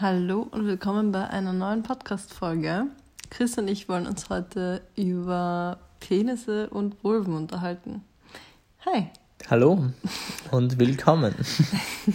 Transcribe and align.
Hallo 0.00 0.48
und 0.50 0.66
willkommen 0.66 1.12
bei 1.12 1.28
einer 1.28 1.52
neuen 1.52 1.82
Podcast-Folge. 1.82 2.86
Chris 3.30 3.58
und 3.58 3.68
ich 3.68 3.88
wollen 3.88 4.06
uns 4.06 4.30
heute 4.30 4.80
über 4.96 5.78
Penisse 6.00 6.70
und 6.70 7.04
Vulven 7.04 7.34
unterhalten. 7.34 8.02
Hi. 8.86 9.08
Hallo 9.50 9.84
und 10.50 10.78
willkommen. 10.78 11.34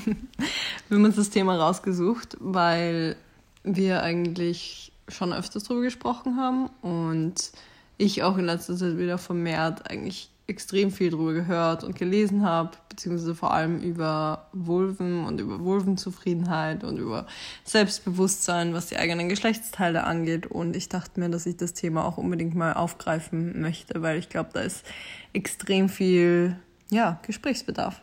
wir 0.89 0.97
haben 0.97 1.05
uns 1.05 1.17
das 1.17 1.29
Thema 1.29 1.55
rausgesucht, 1.55 2.35
weil 2.39 3.15
wir 3.63 4.01
eigentlich 4.01 4.91
schon 5.07 5.31
öfters 5.31 5.63
darüber 5.65 5.83
gesprochen 5.83 6.35
haben 6.35 6.69
und 6.81 7.51
ich 7.97 8.23
auch 8.23 8.37
in 8.37 8.45
letzter 8.45 8.75
Zeit 8.75 8.97
wieder 8.97 9.17
vermehrt 9.17 9.89
eigentlich 9.89 10.29
extrem 10.47 10.91
viel 10.91 11.11
darüber 11.11 11.33
gehört 11.33 11.83
und 11.83 11.97
gelesen 11.97 12.43
habe, 12.43 12.71
beziehungsweise 12.87 13.35
vor 13.35 13.53
allem 13.53 13.81
über 13.81 14.47
Vulven 14.53 15.25
und 15.25 15.41
über 15.41 15.59
Vulvenzufriedenheit 15.59 16.85
und 16.85 16.97
über 16.97 17.27
Selbstbewusstsein, 17.65 18.73
was 18.73 18.87
die 18.87 18.97
eigenen 18.97 19.27
Geschlechtsteile 19.27 20.05
angeht. 20.05 20.47
Und 20.47 20.75
ich 20.75 20.87
dachte 20.87 21.19
mir, 21.19 21.29
dass 21.29 21.45
ich 21.45 21.57
das 21.57 21.73
Thema 21.73 22.05
auch 22.05 22.17
unbedingt 22.17 22.55
mal 22.55 22.73
aufgreifen 22.73 23.59
möchte, 23.59 24.01
weil 24.01 24.17
ich 24.17 24.29
glaube, 24.29 24.51
da 24.53 24.61
ist 24.61 24.85
extrem 25.33 25.89
viel 25.89 26.55
ja, 26.89 27.19
Gesprächsbedarf. 27.25 28.01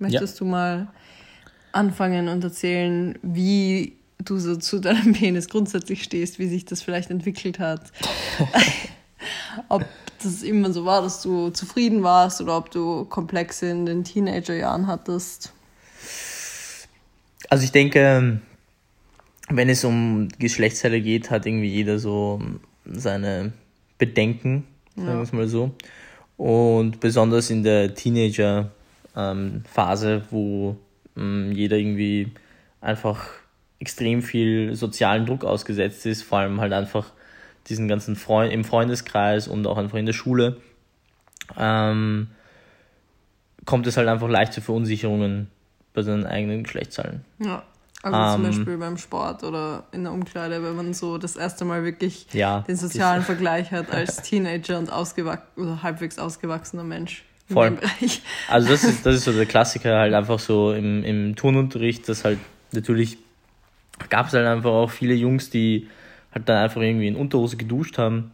Möchtest 0.00 0.40
ja. 0.40 0.44
du 0.44 0.50
mal 0.50 0.88
anfangen 1.70 2.28
und 2.28 2.42
erzählen, 2.42 3.16
wie 3.22 3.96
du 4.18 4.38
so 4.38 4.56
zu 4.56 4.80
deinem 4.80 5.12
Penis 5.12 5.48
grundsätzlich 5.48 6.02
stehst, 6.02 6.40
wie 6.40 6.48
sich 6.48 6.64
das 6.64 6.82
vielleicht 6.82 7.10
entwickelt 7.10 7.60
hat? 7.60 7.92
ob 9.68 9.84
das 10.24 10.42
immer 10.42 10.72
so 10.72 10.84
war, 10.84 11.02
dass 11.02 11.22
du 11.22 11.50
zufrieden 11.50 12.02
warst 12.02 12.40
oder 12.40 12.56
ob 12.56 12.70
du 12.70 13.04
Komplexe 13.04 13.66
in 13.66 13.86
den 13.86 14.04
Teenagerjahren 14.04 14.86
hattest? 14.86 15.52
Also 17.48 17.64
ich 17.64 17.72
denke, 17.72 18.40
wenn 19.48 19.68
es 19.68 19.84
um 19.84 20.28
Geschlechtsteile 20.38 21.00
geht, 21.00 21.30
hat 21.30 21.46
irgendwie 21.46 21.68
jeder 21.68 21.98
so 21.98 22.40
seine 22.84 23.52
Bedenken, 23.98 24.66
sagen 24.96 25.18
wir 25.18 25.22
es 25.22 25.32
mal 25.32 25.48
so. 25.48 25.72
Und 26.36 27.00
besonders 27.00 27.50
in 27.50 27.62
der 27.62 27.94
Teenager-Phase, 27.94 30.12
ähm, 30.12 30.22
wo 30.30 30.76
ähm, 31.16 31.52
jeder 31.52 31.76
irgendwie 31.76 32.32
einfach 32.80 33.28
extrem 33.78 34.22
viel 34.22 34.74
sozialen 34.74 35.26
Druck 35.26 35.44
ausgesetzt 35.44 36.06
ist, 36.06 36.22
vor 36.22 36.38
allem 36.38 36.58
halt 36.60 36.72
einfach 36.72 37.12
diesen 37.68 37.88
ganzen 37.88 38.16
Freund 38.16 38.52
im 38.52 38.64
Freundeskreis 38.64 39.48
und 39.48 39.66
auch 39.66 39.78
einfach 39.78 39.98
in 39.98 40.06
der 40.06 40.12
Schule, 40.12 40.56
ähm, 41.56 42.28
kommt 43.64 43.86
es 43.86 43.96
halt 43.96 44.08
einfach 44.08 44.28
leicht 44.28 44.52
zu 44.52 44.60
Verunsicherungen 44.60 45.48
bei 45.92 46.02
seinen 46.02 46.26
eigenen 46.26 46.64
Geschlechtszahlen. 46.64 47.24
Ja. 47.38 47.62
Also 48.02 48.16
ähm, 48.16 48.32
zum 48.32 48.42
Beispiel 48.42 48.78
beim 48.78 48.96
Sport 48.96 49.44
oder 49.44 49.84
in 49.92 50.04
der 50.04 50.12
Umkleide, 50.12 50.62
wenn 50.62 50.74
man 50.74 50.94
so 50.94 51.18
das 51.18 51.36
erste 51.36 51.66
Mal 51.66 51.84
wirklich 51.84 52.26
ja, 52.32 52.60
den 52.60 52.76
sozialen 52.76 53.22
Vergleich 53.22 53.72
hat 53.72 53.90
als 53.92 54.22
Teenager 54.22 54.78
und 54.78 54.90
ausgewachsen 54.90 55.46
oder 55.56 55.82
halbwegs 55.82 56.18
ausgewachsener 56.18 56.84
Mensch. 56.84 57.24
Voll. 57.52 57.78
Also 58.48 58.68
das 58.68 58.84
ist, 58.84 59.04
das 59.04 59.16
ist 59.16 59.24
so 59.24 59.32
der 59.32 59.46
Klassiker 59.46 59.98
halt 59.98 60.14
einfach 60.14 60.38
so 60.38 60.72
im, 60.72 61.04
im 61.04 61.36
Turnunterricht, 61.36 62.08
dass 62.08 62.24
halt 62.24 62.38
natürlich 62.72 63.18
gab 64.08 64.28
es 64.28 64.32
halt 64.32 64.46
einfach 64.46 64.70
auch 64.70 64.90
viele 64.90 65.14
Jungs, 65.14 65.50
die 65.50 65.88
halt 66.32 66.48
dann 66.48 66.58
einfach 66.58 66.80
irgendwie 66.80 67.08
in 67.08 67.16
Unterhose 67.16 67.56
geduscht 67.56 67.98
haben, 67.98 68.32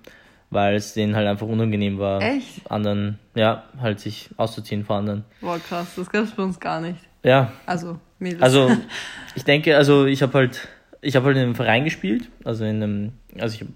weil 0.51 0.77
es 0.77 0.95
denen 0.95 1.17
halt 1.17 1.27
einfach 1.27 1.47
unangenehm 1.47 1.99
war, 1.99 2.23
Echt? 2.23 2.71
anderen, 2.71 3.19
ja, 3.35 3.65
halt 3.81 4.01
sich 4.01 4.31
auszuziehen 4.37 4.85
vor 4.85 4.97
anderen. 4.97 5.25
Boah, 5.41 5.59
krass, 5.59 5.95
das 5.97 6.09
gab 6.11 6.25
es 6.25 6.31
bei 6.33 6.43
uns 6.43 6.61
gar 6.61 6.81
nicht. 6.81 6.99
Ja. 7.23 7.53
Also, 7.67 7.99
Mädels. 8.19 8.43
Also, 8.43 8.71
ich 9.35 9.45
denke, 9.45 9.77
also 9.77 10.07
ich 10.07 10.23
habe 10.23 10.35
halt, 10.35 10.69
ich 11.01 11.17
habe 11.17 11.27
halt 11.27 11.37
in 11.37 11.43
einem 11.43 11.55
Verein 11.55 11.85
gespielt, 11.85 12.29
also 12.45 12.65
in 12.65 12.83
einem, 12.83 13.13
also 13.39 13.55
ich 13.55 13.61
habe 13.63 13.73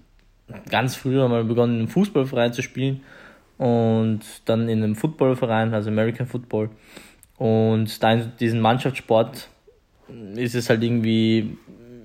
ganz 0.69 0.95
früher 0.95 1.27
mal 1.27 1.43
begonnen, 1.43 1.73
in 1.73 1.79
einem 1.79 1.87
Fußballverein 1.87 2.53
zu 2.53 2.61
spielen 2.61 3.01
und 3.57 4.21
dann 4.45 4.69
in 4.69 4.83
einem 4.83 4.95
Footballverein, 4.95 5.73
also 5.73 5.89
American 5.89 6.25
Football. 6.25 6.69
Und 7.37 8.01
da 8.03 8.13
in 8.13 8.31
diesem 8.39 8.59
Mannschaftssport 8.59 9.49
ist 10.35 10.55
es 10.55 10.69
halt 10.69 10.83
irgendwie, 10.83 11.57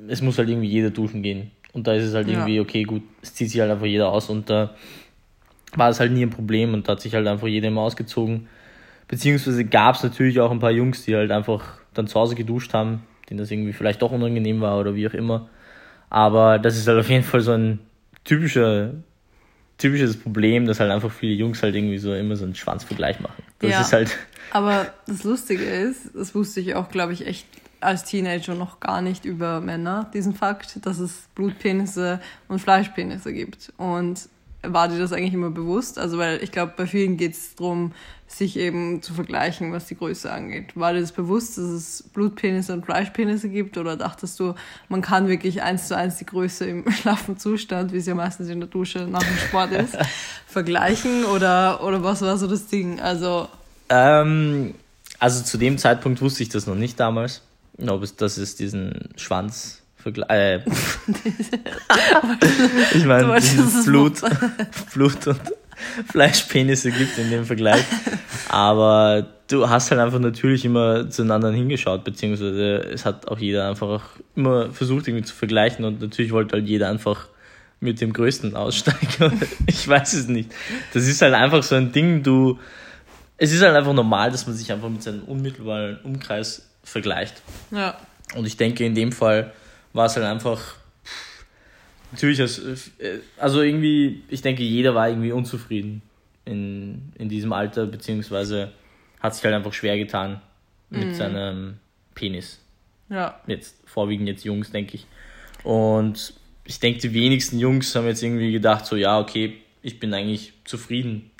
es 0.09 0.23
muss 0.23 0.39
halt 0.39 0.49
irgendwie 0.49 0.69
jeder 0.69 0.91
duschen 0.91 1.23
gehen. 1.23 1.51
Und 1.77 1.87
da 1.87 1.93
ist 1.93 2.05
es 2.05 2.15
halt 2.15 2.27
irgendwie, 2.27 2.57
ja. 2.57 2.63
okay, 2.63 2.85
gut, 2.85 3.03
es 3.21 3.35
zieht 3.35 3.51
sich 3.51 3.61
halt 3.61 3.71
einfach 3.71 3.85
jeder 3.85 4.09
aus 4.09 4.31
und 4.31 4.49
da 4.49 4.75
war 5.75 5.91
es 5.91 6.01
halt 6.01 6.11
nie 6.11 6.23
ein 6.23 6.31
Problem 6.31 6.73
und 6.73 6.89
da 6.89 6.93
hat 6.93 7.03
sich 7.03 7.15
halt 7.15 7.27
einfach 7.27 7.49
jeder 7.49 7.69
immer 7.69 7.83
ausgezogen. 7.83 8.49
Beziehungsweise 9.09 9.63
gab 9.67 9.95
es 9.95 10.03
natürlich 10.03 10.41
auch 10.41 10.51
ein 10.51 10.59
paar 10.59 10.71
Jungs, 10.71 11.05
die 11.05 11.15
halt 11.15 11.31
einfach 11.31 11.79
dann 11.93 12.07
zu 12.07 12.19
Hause 12.19 12.35
geduscht 12.35 12.73
haben, 12.73 13.03
denen 13.29 13.37
das 13.37 13.51
irgendwie 13.51 13.75
vielleicht 13.75 14.01
doch 14.01 14.11
unangenehm 14.11 14.63
war 14.63 14.81
oder 14.81 14.95
wie 14.95 15.07
auch 15.07 15.13
immer. 15.13 15.51
Aber 16.09 16.59
das 16.59 16.79
ist 16.79 16.89
halt 16.89 16.99
auf 16.99 17.11
jeden 17.11 17.25
Fall 17.25 17.43
so 17.43 17.53
ein 17.53 17.79
typischer, 18.25 18.93
typisches 19.77 20.19
Problem, 20.19 20.65
dass 20.65 20.81
halt 20.81 20.91
einfach 20.91 21.11
viele 21.11 21.35
Jungs 21.35 21.63
halt 21.63 21.75
irgendwie 21.75 21.99
so 21.99 22.15
immer 22.15 22.37
so 22.37 22.47
einen 22.47 22.55
Schwanzvergleich 22.55 23.21
machen. 23.21 23.43
Das 23.59 23.71
ja, 23.71 23.81
ist 23.83 23.93
halt. 23.93 24.17
Aber 24.51 24.87
das 25.07 25.25
Lustige 25.25 25.65
ist, 25.65 26.15
das 26.15 26.35
wusste 26.35 26.61
ich 26.61 26.75
auch, 26.75 26.89
glaube 26.89 27.13
ich, 27.13 27.27
echt 27.27 27.45
als 27.87 28.05
Teenager 28.05 28.55
noch 28.55 28.81
gar 28.81 29.01
nicht 29.01 29.25
über 29.25 29.61
Männer, 29.61 30.11
diesen 30.13 30.35
Fakt, 30.35 30.85
dass 30.85 30.99
es 30.99 31.29
Blutpenisse 31.35 32.21
und 32.49 32.59
Fleischpenisse 32.59 33.33
gibt. 33.33 33.73
Und 33.77 34.29
war 34.63 34.89
dir 34.89 34.99
das 34.99 35.13
eigentlich 35.13 35.35
immer 35.35 35.51
bewusst? 35.51 35.97
Also, 35.97 36.19
weil 36.19 36.43
ich 36.43 36.51
glaube, 36.51 36.73
bei 36.77 36.87
vielen 36.87 37.17
geht 37.17 37.35
es 37.35 37.55
darum, 37.55 37.93
sich 38.27 38.59
eben 38.59 39.03
zu 39.03 39.15
vergleichen, 39.15 39.73
was 39.73 39.87
die 39.87 39.97
Größe 39.97 40.33
angeht. 40.33 40.77
War 40.77 40.93
dir 40.93 41.01
das 41.01 41.13
bewusst, 41.13 41.59
dass 41.59 41.67
es 41.67 42.03
Blutpenisse 42.13 42.73
und 42.73 42.85
Fleischpenisse 42.85 43.49
gibt? 43.49 43.79
Oder 43.79 43.97
dachtest 43.97 44.41
du, 44.41 44.55
man 44.89 45.01
kann 45.01 45.29
wirklich 45.29 45.63
eins 45.63 45.87
zu 45.87 45.97
eins 45.97 46.17
die 46.17 46.27
Größe 46.27 46.65
im 46.65 46.91
schlaffen 46.91 47.39
Zustand, 47.39 47.93
wie 47.93 47.99
es 47.99 48.07
ja 48.07 48.17
meistens 48.17 48.49
in 48.49 48.59
der 48.59 48.69
Dusche 48.69 49.07
nach 49.09 49.23
dem 49.23 49.37
Sport 49.37 49.71
ist, 49.71 49.97
vergleichen? 50.49 51.25
Oder, 51.25 51.85
oder 51.85 52.03
was 52.03 52.21
war 52.23 52.37
so 52.37 52.49
das 52.49 52.67
Ding? 52.67 52.99
Also, 52.99 53.49
ähm, 53.89 54.75
also 55.21 55.45
zu 55.45 55.57
dem 55.57 55.79
Zeitpunkt 55.79 56.21
wusste 56.21 56.43
ich 56.43 56.49
das 56.49 56.67
noch 56.67 56.75
nicht 56.75 56.99
damals 56.99 57.43
ob 57.87 58.03
es, 58.03 58.17
dass 58.17 58.37
es 58.37 58.57
diesen 58.57 59.11
Schwanz 59.17 59.83
äh, 60.29 60.59
ich 62.95 63.05
meine, 63.07 63.41
Blut, 63.85 64.21
Blut 64.95 65.27
und 65.27 65.41
Fleischpenisse 66.09 66.93
gibt 66.93 67.19
in 67.19 67.31
dem 67.31 67.45
Vergleich. 67.45 67.83
Aber 68.49 69.27
du 69.49 69.69
hast 69.69 69.91
halt 69.91 70.01
einfach 70.01 70.21
natürlich 70.21 70.65
immer 70.65 71.11
zueinander 71.11 71.51
hingeschaut, 71.53 72.05
beziehungsweise 72.05 72.77
es 72.77 73.05
hat 73.05 73.29
auch 73.29 73.39
jeder 73.39 73.69
einfach 73.69 74.05
immer 74.35 74.71
versucht, 74.71 75.09
irgendwie 75.09 75.25
zu 75.25 75.35
vergleichen 75.35 75.85
und 75.85 76.01
natürlich 76.01 76.33
wollte 76.33 76.55
halt 76.57 76.67
jeder 76.69 76.89
einfach 76.89 77.29
mit 77.81 78.01
dem 78.01 78.13
Größten 78.13 78.57
aussteigen. 78.57 79.41
ich 79.67 79.87
weiß 79.87 80.15
es 80.15 80.29
nicht. 80.29 80.51
Das 80.95 81.07
ist 81.07 81.21
halt 81.21 81.35
einfach 81.35 81.63
so 81.63 81.75
ein 81.75 81.93
Ding, 81.93 82.23
du. 82.23 82.59
Es 83.39 83.53
ist 83.53 83.61
halt 83.61 83.77
einfach 83.77 83.93
normal, 83.93 84.31
dass 84.31 84.47
man 84.47 84.57
sich 84.57 84.73
einfach 84.73 84.89
mit 84.89 85.03
seinem 85.03 85.25
unmittelbaren 85.25 85.99
Umkreis 86.05 86.71
vergleicht. 86.87 87.43
Ja. 87.71 87.99
Und 88.35 88.47
ich 88.47 88.57
denke, 88.57 88.85
in 88.85 88.95
dem 88.95 89.13
Fall 89.13 89.53
war 89.93 90.07
es 90.07 90.17
halt 90.17 90.25
einfach. 90.25 90.77
Natürlich, 92.13 92.41
also 93.37 93.63
irgendwie, 93.63 94.23
ich 94.29 94.41
denke, 94.41 94.63
jeder 94.63 94.95
war 94.95 95.09
irgendwie 95.09 95.33
unzufrieden 95.33 96.01
in, 96.45 97.13
in 97.19 97.29
diesem 97.29 97.53
Alter, 97.53 97.87
beziehungsweise 97.87 98.73
hat 99.21 99.35
sich 99.35 99.45
halt 99.45 99.55
einfach 99.55 99.73
schwer 99.73 99.99
getan 99.99 100.41
mit 100.89 101.09
mhm. 101.09 101.15
seinem 101.15 101.77
Penis. 102.15 102.61
Ja. 103.11 103.41
Jetzt, 103.47 103.77
vorwiegend 103.85 104.29
jetzt 104.29 104.45
Jungs, 104.45 104.71
denke 104.71 104.95
ich. 104.95 105.07
Und 105.65 106.35
ich 106.65 106.79
denke, 106.79 107.01
die 107.01 107.13
wenigsten 107.13 107.59
Jungs 107.59 107.95
haben 107.97 108.07
jetzt 108.07 108.23
irgendwie 108.23 108.53
gedacht, 108.53 108.87
so, 108.87 108.95
ja, 108.97 109.19
okay, 109.19 109.59
ich 109.83 109.99
bin 109.99 110.15
eigentlich 110.15 110.53
zufrieden. 110.65 111.31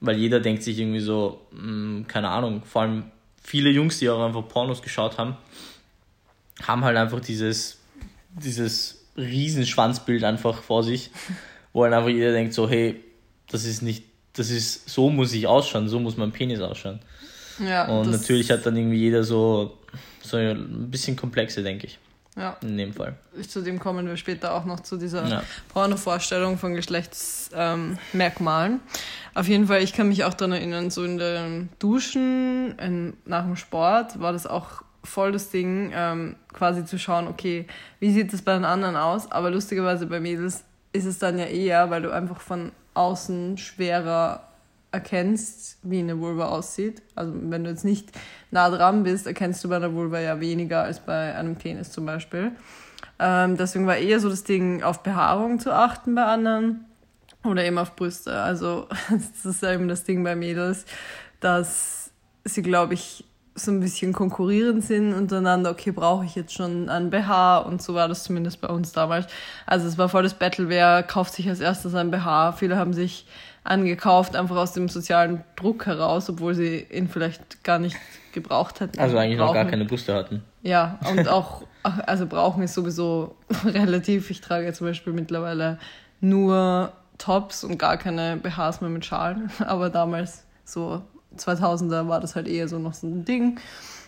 Weil 0.00 0.16
jeder 0.16 0.40
denkt 0.40 0.62
sich 0.62 0.78
irgendwie 0.78 1.00
so, 1.00 1.46
mh, 1.50 1.60
hm, 1.60 2.06
keine 2.06 2.28
Ahnung, 2.28 2.62
vor 2.64 2.82
allem 2.82 3.04
viele 3.44 3.70
Jungs, 3.70 3.98
die 4.00 4.10
auch 4.10 4.24
einfach 4.24 4.48
Pornos 4.48 4.82
geschaut 4.82 5.18
haben, 5.18 5.36
haben 6.62 6.84
halt 6.84 6.96
einfach 6.96 7.20
dieses, 7.20 7.78
dieses 8.30 9.04
Riesenschwanzbild 9.16 10.24
einfach 10.24 10.62
vor 10.62 10.82
sich, 10.82 11.10
wo 11.72 11.84
halt 11.84 11.92
einfach 11.92 12.08
jeder 12.08 12.32
denkt 12.32 12.54
so, 12.54 12.68
hey, 12.68 13.00
das 13.48 13.64
ist 13.64 13.82
nicht, 13.82 14.04
das 14.32 14.50
ist, 14.50 14.88
so 14.88 15.10
muss 15.10 15.32
ich 15.32 15.46
ausschauen, 15.46 15.88
so 15.88 16.00
muss 16.00 16.16
mein 16.16 16.32
Penis 16.32 16.60
ausschauen. 16.60 16.98
Ja, 17.60 17.86
und 17.86 18.10
natürlich 18.10 18.50
hat 18.50 18.66
dann 18.66 18.76
irgendwie 18.76 18.98
jeder 18.98 19.22
so, 19.22 19.78
so 20.22 20.36
ein 20.38 20.90
bisschen 20.90 21.14
Komplexe, 21.14 21.62
denke 21.62 21.86
ich. 21.86 21.98
Ja. 22.36 22.56
In 22.62 22.76
dem 22.76 22.92
Fall. 22.92 23.14
Zu 23.48 23.62
dem 23.62 23.78
kommen 23.78 24.06
wir 24.06 24.16
später 24.16 24.54
auch 24.54 24.64
noch 24.64 24.80
zu 24.80 24.96
dieser 24.96 25.26
ja. 25.26 25.42
Porno-Vorstellung 25.68 26.58
von 26.58 26.74
Geschlechtsmerkmalen. 26.74 28.72
Ähm, 28.72 28.80
Auf 29.34 29.46
jeden 29.46 29.68
Fall, 29.68 29.82
ich 29.82 29.92
kann 29.92 30.08
mich 30.08 30.24
auch 30.24 30.34
daran 30.34 30.52
erinnern, 30.52 30.90
so 30.90 31.04
in 31.04 31.18
den 31.18 31.68
Duschen, 31.78 32.76
in, 32.78 33.12
nach 33.24 33.44
dem 33.44 33.54
Sport 33.56 34.18
war 34.20 34.32
das 34.32 34.46
auch 34.46 34.82
voll 35.04 35.32
das 35.32 35.50
Ding, 35.50 35.92
ähm, 35.94 36.34
quasi 36.52 36.84
zu 36.84 36.98
schauen, 36.98 37.28
okay, 37.28 37.66
wie 38.00 38.10
sieht 38.10 38.32
es 38.32 38.42
bei 38.42 38.54
den 38.54 38.64
anderen 38.64 38.96
aus? 38.96 39.30
Aber 39.30 39.50
lustigerweise 39.50 40.06
bei 40.06 40.18
Mädels 40.18 40.64
ist 40.92 41.04
es 41.04 41.18
dann 41.18 41.38
ja 41.38 41.44
eher, 41.44 41.90
weil 41.90 42.02
du 42.02 42.10
einfach 42.10 42.40
von 42.40 42.72
außen 42.94 43.58
schwerer 43.58 44.48
erkennst, 44.94 45.78
wie 45.82 45.98
eine 45.98 46.18
Vulva 46.18 46.46
aussieht. 46.46 47.02
Also 47.14 47.32
wenn 47.34 47.64
du 47.64 47.70
jetzt 47.70 47.84
nicht 47.84 48.10
nah 48.50 48.70
dran 48.70 49.02
bist, 49.02 49.26
erkennst 49.26 49.62
du 49.62 49.68
bei 49.68 49.76
einer 49.76 49.92
Vulva 49.92 50.20
ja 50.20 50.40
weniger 50.40 50.84
als 50.84 51.00
bei 51.00 51.34
einem 51.34 51.56
Penis 51.56 51.90
zum 51.90 52.06
Beispiel. 52.06 52.52
Ähm, 53.18 53.56
deswegen 53.56 53.86
war 53.86 53.96
eher 53.96 54.20
so 54.20 54.28
das 54.30 54.44
Ding, 54.44 54.82
auf 54.82 55.02
Behaarung 55.02 55.58
zu 55.58 55.72
achten 55.72 56.14
bei 56.14 56.24
anderen 56.24 56.84
oder 57.44 57.64
eben 57.64 57.78
auf 57.78 57.96
Brüste. 57.96 58.40
Also 58.40 58.88
das 59.10 59.44
ist 59.44 59.62
eben 59.62 59.88
das 59.88 60.04
Ding 60.04 60.24
bei 60.24 60.34
Mädels, 60.36 60.86
dass 61.40 62.10
sie, 62.44 62.62
glaube 62.62 62.94
ich, 62.94 63.24
so 63.56 63.70
ein 63.70 63.78
bisschen 63.78 64.12
konkurrierend 64.12 64.84
sind 64.84 65.14
untereinander, 65.14 65.70
okay, 65.70 65.92
brauche 65.92 66.24
ich 66.24 66.34
jetzt 66.34 66.52
schon 66.52 66.88
ein 66.88 67.10
BH 67.10 67.58
und 67.58 67.80
so 67.80 67.94
war 67.94 68.08
das 68.08 68.24
zumindest 68.24 68.60
bei 68.60 68.68
uns 68.68 68.90
damals. 68.92 69.26
Also 69.64 69.86
es 69.86 69.96
war 69.96 70.08
voll 70.08 70.24
das 70.24 70.34
Battle, 70.34 70.68
wer 70.68 71.04
kauft 71.04 71.34
sich 71.34 71.48
als 71.48 71.60
erstes 71.60 71.94
ein 71.94 72.10
BH. 72.10 72.52
Viele 72.52 72.76
haben 72.76 72.92
sich 72.92 73.26
angekauft, 73.64 74.36
einfach 74.36 74.56
aus 74.56 74.74
dem 74.74 74.88
sozialen 74.88 75.42
Druck 75.56 75.86
heraus, 75.86 76.28
obwohl 76.28 76.54
sie 76.54 76.86
ihn 76.90 77.08
vielleicht 77.08 77.64
gar 77.64 77.78
nicht 77.78 77.96
gebraucht 78.32 78.80
hätten. 78.80 79.00
Also 79.00 79.16
eigentlich 79.16 79.38
brauchen. 79.38 79.48
noch 79.48 79.54
gar 79.54 79.64
keine 79.64 79.86
Brüste 79.86 80.14
hatten. 80.14 80.44
Ja, 80.62 80.98
und 81.10 81.28
auch, 81.28 81.62
also 81.82 82.26
brauchen 82.26 82.62
ist 82.62 82.74
sowieso 82.74 83.34
relativ. 83.64 84.30
Ich 84.30 84.42
trage 84.42 84.72
zum 84.74 84.86
Beispiel 84.86 85.14
mittlerweile 85.14 85.78
nur 86.20 86.92
Tops 87.16 87.64
und 87.64 87.78
gar 87.78 87.96
keine 87.96 88.36
BHs 88.36 88.80
mehr 88.82 88.90
mit 88.90 89.04
Schalen, 89.04 89.50
aber 89.66 89.88
damals 89.88 90.44
so 90.64 91.02
2000er 91.36 92.06
war 92.08 92.20
das 92.20 92.36
halt 92.36 92.48
eher 92.48 92.68
so 92.68 92.78
noch 92.78 92.94
so 92.94 93.06
ein 93.06 93.24
Ding. 93.24 93.58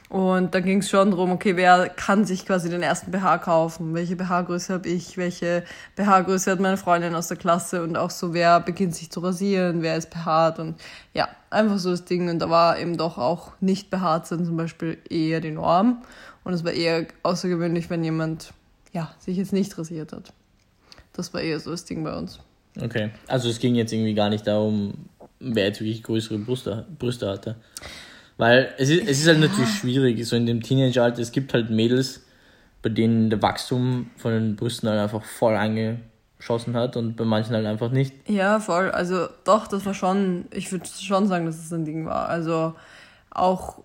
Und 0.09 0.55
da 0.55 0.61
ging 0.61 0.79
es 0.79 0.89
schon 0.89 1.11
darum, 1.11 1.33
okay, 1.33 1.57
wer 1.57 1.89
kann 1.89 2.25
sich 2.25 2.47
quasi 2.47 2.71
den 2.71 2.83
ersten 2.83 3.11
BH 3.11 3.39
kaufen? 3.39 3.93
Welche 3.95 4.15
BH-Größe 4.15 4.75
habe 4.75 4.89
ich? 4.89 5.17
Welche 5.17 5.65
BH-Größe 5.97 6.53
hat 6.53 6.61
meine 6.61 6.77
Freundin 6.77 7.15
aus 7.15 7.27
der 7.29 7.37
Klasse? 7.37 7.83
Und 7.83 7.97
auch 7.97 8.11
so, 8.11 8.33
wer 8.33 8.61
beginnt 8.61 8.95
sich 8.95 9.11
zu 9.11 9.21
rasieren? 9.21 9.83
Wer 9.83 9.97
ist 9.97 10.11
behaart? 10.11 10.61
Und 10.61 10.77
ja, 11.13 11.29
einfach 11.51 11.79
so 11.79 11.91
das 11.91 12.05
Ding. 12.05 12.29
Und 12.29 12.39
da 12.39 12.49
war 12.49 12.79
eben 12.79 12.97
doch 12.97 13.19
auch 13.19 13.53
nicht 13.61 13.91
behaart 13.91 14.29
sein 14.29 14.45
zum 14.45 14.57
Beispiel 14.57 14.99
eher 15.11 15.41
die 15.41 15.51
Norm. 15.51 16.03
Und 16.45 16.53
es 16.53 16.65
war 16.65 16.73
eher 16.73 17.07
außergewöhnlich, 17.25 17.91
wenn 17.91 18.05
jemand 18.05 18.53
ja, 18.93 19.13
sich 19.19 19.37
jetzt 19.37 19.53
nicht 19.53 19.77
rasiert 19.77 20.13
hat. 20.13 20.33
Das 21.13 21.35
war 21.35 21.41
eher 21.41 21.59
so 21.59 21.73
das 21.73 21.85
Ding 21.85 22.05
bei 22.05 22.15
uns. 22.15 22.39
Okay, 22.81 23.11
also 23.27 23.49
es 23.49 23.59
ging 23.59 23.75
jetzt 23.75 23.93
irgendwie 23.93 24.15
gar 24.15 24.29
nicht 24.29 24.47
darum, 24.47 24.95
wer 25.41 25.67
jetzt 25.67 25.81
wirklich 25.81 26.03
größere 26.03 26.39
Brüste, 26.39 26.87
Brüste 26.99 27.29
hatte. 27.29 27.57
Weil 28.37 28.75
es 28.79 28.91
ist, 28.91 29.09
es 29.09 29.21
ist 29.21 29.29
halt 29.29 29.41
natürlich 29.41 29.71
schwierig, 29.71 30.25
so 30.27 30.37
in 30.37 30.47
dem 30.47 30.63
Teenageralter, 30.63 31.23
es 31.23 31.33
gibt 31.33 31.55
halt 31.55 31.71
Mädels, 31.71 32.25
bei 32.83 32.91
denen 32.91 33.31
der 33.31 33.41
Wachstum 33.41 34.11
von 34.17 34.33
den 34.33 34.57
Brüsten 34.57 34.89
halt 34.89 35.01
einfach 35.01 35.25
voll 35.25 35.57
angeschossen 35.57 36.75
hat 36.75 36.97
und 36.97 37.17
bei 37.17 37.25
manchen 37.25 37.55
halt 37.55 37.67
einfach 37.67 37.91
nicht. 37.91 38.15
Ja, 38.29 38.61
voll. 38.61 38.91
Also 38.91 39.29
doch, 39.45 39.67
das 39.67 39.87
war 39.87 39.95
schon, 39.95 40.47
ich 40.53 40.71
würde 40.71 40.87
schon 40.87 41.27
sagen, 41.27 41.47
dass 41.47 41.57
es 41.57 41.63
das 41.63 41.73
ein 41.73 41.85
Ding 41.85 42.05
war. 42.05 42.29
Also 42.29 42.75
auch 43.31 43.83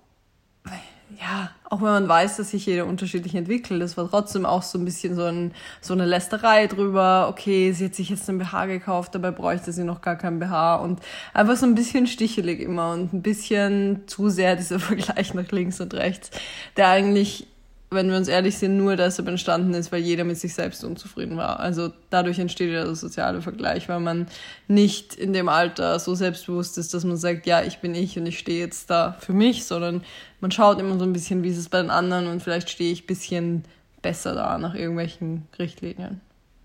ja, 1.19 1.51
auch 1.69 1.79
wenn 1.81 1.89
man 1.89 2.07
weiß, 2.07 2.37
dass 2.37 2.51
sich 2.51 2.65
jeder 2.65 2.85
unterschiedlich 2.85 3.35
entwickelt, 3.35 3.81
das 3.81 3.97
war 3.97 4.09
trotzdem 4.09 4.45
auch 4.45 4.61
so 4.61 4.77
ein 4.77 4.85
bisschen 4.85 5.15
so, 5.15 5.23
ein, 5.23 5.53
so 5.81 5.93
eine 5.93 6.05
Lästerei 6.05 6.67
drüber, 6.67 7.27
okay, 7.29 7.71
sie 7.71 7.85
hat 7.85 7.95
sich 7.95 8.09
jetzt 8.09 8.29
ein 8.29 8.37
BH 8.37 8.65
gekauft, 8.67 9.15
dabei 9.15 9.31
bräuchte 9.31 9.71
sie 9.73 9.83
noch 9.83 10.01
gar 10.01 10.15
kein 10.15 10.39
BH 10.39 10.75
und 10.75 10.99
einfach 11.33 11.55
so 11.55 11.65
ein 11.65 11.75
bisschen 11.75 12.07
stichelig 12.07 12.59
immer 12.59 12.91
und 12.91 13.13
ein 13.13 13.21
bisschen 13.21 14.07
zu 14.07 14.29
sehr 14.29 14.55
dieser 14.55 14.79
Vergleich 14.91 15.33
nach 15.33 15.51
links 15.51 15.81
und 15.81 15.93
rechts, 15.93 16.31
der 16.77 16.89
eigentlich 16.89 17.47
wenn 17.93 18.09
wir 18.09 18.15
uns 18.15 18.29
ehrlich 18.29 18.57
sind, 18.57 18.77
nur 18.77 18.95
deshalb 18.95 19.27
entstanden 19.27 19.73
ist, 19.73 19.91
weil 19.91 19.99
jeder 19.99 20.23
mit 20.23 20.37
sich 20.37 20.53
selbst 20.53 20.85
unzufrieden 20.85 21.35
war. 21.35 21.59
Also 21.59 21.91
dadurch 22.09 22.39
entsteht 22.39 22.71
ja 22.71 22.85
der 22.85 22.95
soziale 22.95 23.41
Vergleich, 23.41 23.89
weil 23.89 23.99
man 23.99 24.27
nicht 24.69 25.13
in 25.15 25.33
dem 25.33 25.49
Alter 25.49 25.99
so 25.99 26.15
selbstbewusst 26.15 26.77
ist, 26.77 26.93
dass 26.93 27.03
man 27.03 27.17
sagt, 27.17 27.45
ja, 27.45 27.61
ich 27.63 27.79
bin 27.79 27.93
ich 27.93 28.17
und 28.17 28.25
ich 28.25 28.39
stehe 28.39 28.61
jetzt 28.61 28.89
da 28.89 29.17
für 29.19 29.33
mich, 29.33 29.65
sondern 29.65 30.05
man 30.39 30.51
schaut 30.51 30.79
immer 30.79 30.97
so 30.97 31.03
ein 31.03 31.11
bisschen, 31.11 31.43
wie 31.43 31.49
ist 31.49 31.57
es 31.57 31.67
bei 31.67 31.81
den 31.81 31.89
anderen 31.89 32.27
und 32.27 32.41
vielleicht 32.41 32.69
stehe 32.69 32.93
ich 32.93 33.03
ein 33.03 33.07
bisschen 33.07 33.63
besser 34.01 34.35
da 34.35 34.57
nach 34.57 34.73
irgendwelchen 34.73 35.47
Richtlinien. 35.59 36.21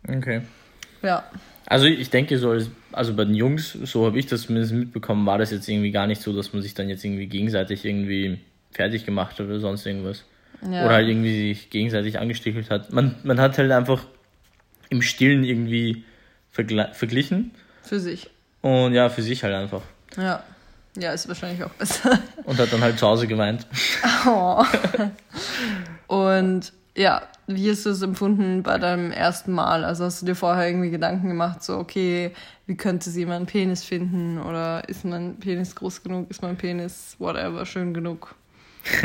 Okay. 0.08 0.42
Ja. 1.02 1.24
Also 1.66 1.86
ich 1.86 2.10
denke 2.10 2.38
so, 2.38 2.56
also 2.92 3.14
bei 3.14 3.24
den 3.24 3.34
Jungs, 3.34 3.72
so 3.72 4.06
habe 4.06 4.16
ich 4.16 4.26
das 4.26 4.42
zumindest 4.42 4.72
mitbekommen, 4.72 5.26
war 5.26 5.38
das 5.38 5.50
jetzt 5.50 5.68
irgendwie 5.68 5.90
gar 5.90 6.06
nicht 6.06 6.22
so, 6.22 6.32
dass 6.32 6.52
man 6.52 6.62
sich 6.62 6.74
dann 6.74 6.88
jetzt 6.88 7.04
irgendwie 7.04 7.26
gegenseitig 7.26 7.84
irgendwie 7.84 8.38
fertig 8.70 9.04
gemacht 9.04 9.40
hat 9.40 9.46
oder 9.46 9.58
sonst 9.58 9.84
irgendwas. 9.84 10.22
Ja. 10.62 10.84
Oder 10.84 10.94
halt 10.94 11.08
irgendwie 11.08 11.52
sich 11.54 11.70
gegenseitig 11.70 12.18
angestichelt 12.18 12.70
hat. 12.70 12.92
Man, 12.92 13.16
man 13.22 13.40
hat 13.40 13.58
halt 13.58 13.70
einfach 13.70 14.04
im 14.88 15.02
Stillen 15.02 15.44
irgendwie 15.44 16.04
verglichen. 16.50 17.52
Für 17.82 18.00
sich. 18.00 18.30
Und 18.62 18.94
ja, 18.94 19.08
für 19.08 19.22
sich 19.22 19.42
halt 19.44 19.54
einfach. 19.54 19.82
Ja. 20.16 20.42
Ja, 20.96 21.12
ist 21.12 21.28
wahrscheinlich 21.28 21.62
auch 21.62 21.70
besser. 21.70 22.18
Und 22.44 22.58
hat 22.58 22.72
dann 22.72 22.80
halt 22.80 22.98
zu 22.98 23.06
Hause 23.06 23.26
geweint. 23.26 23.66
Oh. 24.28 24.64
Und 26.08 26.72
ja, 26.96 27.22
wie 27.46 27.70
hast 27.70 27.86
du 27.86 27.90
es 27.90 28.02
empfunden 28.02 28.64
bei 28.64 28.78
deinem 28.78 29.12
ersten 29.12 29.52
Mal? 29.52 29.84
Also 29.84 30.04
hast 30.04 30.22
du 30.22 30.26
dir 30.26 30.34
vorher 30.34 30.66
irgendwie 30.66 30.90
Gedanken 30.90 31.28
gemacht, 31.28 31.62
so, 31.62 31.78
okay, 31.78 32.32
wie 32.66 32.76
könnte 32.76 33.10
sie 33.10 33.24
meinen 33.24 33.46
Penis 33.46 33.84
finden? 33.84 34.38
Oder 34.40 34.88
ist 34.88 35.04
mein 35.04 35.36
Penis 35.36 35.76
groß 35.76 36.02
genug? 36.02 36.30
Ist 36.30 36.42
mein 36.42 36.56
Penis, 36.56 37.14
whatever, 37.18 37.64
schön 37.66 37.94
genug? 37.94 38.34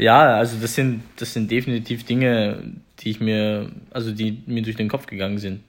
Ja, 0.00 0.36
also 0.36 0.56
das 0.58 0.74
sind, 0.74 1.02
das 1.16 1.34
sind 1.34 1.50
definitiv 1.50 2.06
Dinge, 2.06 2.62
die 3.00 3.10
ich 3.10 3.20
mir, 3.20 3.70
also 3.90 4.12
die 4.12 4.42
mir 4.46 4.62
durch 4.62 4.76
den 4.76 4.88
Kopf 4.88 5.04
gegangen 5.04 5.36
sind. 5.36 5.62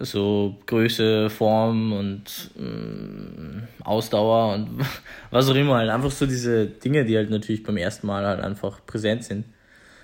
So 0.00 0.56
Größe, 0.66 1.30
Form 1.30 1.92
und 1.92 2.50
äh, 2.58 3.84
Ausdauer 3.84 4.54
und 4.54 4.84
was 5.30 5.48
auch 5.48 5.54
immer 5.54 5.76
halt. 5.76 5.88
Einfach 5.88 6.10
so 6.10 6.26
diese 6.26 6.66
Dinge, 6.66 7.04
die 7.04 7.16
halt 7.16 7.30
natürlich 7.30 7.62
beim 7.62 7.76
ersten 7.76 8.08
Mal 8.08 8.26
halt 8.26 8.40
einfach 8.40 8.84
präsent 8.84 9.22
sind. 9.22 9.44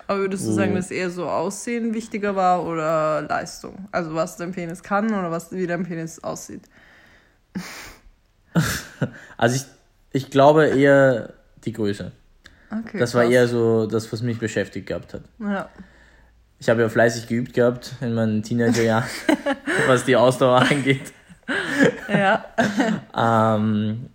Aber 0.07 0.19
würdest 0.19 0.47
du 0.47 0.53
sagen, 0.53 0.73
dass 0.73 0.89
eher 0.89 1.09
so 1.09 1.27
Aussehen 1.27 1.93
wichtiger 1.93 2.37
war 2.37 2.65
oder 2.65 3.23
Leistung? 3.23 3.89
Also 3.91 4.15
was 4.15 4.37
dein 4.37 4.53
Penis 4.53 4.81
kann 4.81 5.07
oder 5.07 5.29
was, 5.29 5.51
wie 5.51 5.67
dein 5.67 5.83
Penis 5.83 6.23
aussieht? 6.23 6.61
also 9.35 9.57
ich, 9.57 9.65
ich 10.23 10.29
glaube 10.29 10.67
eher 10.67 11.33
die 11.65 11.73
Größe. 11.73 12.13
Okay, 12.79 12.99
das 12.99 13.13
war 13.13 13.25
eher 13.25 13.47
so 13.47 13.85
das, 13.85 14.11
was 14.11 14.21
mich 14.21 14.39
beschäftigt 14.39 14.87
gehabt 14.87 15.13
hat. 15.13 15.21
Ja. 15.39 15.69
Ich 16.59 16.69
habe 16.69 16.81
ja 16.81 16.89
fleißig 16.89 17.27
geübt 17.27 17.53
gehabt 17.53 17.93
in 18.01 18.13
meinen 18.13 18.41
Teenagerjahren, 18.43 19.09
was 19.87 20.05
die 20.05 20.15
Ausdauer 20.15 20.61
angeht. 20.69 21.13
Ja. 22.09 22.45
ähm, 23.15 24.09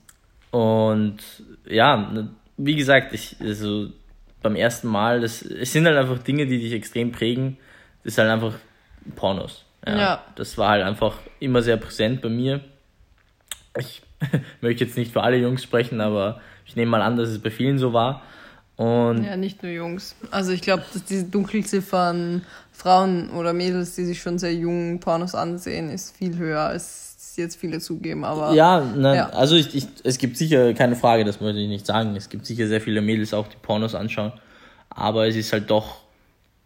und 0.50 1.18
ja, 1.66 2.26
wie 2.56 2.76
gesagt, 2.76 3.12
ich, 3.12 3.36
also 3.40 3.88
beim 4.42 4.56
ersten 4.56 4.88
Mal, 4.88 5.20
das, 5.20 5.42
es 5.42 5.72
sind 5.72 5.86
halt 5.86 5.96
einfach 5.96 6.18
Dinge, 6.18 6.46
die 6.46 6.58
dich 6.58 6.72
extrem 6.72 7.12
prägen. 7.12 7.56
Das 8.02 8.14
ist 8.14 8.18
halt 8.18 8.30
einfach 8.30 8.54
Pornos. 9.14 9.64
Ja, 9.86 9.98
ja. 9.98 10.24
Das 10.34 10.58
war 10.58 10.70
halt 10.70 10.84
einfach 10.84 11.18
immer 11.38 11.62
sehr 11.62 11.76
präsent 11.76 12.20
bei 12.20 12.28
mir. 12.28 12.60
Ich 13.78 14.02
möchte 14.60 14.84
jetzt 14.84 14.96
nicht 14.96 15.12
für 15.12 15.22
alle 15.22 15.36
Jungs 15.36 15.62
sprechen, 15.62 16.00
aber 16.00 16.40
ich 16.66 16.76
nehme 16.76 16.90
mal 16.90 17.02
an, 17.02 17.16
dass 17.16 17.28
es 17.28 17.40
bei 17.40 17.50
vielen 17.50 17.78
so 17.78 17.92
war. 17.92 18.22
Und 18.80 19.24
ja, 19.24 19.36
nicht 19.36 19.62
nur 19.62 19.70
Jungs. 19.72 20.14
Also 20.30 20.52
ich 20.52 20.62
glaube, 20.62 20.84
dass 20.94 21.04
diese 21.04 21.24
Dunkelziffern 21.24 22.46
Frauen 22.72 23.28
oder 23.28 23.52
Mädels, 23.52 23.94
die 23.94 24.06
sich 24.06 24.22
schon 24.22 24.38
sehr 24.38 24.54
jung 24.54 25.00
Pornos 25.00 25.34
ansehen, 25.34 25.90
ist 25.90 26.16
viel 26.16 26.38
höher, 26.38 26.60
als 26.60 27.34
jetzt 27.36 27.56
viele 27.56 27.80
zugeben. 27.80 28.24
Aber 28.24 28.54
ja, 28.54 28.80
nein, 28.80 29.16
ja. 29.16 29.28
also 29.30 29.54
ich, 29.54 29.74
ich, 29.74 29.86
es 30.02 30.16
gibt 30.16 30.38
sicher 30.38 30.72
keine 30.72 30.96
Frage, 30.96 31.26
das 31.26 31.42
möchte 31.42 31.60
ich 31.60 31.68
nicht 31.68 31.84
sagen. 31.84 32.16
Es 32.16 32.30
gibt 32.30 32.46
sicher 32.46 32.68
sehr 32.68 32.80
viele 32.80 33.02
Mädels 33.02 33.34
auch, 33.34 33.48
die 33.48 33.58
Pornos 33.60 33.94
anschauen. 33.94 34.32
Aber 34.88 35.28
es 35.28 35.36
ist 35.36 35.52
halt 35.52 35.70
doch 35.70 35.98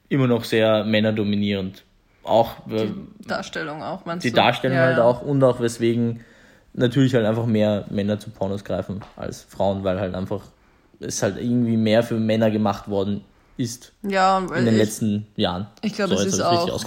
immer 0.09 0.29
noch 0.29 0.45
sehr 0.45 0.85
männerdominierend. 0.85 1.83
Auch 2.23 2.53
die 2.67 2.95
Darstellung 3.27 3.83
auch, 3.83 4.05
meinst 4.05 4.25
Die 4.25 4.31
du? 4.31 4.37
Darstellung 4.37 4.77
ja, 4.77 4.85
halt 4.85 4.99
ja. 4.99 5.03
auch 5.03 5.23
und 5.23 5.43
auch 5.43 5.59
weswegen 5.59 6.21
natürlich 6.75 7.13
halt 7.17 7.27
einfach 7.27 7.47
mehr 7.47 7.87
Männer 7.91 8.21
zu 8.21 8.31
Pornos 8.31 8.63
greifen 8.63 9.01
als 9.17 9.43
Frauen, 9.43 9.83
weil 9.83 9.99
halt 9.99 10.15
einfach 10.15 10.43
es 11.05 11.23
halt 11.23 11.37
irgendwie 11.39 11.77
mehr 11.77 12.03
für 12.03 12.19
Männer 12.19 12.51
gemacht 12.51 12.89
worden 12.89 13.23
ist. 13.57 13.93
Ja, 14.03 14.39
in 14.39 14.65
den 14.65 14.75
ich, 14.75 14.79
letzten 14.79 15.27
Jahren. 15.37 15.67
Ich 15.83 15.95
glaube, 15.95 16.17
so, 16.17 16.23
es, 16.23 16.35
ist 16.35 16.41
auch, 16.41 16.85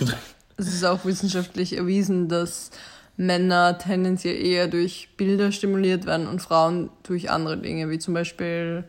es 0.58 0.68
ist 0.68 0.84
auch 0.84 1.06
wissenschaftlich 1.06 1.78
erwiesen, 1.78 2.28
dass 2.28 2.72
Männer 3.16 3.78
tendenziell 3.78 4.36
eher 4.36 4.68
durch 4.68 5.10
Bilder 5.18 5.52
stimuliert 5.52 6.06
werden 6.06 6.28
und 6.28 6.42
Frauen 6.42 6.90
durch 7.04 7.30
andere 7.30 7.58
Dinge, 7.58 7.90
wie 7.90 8.00
zum 8.00 8.14
Beispiel 8.14 8.84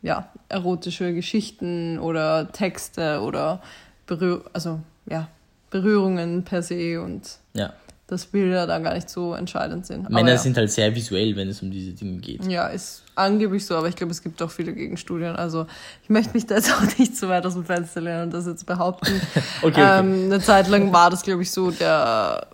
ja, 0.00 0.30
erotische 0.48 1.14
Geschichten 1.14 1.98
oder 1.98 2.52
Texte 2.52 3.20
oder 3.20 3.62
Berühr 4.06 4.44
also, 4.52 4.80
ja, 5.06 5.28
Berührungen 5.70 6.44
per 6.44 6.62
se 6.62 7.00
und 7.00 7.38
ja 7.54 7.72
dass 8.06 8.26
Bilder 8.26 8.66
da 8.66 8.78
gar 8.80 8.94
nicht 8.94 9.08
so 9.08 9.34
entscheidend 9.34 9.86
sind. 9.86 10.10
Männer 10.10 10.32
ja. 10.32 10.38
sind 10.38 10.56
halt 10.56 10.70
sehr 10.70 10.94
visuell, 10.94 11.34
wenn 11.36 11.48
es 11.48 11.62
um 11.62 11.70
diese 11.70 11.92
Dinge 11.92 12.18
geht. 12.18 12.44
Ja, 12.46 12.66
ist 12.66 13.02
angeblich 13.14 13.64
so, 13.64 13.76
aber 13.76 13.88
ich 13.88 13.96
glaube, 13.96 14.12
es 14.12 14.22
gibt 14.22 14.42
auch 14.42 14.50
viele 14.50 14.74
Gegenstudien. 14.74 15.36
Also 15.36 15.66
ich 16.02 16.10
möchte 16.10 16.34
mich 16.34 16.46
da 16.46 16.56
jetzt 16.56 16.70
auch 16.74 16.98
nicht 16.98 17.16
zu 17.16 17.28
weit 17.28 17.46
aus 17.46 17.54
dem 17.54 17.64
Fenster 17.64 18.02
lernen 18.02 18.24
und 18.24 18.34
das 18.34 18.46
jetzt 18.46 18.66
behaupten. 18.66 19.20
okay, 19.62 19.68
okay. 19.68 20.00
Ähm, 20.00 20.24
eine 20.26 20.40
Zeit 20.40 20.68
lang 20.68 20.92
war 20.92 21.08
das, 21.08 21.22
glaube 21.22 21.42
ich, 21.42 21.50
so 21.50 21.70
der, 21.70 22.46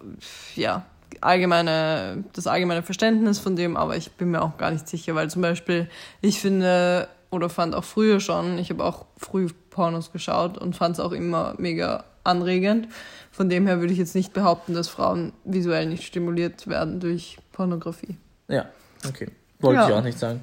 ja, 0.54 0.84
allgemeine, 1.20 2.24
das 2.32 2.46
allgemeine 2.46 2.82
Verständnis 2.82 3.40
von 3.40 3.56
dem, 3.56 3.76
aber 3.76 3.96
ich 3.96 4.12
bin 4.12 4.30
mir 4.30 4.42
auch 4.42 4.56
gar 4.56 4.70
nicht 4.70 4.88
sicher, 4.88 5.14
weil 5.16 5.28
zum 5.30 5.42
Beispiel 5.42 5.88
ich 6.20 6.40
finde 6.40 7.08
oder 7.30 7.48
fand 7.48 7.74
auch 7.74 7.84
früher 7.84 8.20
schon, 8.20 8.58
ich 8.58 8.70
habe 8.70 8.84
auch 8.84 9.06
früh 9.16 9.48
Pornos 9.70 10.12
geschaut 10.12 10.58
und 10.58 10.76
fand 10.76 10.94
es 10.94 11.00
auch 11.00 11.12
immer 11.12 11.54
mega 11.58 12.04
anregend. 12.24 12.88
Von 13.30 13.48
dem 13.48 13.66
her 13.66 13.80
würde 13.80 13.92
ich 13.92 13.98
jetzt 13.98 14.14
nicht 14.14 14.32
behaupten, 14.32 14.74
dass 14.74 14.88
Frauen 14.88 15.32
visuell 15.44 15.86
nicht 15.86 16.04
stimuliert 16.04 16.66
werden 16.66 17.00
durch 17.00 17.38
Pornografie. 17.52 18.16
Ja, 18.48 18.66
okay. 19.08 19.28
Wollte 19.60 19.80
ja. 19.80 19.88
ich 19.88 19.94
auch 19.94 20.02
nicht 20.02 20.18
sagen. 20.18 20.42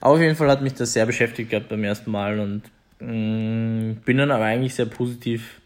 Aber 0.00 0.14
auf 0.14 0.20
jeden 0.20 0.36
Fall 0.36 0.50
hat 0.50 0.62
mich 0.62 0.74
das 0.74 0.92
sehr 0.92 1.06
beschäftigt 1.06 1.50
gehabt 1.50 1.68
beim 1.68 1.84
ersten 1.84 2.10
Mal 2.10 2.38
und 2.38 2.62
mh, 3.00 3.12
mm, 3.12 3.96
bin 4.04 4.18
dann 4.18 4.30
aber 4.30 4.44
eigentlich 4.44 4.74
sehr 4.74 4.86
positiv 4.86 5.60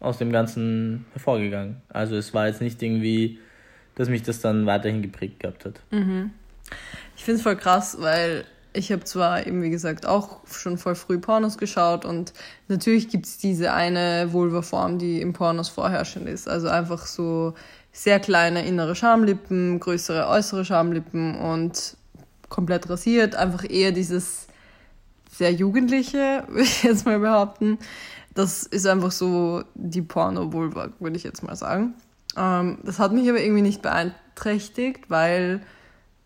aus 0.00 0.18
dem 0.18 0.32
Ganzen 0.32 1.06
hervorgegangen. 1.12 1.76
Also 1.88 2.16
es 2.16 2.34
war 2.34 2.46
jetzt 2.46 2.60
nicht 2.60 2.82
irgendwie, 2.82 3.38
dass 3.94 4.08
mich 4.08 4.22
das 4.22 4.40
dann 4.40 4.66
weiterhin 4.66 5.02
geprägt 5.02 5.40
gehabt 5.40 5.64
hat. 5.64 5.80
Mhm. 5.90 6.30
Ich 7.16 7.24
finde 7.24 7.36
es 7.38 7.42
voll 7.42 7.56
krass, 7.56 7.96
weil 8.00 8.44
ich 8.74 8.90
habe 8.90 9.04
zwar 9.04 9.46
eben, 9.46 9.62
wie 9.62 9.70
gesagt, 9.70 10.04
auch 10.04 10.40
schon 10.50 10.78
voll 10.78 10.96
früh 10.96 11.18
Pornos 11.18 11.58
geschaut 11.58 12.04
und 12.04 12.32
natürlich 12.68 13.08
gibt 13.08 13.26
es 13.26 13.38
diese 13.38 13.72
eine 13.72 14.32
Vulva-Form, 14.32 14.98
die 14.98 15.20
im 15.20 15.32
Pornos 15.32 15.68
vorherrschend 15.68 16.28
ist. 16.28 16.48
Also 16.48 16.68
einfach 16.68 17.06
so 17.06 17.54
sehr 17.92 18.18
kleine 18.18 18.66
innere 18.66 18.96
Schamlippen, 18.96 19.78
größere 19.78 20.28
äußere 20.28 20.64
Schamlippen 20.64 21.38
und 21.38 21.96
komplett 22.48 22.90
rasiert. 22.90 23.36
Einfach 23.36 23.64
eher 23.68 23.92
dieses 23.92 24.48
sehr 25.30 25.52
Jugendliche, 25.52 26.44
würde 26.48 26.62
ich 26.62 26.82
jetzt 26.82 27.06
mal 27.06 27.20
behaupten. 27.20 27.78
Das 28.34 28.64
ist 28.64 28.86
einfach 28.86 29.12
so 29.12 29.62
die 29.74 30.02
Porno-Vulva, 30.02 30.88
würde 30.98 31.16
ich 31.16 31.22
jetzt 31.22 31.44
mal 31.44 31.54
sagen. 31.54 31.94
Ähm, 32.36 32.78
das 32.82 32.98
hat 32.98 33.12
mich 33.12 33.28
aber 33.30 33.40
irgendwie 33.40 33.62
nicht 33.62 33.82
beeinträchtigt, 33.82 35.08
weil 35.08 35.60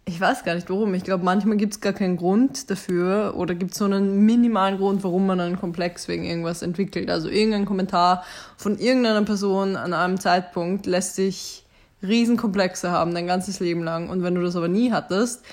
ich 0.09 0.19
weiß 0.19 0.43
gar 0.43 0.55
nicht 0.55 0.71
warum. 0.71 0.95
Ich 0.95 1.05
glaube, 1.05 1.23
manchmal 1.23 1.59
gibt 1.59 1.75
es 1.75 1.81
gar 1.83 1.93
keinen 1.93 2.17
Grund 2.17 2.71
dafür 2.71 3.35
oder 3.37 3.55
gibt 3.55 3.73
es 3.73 3.79
so 3.79 3.85
einen 3.85 4.25
minimalen 4.25 4.79
Grund, 4.79 5.05
warum 5.05 5.27
man 5.27 5.39
einen 5.39 5.59
Komplex 5.59 6.09
wegen 6.09 6.25
irgendwas 6.25 6.63
entwickelt. 6.63 7.11
Also 7.11 7.29
irgendein 7.29 7.67
Kommentar 7.67 8.25
von 8.57 8.79
irgendeiner 8.79 9.23
Person 9.23 9.77
an 9.77 9.93
einem 9.93 10.19
Zeitpunkt 10.19 10.87
lässt 10.87 11.15
sich 11.15 11.67
Riesenkomplexe 12.03 12.91
haben, 12.91 13.13
dein 13.13 13.27
ganzes 13.27 13.61
Leben 13.61 13.85
lang. 13.85 14.09
Und 14.09 14.23
wenn 14.23 14.35
du 14.35 14.41
das 14.41 14.57
aber 14.57 14.69
nie 14.69 14.93
hattest, 14.93 15.45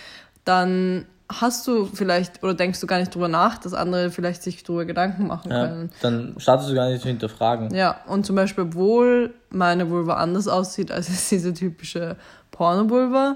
dann 0.46 1.06
hast 1.28 1.68
du 1.68 1.86
vielleicht 1.86 2.44
oder 2.44 2.54
denkst 2.54 2.80
du 2.80 2.88
gar 2.88 3.00
nicht 3.00 3.14
drüber 3.14 3.28
nach, 3.28 3.58
dass 3.58 3.74
andere 3.74 4.10
vielleicht 4.12 4.44
sich 4.44 4.64
drüber 4.64 4.86
Gedanken 4.86 5.28
machen 5.28 5.52
ja, 5.52 5.68
können. 5.68 5.92
Dann 6.02 6.36
startest 6.38 6.70
du 6.70 6.76
gar 6.76 6.90
nicht 6.90 7.02
zu 7.02 7.08
hinterfragen. 7.10 7.74
Ja, 7.76 7.98
und 8.08 8.26
zum 8.26 8.36
Beispiel, 8.36 8.66
obwohl 8.66 9.34
meine 9.50 9.90
Vulva 9.90 10.16
anders 10.16 10.48
aussieht 10.48 10.92
als 10.92 11.30
diese 11.30 11.54
typische 11.54 12.16
Porno-Vulva, 12.52 13.34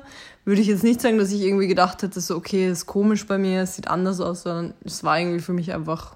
würde 0.50 0.62
ich 0.62 0.68
jetzt 0.68 0.84
nicht 0.84 1.00
sagen, 1.00 1.20
dass 1.20 1.32
ich 1.32 1.41
irgendwie 1.41 1.68
gedacht 1.68 2.01
hätte, 2.01 2.20
so, 2.20 2.36
okay, 2.36 2.68
ist 2.68 2.88
komisch 2.88 3.27
bei 3.27 3.38
mir, 3.38 3.62
es 3.62 3.75
sieht 3.75 3.88
anders 3.88 4.20
aus, 4.20 4.41
sondern 4.41 4.74
es 4.84 5.03
war 5.03 5.20
irgendwie 5.20 5.41
für 5.41 5.53
mich 5.53 5.72
einfach 5.72 6.15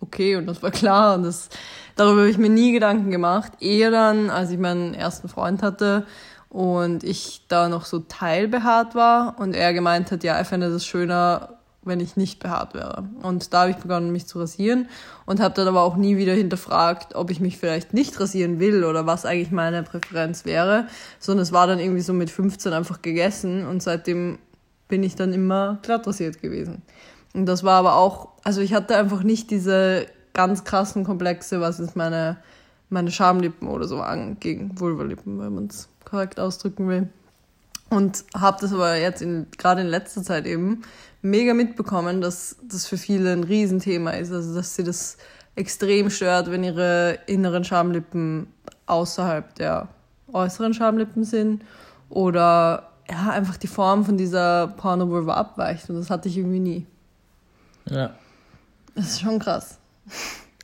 okay 0.00 0.34
und 0.34 0.46
das 0.46 0.64
war 0.64 0.72
klar 0.72 1.14
und 1.14 1.22
das, 1.22 1.48
darüber 1.94 2.22
habe 2.22 2.30
ich 2.30 2.38
mir 2.38 2.50
nie 2.50 2.72
Gedanken 2.72 3.12
gemacht. 3.12 3.52
Eher 3.60 3.92
dann, 3.92 4.30
als 4.30 4.50
ich 4.50 4.58
meinen 4.58 4.94
ersten 4.94 5.28
Freund 5.28 5.62
hatte 5.62 6.06
und 6.48 7.04
ich 7.04 7.44
da 7.46 7.68
noch 7.68 7.84
so 7.84 8.00
teilbehaart 8.00 8.96
war 8.96 9.38
und 9.38 9.54
er 9.54 9.72
gemeint 9.72 10.10
hat, 10.10 10.24
ja, 10.24 10.34
er 10.34 10.44
fände 10.44 10.72
das 10.72 10.84
schöner, 10.84 11.57
wenn 11.88 12.00
ich 12.00 12.16
nicht 12.16 12.38
behaart 12.38 12.74
wäre. 12.74 13.08
Und 13.22 13.52
da 13.52 13.62
habe 13.62 13.70
ich 13.70 13.76
begonnen, 13.76 14.12
mich 14.12 14.26
zu 14.26 14.38
rasieren 14.38 14.88
und 15.26 15.40
habe 15.40 15.54
dann 15.54 15.66
aber 15.66 15.82
auch 15.82 15.96
nie 15.96 16.16
wieder 16.16 16.34
hinterfragt, 16.34 17.14
ob 17.14 17.30
ich 17.30 17.40
mich 17.40 17.58
vielleicht 17.58 17.94
nicht 17.94 18.20
rasieren 18.20 18.60
will 18.60 18.84
oder 18.84 19.06
was 19.06 19.24
eigentlich 19.24 19.50
meine 19.50 19.82
Präferenz 19.82 20.44
wäre, 20.44 20.86
sondern 21.18 21.42
es 21.42 21.52
war 21.52 21.66
dann 21.66 21.80
irgendwie 21.80 22.02
so 22.02 22.12
mit 22.12 22.30
15 22.30 22.72
einfach 22.72 23.02
gegessen 23.02 23.66
und 23.66 23.82
seitdem 23.82 24.38
bin 24.86 25.02
ich 25.02 25.16
dann 25.16 25.32
immer 25.32 25.78
glatt 25.82 26.06
rasiert 26.06 26.40
gewesen. 26.40 26.82
Und 27.34 27.46
das 27.46 27.64
war 27.64 27.78
aber 27.78 27.96
auch, 27.96 28.28
also 28.44 28.60
ich 28.60 28.74
hatte 28.74 28.96
einfach 28.96 29.22
nicht 29.22 29.50
diese 29.50 30.06
ganz 30.32 30.64
krassen 30.64 31.04
Komplexe, 31.04 31.60
was 31.60 31.80
ist 31.80 31.96
meine, 31.96 32.38
meine 32.90 33.10
Schamlippen 33.10 33.68
oder 33.68 33.86
so 33.86 34.00
an, 34.00 34.38
gegen 34.40 34.78
Vulvalippen, 34.78 35.38
wenn 35.40 35.54
man 35.54 35.66
es 35.66 35.88
korrekt 36.04 36.40
ausdrücken 36.40 36.88
will. 36.88 37.08
Und 37.90 38.24
habe 38.34 38.58
das 38.60 38.72
aber 38.72 38.96
jetzt 38.96 39.22
in, 39.22 39.46
gerade 39.56 39.80
in 39.80 39.86
letzter 39.86 40.22
Zeit 40.22 40.46
eben 40.46 40.82
mega 41.22 41.54
mitbekommen, 41.54 42.20
dass 42.20 42.56
das 42.62 42.86
für 42.86 42.98
viele 42.98 43.32
ein 43.32 43.44
Riesenthema 43.44 44.10
ist. 44.10 44.32
Also, 44.32 44.54
dass 44.54 44.76
sie 44.76 44.84
das 44.84 45.16
extrem 45.56 46.10
stört, 46.10 46.50
wenn 46.50 46.64
ihre 46.64 47.18
inneren 47.26 47.64
Schamlippen 47.64 48.46
außerhalb 48.86 49.54
der 49.56 49.88
äußeren 50.32 50.74
Schamlippen 50.74 51.24
sind 51.24 51.62
oder 52.10 52.90
ja, 53.10 53.30
einfach 53.30 53.56
die 53.56 53.66
Form 53.66 54.04
von 54.04 54.16
dieser 54.16 54.68
Porno-Vulva 54.68 55.34
abweicht. 55.34 55.88
Und 55.88 55.96
das 55.96 56.10
hatte 56.10 56.28
ich 56.28 56.36
irgendwie 56.36 56.60
nie. 56.60 56.86
Ja. 57.86 58.14
Das 58.94 59.06
ist 59.06 59.20
schon 59.20 59.38
krass. 59.38 59.78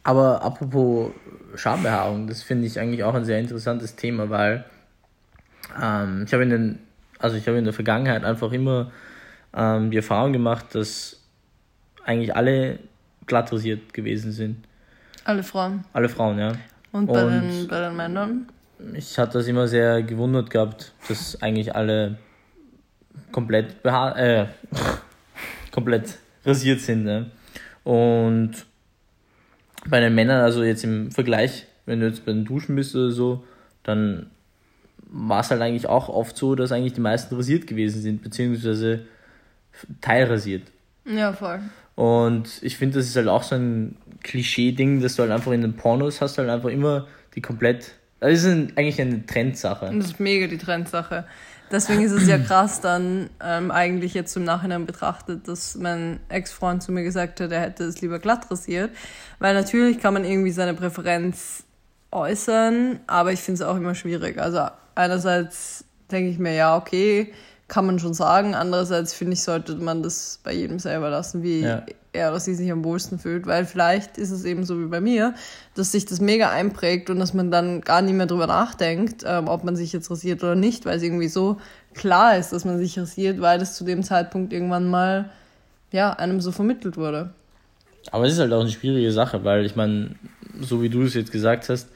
Aber 0.03 0.43
apropos 0.43 1.11
Schambehaarung, 1.55 2.27
das 2.27 2.43
finde 2.43 2.67
ich 2.67 2.79
eigentlich 2.79 3.05
auch 3.05 3.15
ein 3.15 3.25
sehr 3.25 3.39
interessantes 3.39 3.97
Thema, 3.97 4.29
weil 4.29 4.65
ähm, 5.81 6.25
ich 6.27 6.33
habe 6.33 6.43
in 6.43 6.51
den, 6.51 6.79
also 7.25 7.39
ich 7.39 7.49
habe 7.49 7.57
in 7.57 7.65
der 7.65 7.73
Vergangenheit 7.73 8.23
einfach 8.23 8.53
immer 8.53 8.93
ähm, 9.57 9.91
die 9.91 9.97
Erfahrung 9.97 10.35
gemacht, 10.35 10.75
dass 10.75 11.23
eigentlich 12.05 12.37
alle 12.37 12.79
glatt 13.27 13.51
rasiert 13.51 13.95
gewesen 13.95 14.31
sind. 14.31 14.67
Alle 15.25 15.43
Frauen. 15.43 15.85
Alle 15.95 16.11
Frauen, 16.11 16.39
ja. 16.39 16.53
Und 16.93 17.07
bei, 17.07 17.25
Und 17.25 17.31
den, 17.33 17.67
bei 17.67 17.81
den 17.81 17.97
Männern? 17.97 18.47
Ich 18.93 19.19
hatte 19.19 19.39
das 19.39 19.47
immer 19.49 19.67
sehr 19.69 20.03
gewundert 20.03 20.51
gehabt, 20.51 20.93
dass 21.09 21.41
eigentlich 21.41 21.75
alle 21.75 22.19
komplett 23.33 23.83
behaart, 23.83 24.19
äh, 24.19 24.47
komplett 25.71 26.19
rasiert 26.45 26.81
sind. 26.81 27.05
Ne? 27.05 27.31
Und 27.85 28.67
bei 29.89 30.01
den 30.01 30.15
Männern, 30.15 30.43
also 30.43 30.63
jetzt 30.63 30.85
im 30.85 31.11
Vergleich, 31.11 31.67
wenn 31.87 32.01
du 32.01 32.07
jetzt 32.07 32.27
bei 32.27 32.33
den 32.33 32.45
Duschen 32.45 32.77
bist 32.77 32.95
oder 32.95 33.11
so, 33.11 33.45
dann 33.83 34.31
war 35.15 35.41
es 35.41 35.51
halt 35.51 35.63
eigentlich 35.63 35.89
auch 35.89 36.09
oft 36.09 36.37
so, 36.37 36.57
dass 36.57 36.73
eigentlich 36.73 36.93
die 36.93 37.01
meisten 37.01 37.35
rasiert 37.37 37.67
gewesen 37.67 38.03
sind, 38.03 38.23
beziehungsweise 38.23 39.07
teilrasiert. 40.01 40.65
Ja, 41.05 41.33
voll. 41.33 41.61
Und 41.95 42.49
ich 42.63 42.77
finde, 42.77 42.99
das 42.99 43.07
ist 43.07 43.17
halt 43.17 43.29
auch 43.29 43.45
so 43.45 43.55
ein 43.55 43.97
Klischee-Ding, 44.25 45.01
dass 45.01 45.15
du 45.15 45.23
halt 45.23 45.31
einfach 45.31 45.53
in 45.53 45.61
den 45.61 45.77
Pornos 45.77 46.21
hast, 46.21 46.39
halt 46.39 46.49
einfach 46.49 46.69
immer 46.69 47.07
die 47.37 47.41
komplett. 47.41 47.93
Das 48.19 48.43
ist 48.43 48.47
eigentlich 48.47 49.01
eine 49.01 49.25
Trendsache. 49.25 49.93
Das 49.95 50.07
ist 50.07 50.21
mega 50.21 50.49
die 50.49 50.59
Trendsache. 50.59 51.25
Deswegen 51.71 52.03
ist 52.03 52.13
es 52.13 52.27
ja 52.27 52.39
krass 52.47 52.81
dann 52.81 53.31
ähm, 53.41 53.71
eigentlich 53.71 54.15
jetzt 54.15 54.37
im 54.37 54.45
Nachhinein 54.45 54.87
betrachtet, 54.87 55.47
dass 55.47 55.77
mein 55.77 56.19
Ex-Freund 56.29 56.83
zu 56.83 56.91
mir 56.91 57.05
gesagt 57.05 57.41
hat, 57.41 57.53
er 57.53 57.61
hätte 57.61 57.85
es 57.85 58.01
lieber 58.01 58.19
glatt 58.19 58.51
rasiert. 58.51 58.91
Weil 59.39 59.55
natürlich 59.55 60.01
kann 60.01 60.15
man 60.15 60.25
irgendwie 60.25 60.51
seine 60.51 60.75
Präferenz 60.75 61.65
äußern, 62.15 63.01
aber 63.07 63.33
ich 63.33 63.41
finde 63.41 63.63
es 63.63 63.69
auch 63.69 63.77
immer 63.77 63.95
schwierig. 63.95 64.39
Also 64.39 64.67
einerseits 64.95 65.85
denke 66.11 66.31
ich 66.31 66.39
mir, 66.39 66.55
ja, 66.55 66.77
okay, 66.77 67.33
kann 67.69 67.87
man 67.87 67.99
schon 67.99 68.15
sagen. 68.15 68.55
Andererseits 68.55 69.15
finde 69.15 69.35
ich, 69.35 69.43
sollte 69.43 69.75
man 69.77 70.03
das 70.03 70.41
bei 70.45 70.53
jedem 70.53 70.79
selber 70.79 71.11
lassen, 71.11 71.43
wie 71.43 71.61
ja. 71.61 71.85
er 72.13 72.31
oder 72.31 72.41
sie 72.41 72.55
sich 72.55 72.71
am 72.71 72.85
wohlsten 72.85 73.19
fühlt. 73.19 73.47
Weil 73.47 73.65
vielleicht 73.65 74.19
ist 74.19 74.31
es 74.31 74.45
eben 74.45 74.65
so 74.65 74.79
wie 74.81 74.87
bei 74.87 75.01
mir, 75.01 75.35
dass 75.75 75.93
sich 75.93 76.07
das 76.07 76.21
mega 76.21 76.51
einprägt 76.51 77.11
und 77.11 77.19
dass 77.19 77.35
man 77.35 77.51
dann 77.51 77.81
gar 77.81 78.03
nicht 78.03 78.15
mehr 78.15 78.27
drüber 78.27 78.47
nachdenkt, 78.47 79.25
ähm, 79.27 79.49
ob 79.49 79.65
man 79.65 79.77
sich 79.77 79.93
jetzt 79.93 80.11
rasiert 80.11 80.43
oder 80.43 80.55
nicht, 80.55 80.85
weil 80.85 80.99
es 80.99 81.03
irgendwie 81.03 81.29
so 81.29 81.59
klar 81.95 82.37
ist, 82.37 82.53
dass 82.53 82.65
man 82.65 82.79
sich 82.79 82.99
rasiert, 82.99 83.41
weil 83.41 83.61
es 83.61 83.75
zu 83.75 83.85
dem 83.85 84.03
Zeitpunkt 84.03 84.53
irgendwann 84.53 84.89
mal 84.89 85.31
ja, 85.91 86.13
einem 86.13 86.41
so 86.41 86.53
vermittelt 86.53 86.97
wurde. 86.97 87.31
Aber 88.11 88.27
es 88.27 88.35
ist 88.35 88.39
halt 88.39 88.53
auch 88.53 88.61
eine 88.61 88.71
schwierige 88.71 89.11
Sache, 89.13 89.45
weil 89.45 89.65
ich 89.65 89.77
meine, 89.77 90.17
so 90.61 90.83
wie 90.83 90.91
du 90.91 91.03
es 91.03 91.15
jetzt 91.15 91.33
gesagt 91.33 91.69
hast, 91.69 91.89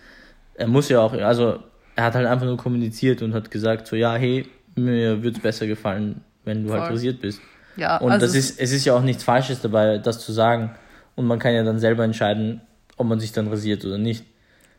er 0.59 0.67
muss 0.67 0.88
ja 0.88 1.00
auch, 1.00 1.12
also 1.12 1.61
er 1.95 2.05
hat 2.05 2.15
halt 2.15 2.27
einfach 2.27 2.47
nur 2.47 2.57
kommuniziert 2.57 3.23
und 3.23 3.33
hat 3.33 3.50
gesagt, 3.50 3.87
so 3.87 3.97
ja, 3.97 4.15
hey, 4.15 4.47
mir 4.75 5.23
würde 5.23 5.37
es 5.37 5.43
besser 5.43 5.67
gefallen, 5.67 6.21
wenn 6.45 6.65
du 6.65 6.71
halt 6.71 6.81
Voll. 6.81 6.87
halt 6.88 6.95
rasiert 6.97 7.21
bist. 7.21 7.41
Ja, 7.77 7.99
und 7.99 8.11
also 8.11 8.27
das 8.27 8.35
ist, 8.35 8.61
es 8.61 8.73
ist 8.73 8.85
ja 8.85 8.95
auch 8.95 9.03
nichts 9.03 9.23
Falsches 9.23 9.61
dabei, 9.61 9.99
das 9.99 10.21
zu 10.21 10.33
sagen. 10.33 10.75
Und 11.15 11.27
man 11.27 11.38
kann 11.38 11.55
ja 11.55 11.62
dann 11.62 11.79
selber 11.79 12.05
entscheiden, 12.05 12.61
ob 12.97 13.07
man 13.07 13.21
sich 13.21 13.33
dann 13.33 13.49
rasiert 13.49 13.85
oder 13.85 13.99
nicht. 13.99 14.25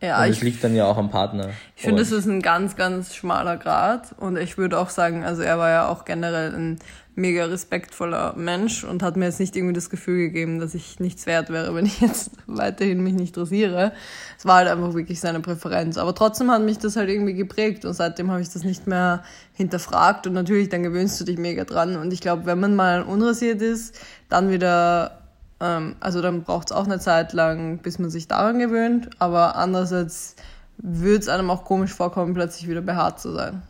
Ja, 0.02 0.24
und 0.24 0.30
es 0.30 0.42
liegt 0.42 0.64
dann 0.64 0.76
ja 0.76 0.86
auch 0.86 0.98
am 0.98 1.10
Partner. 1.10 1.50
Ich 1.76 1.84
finde, 1.84 2.02
es 2.02 2.12
ist 2.12 2.26
ein 2.26 2.42
ganz, 2.42 2.78
ganz 2.78 3.16
schmaler 3.16 3.58
Grad. 3.58 4.16
Und 4.18 4.38
ich 4.38 4.58
würde 4.58 4.80
auch 4.80 4.90
sagen, 4.90 5.26
also 5.26 5.42
er 5.42 5.58
war 5.58 5.70
ja 5.70 5.88
auch 5.90 6.06
generell 6.06 6.56
ein 6.56 6.80
mega 7.16 7.46
respektvoller 7.46 8.34
Mensch 8.38 8.86
und 8.86 9.04
hat 9.04 9.18
mir 9.18 9.26
jetzt 9.26 9.42
nicht 9.42 9.56
irgendwie 9.56 9.74
das 9.74 9.90
Gefühl 9.90 10.20
gegeben, 10.20 10.60
dass 10.60 10.74
ich 10.74 11.02
nichts 11.02 11.26
wert 11.26 11.50
wäre, 11.50 11.76
wenn 11.76 11.86
ich 11.86 12.00
jetzt 12.00 12.32
weiterhin 12.48 13.04
mich 13.04 13.14
nicht 13.14 13.38
rasiere. 13.38 13.92
Es 14.38 14.46
war 14.46 14.56
halt 14.56 14.70
einfach 14.70 14.94
wirklich 14.94 15.20
seine 15.20 15.42
Präferenz. 15.42 15.98
Aber 15.98 16.16
trotzdem 16.16 16.50
hat 16.50 16.62
mich 16.62 16.80
das 16.80 16.96
halt 16.96 17.10
irgendwie 17.10 17.34
geprägt 17.34 17.84
und 17.84 17.94
seitdem 17.94 18.32
habe 18.32 18.42
ich 18.42 18.50
das 18.50 18.64
nicht 18.64 18.88
mehr 18.88 19.24
hinterfragt 19.54 20.26
und 20.28 20.34
natürlich 20.34 20.70
dann 20.70 20.84
gewöhnst 20.84 21.20
du 21.20 21.26
dich 21.26 21.38
mega 21.38 21.66
dran. 21.66 21.98
Und 21.98 22.14
ich 22.14 22.22
glaube, 22.22 22.46
wenn 22.46 22.60
man 22.60 22.76
mal 22.76 23.02
unrasiert 23.02 23.62
ist, 23.62 24.00
dann 24.30 24.50
wieder, 24.50 25.19
also 25.60 26.22
dann 26.22 26.44
braucht 26.44 26.72
es 26.72 26.76
auch 26.76 26.86
eine 26.86 27.00
Zeit 27.00 27.34
lang, 27.34 27.80
bis 27.80 28.00
man 28.00 28.10
sich 28.10 28.28
daran 28.28 28.60
gewöhnt. 28.60 29.10
Aber 29.20 29.56
andererseits 29.58 30.36
würde 30.78 31.20
es 31.20 31.28
einem 31.28 31.50
auch 31.50 31.66
komisch 31.66 31.94
vorkommen, 31.94 32.34
plötzlich 32.34 32.70
wieder 32.70 32.82
behaart 32.82 33.20
zu 33.20 33.34
sein. 33.34 33.62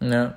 Ja. 0.00 0.34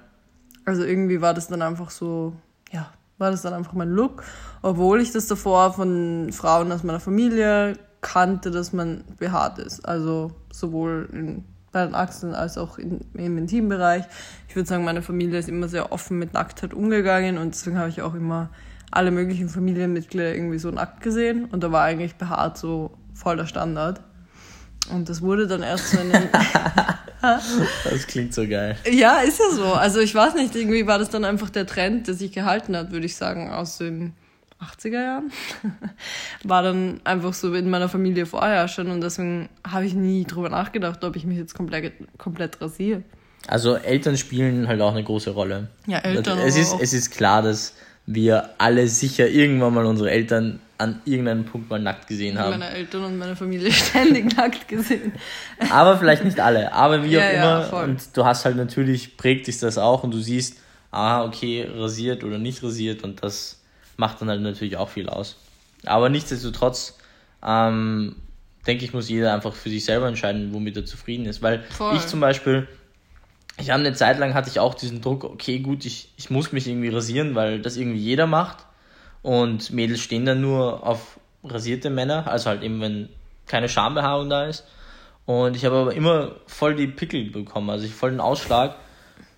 Also 0.65 0.84
irgendwie 0.84 1.22
war 1.22 1.34
das 1.34 1.48
dann 1.48 1.62
einfach 1.62 1.89
so, 1.89 2.34
ja, 2.72 2.91
war 3.17 3.32
das 3.32 3.41
dann 3.41 3.53
einfach 3.53 3.74
mein 3.74 3.89
Look. 3.89 4.24
Obwohl 4.62 5.01
ich 5.01 5.12
das 5.12 5.27
davor 5.27 5.74
von 5.74 6.32
Frauen 6.32 6.72
aus 6.72 6.84
meiner 6.84 7.00
Familie 7.00 7.74
kannte, 8.01 8.51
dass 8.51 8.74
man 8.74 9.03
behaart 9.17 9.58
ist. 9.58 9.88
Also 9.88 10.32
sowohl 10.51 11.10
in, 11.12 11.46
bei 11.72 11.86
den 11.86 11.96
Achseln 11.96 12.36
als 12.36 12.58
auch 12.58 12.77
in, 12.77 13.01
im 13.15 13.38
Intimbereich. 13.38 14.06
Ich 14.48 14.56
würde 14.56 14.70
sagen, 14.70 14.84
meine 14.84 15.01
Familie 15.01 15.39
ist 15.39 15.50
immer 15.50 15.67
sehr 15.67 15.91
offen 15.91 16.20
mit 16.20 16.34
Nacktheit 16.34 16.74
umgegangen 16.74 17.38
und 17.38 17.56
deswegen 17.56 17.79
habe 17.79 17.89
ich 17.89 18.01
auch 18.01 18.13
immer 18.13 18.50
alle 18.91 19.12
möglichen 19.12 19.50
Familienmitglieder 19.50 20.34
irgendwie 20.34 20.60
so 20.60 20.72
nackt 20.72 21.01
gesehen 21.01 21.46
und 21.46 21.63
da 21.63 21.72
war 21.72 21.84
eigentlich 21.84 22.15
behaart 22.15 22.58
so 22.58 22.91
voll 23.13 23.38
der 23.38 23.46
Standard. 23.46 24.01
Und 24.91 25.10
das 25.10 25.22
wurde 25.22 25.48
dann 25.48 25.63
erst 25.63 25.91
so 25.91 26.00
in 26.00 26.12
den 26.12 26.29
Das 27.22 28.08
klingt 28.08 28.34
so 28.34 28.48
geil. 28.48 28.77
Ja, 28.89 29.20
ist 29.20 29.39
ja 29.39 29.51
so. 29.51 29.74
Also 29.74 30.00
ich 30.00 30.13
weiß 30.13 30.36
nicht, 30.36 30.56
irgendwie 30.56 30.88
war 30.88 31.00
das 31.00 31.10
dann 31.10 31.25
einfach 31.25 31.50
der 31.50 31.65
Trend, 31.65 32.08
der 32.08 32.13
sich 32.13 32.32
gehalten 32.32 32.75
hat, 32.77 32.91
würde 32.91 33.06
ich 33.06 33.15
sagen, 33.15 33.51
aus 33.51 33.79
den 33.79 34.13
80er 34.62 35.03
Jahren. 35.03 35.32
War 36.44 36.63
dann 36.63 37.01
einfach 37.03 37.34
so 37.34 37.53
in 37.53 37.70
meiner 37.70 37.89
Familie 37.89 38.25
vorher 38.25 38.67
schon 38.67 38.89
und 38.89 39.01
deswegen 39.01 39.50
habe 39.67 39.86
ich 39.86 39.94
nie 39.94 40.25
drüber 40.25 40.50
nachgedacht, 40.50 41.03
ob 41.03 41.15
ich 41.15 41.25
mich 41.25 41.38
jetzt 41.38 41.53
komplett, 41.53 41.94
komplett 42.17 42.60
rasiere. 42.62 43.03
Also 43.48 43.75
Eltern 43.75 44.17
spielen 44.17 44.67
halt 44.67 44.82
auch 44.82 44.91
eine 44.91 45.03
große 45.03 45.32
Rolle. 45.32 45.70
Ja, 45.86 46.00
Eltern. 46.00 46.39
Es 46.39 46.58
ist, 46.58 46.75
es 46.82 46.94
ist 46.94 47.12
klar, 47.12 47.41
dass 47.41 47.74
wir 48.08 48.52
alle 48.58 48.88
sicher 48.88 49.28
irgendwann 49.28 49.74
mal 49.74 49.86
unsere 49.86 50.10
Eltern 50.10 50.60
an 50.80 51.02
irgendeinem 51.06 51.44
Punkt 51.46 51.70
mal 51.70 51.80
nackt 51.80 52.08
gesehen 52.08 52.38
haben. 52.40 52.52
meine 52.52 52.70
Eltern 52.70 53.04
und 53.04 53.18
meine 53.18 53.36
Familie 53.36 53.72
ständig 53.74 54.36
nackt 54.38 54.68
gesehen. 54.68 55.12
Aber 55.72 55.98
vielleicht 55.98 56.24
nicht 56.24 56.40
alle. 56.40 56.72
Aber 56.72 57.04
wie 57.04 57.18
auch 57.18 57.22
Ja, 57.22 57.32
ja, 57.34 57.58
immer. 57.60 57.64
voll. 57.68 57.84
und 57.86 58.16
du 58.16 58.26
hast 58.26 58.46
halt 58.46 58.56
natürlich, 58.56 59.18
prägt 59.18 59.48
dich 59.48 59.60
das 59.60 59.78
auch 59.78 60.04
und 60.04 60.14
du 60.14 60.20
siehst, 60.20 60.58
ah, 60.92 61.26
okay, 61.26 61.68
rasiert 61.76 62.24
oder 62.24 62.38
nicht 62.38 62.64
rasiert 62.64 63.04
und 63.04 63.24
das 63.24 63.60
macht 63.98 64.22
dann 64.22 64.30
halt 64.30 64.42
natürlich 64.42 64.78
auch 64.78 64.90
viel 64.90 65.10
aus. 65.10 65.38
Aber 65.86 66.10
nichtsdestotrotz, 66.10 66.98
ähm, 67.46 68.16
denke 68.68 68.86
ich, 68.86 68.94
muss 68.94 69.10
jeder 69.10 69.34
einfach 69.34 69.54
für 69.54 69.70
sich 69.70 69.84
selber 69.86 70.08
entscheiden, 70.08 70.54
womit 70.54 70.78
er 70.78 70.86
zufrieden 70.86 71.26
ist. 71.26 71.42
Weil 71.42 71.64
Voll. 71.70 71.96
ich 71.96 72.06
zum 72.06 72.20
Beispiel, 72.20 72.68
ich 73.60 73.72
habe 73.72 73.80
eine 73.80 73.94
Zeit 73.94 74.20
lang 74.20 74.34
hatte 74.34 74.50
ich 74.50 74.60
auch 74.60 74.76
diesen 74.76 75.02
Druck, 75.02 75.24
okay, 75.24 75.60
gut, 75.60 75.86
ich, 75.86 76.12
ich 76.18 76.30
muss 76.30 76.52
mich 76.52 76.68
irgendwie 76.68 76.90
rasieren, 76.90 77.36
weil 77.36 77.62
das 77.62 77.78
irgendwie 77.78 78.00
jeder 78.00 78.28
macht. 78.28 78.66
Und 79.24 79.72
Mädels 79.72 80.02
stehen 80.02 80.26
dann 80.26 80.42
nur 80.42 80.86
auf 80.86 81.20
rasierte 81.44 81.90
Männer, 81.90 82.28
also 82.28 82.50
halt 82.50 82.62
eben, 82.62 82.80
wenn 82.82 83.10
keine 83.48 83.68
Schambehaarung 83.68 84.30
da 84.30 84.46
ist. 84.46 84.66
Und 85.26 85.56
ich 85.56 85.66
habe 85.66 85.76
aber 85.76 85.94
immer 85.94 86.36
voll 86.46 86.76
die 86.76 86.88
Pickel 86.88 87.30
bekommen, 87.32 87.70
also 87.70 87.86
ich 87.86 87.94
voll 87.94 88.12
den 88.12 88.22
Ausschlag 88.22 88.76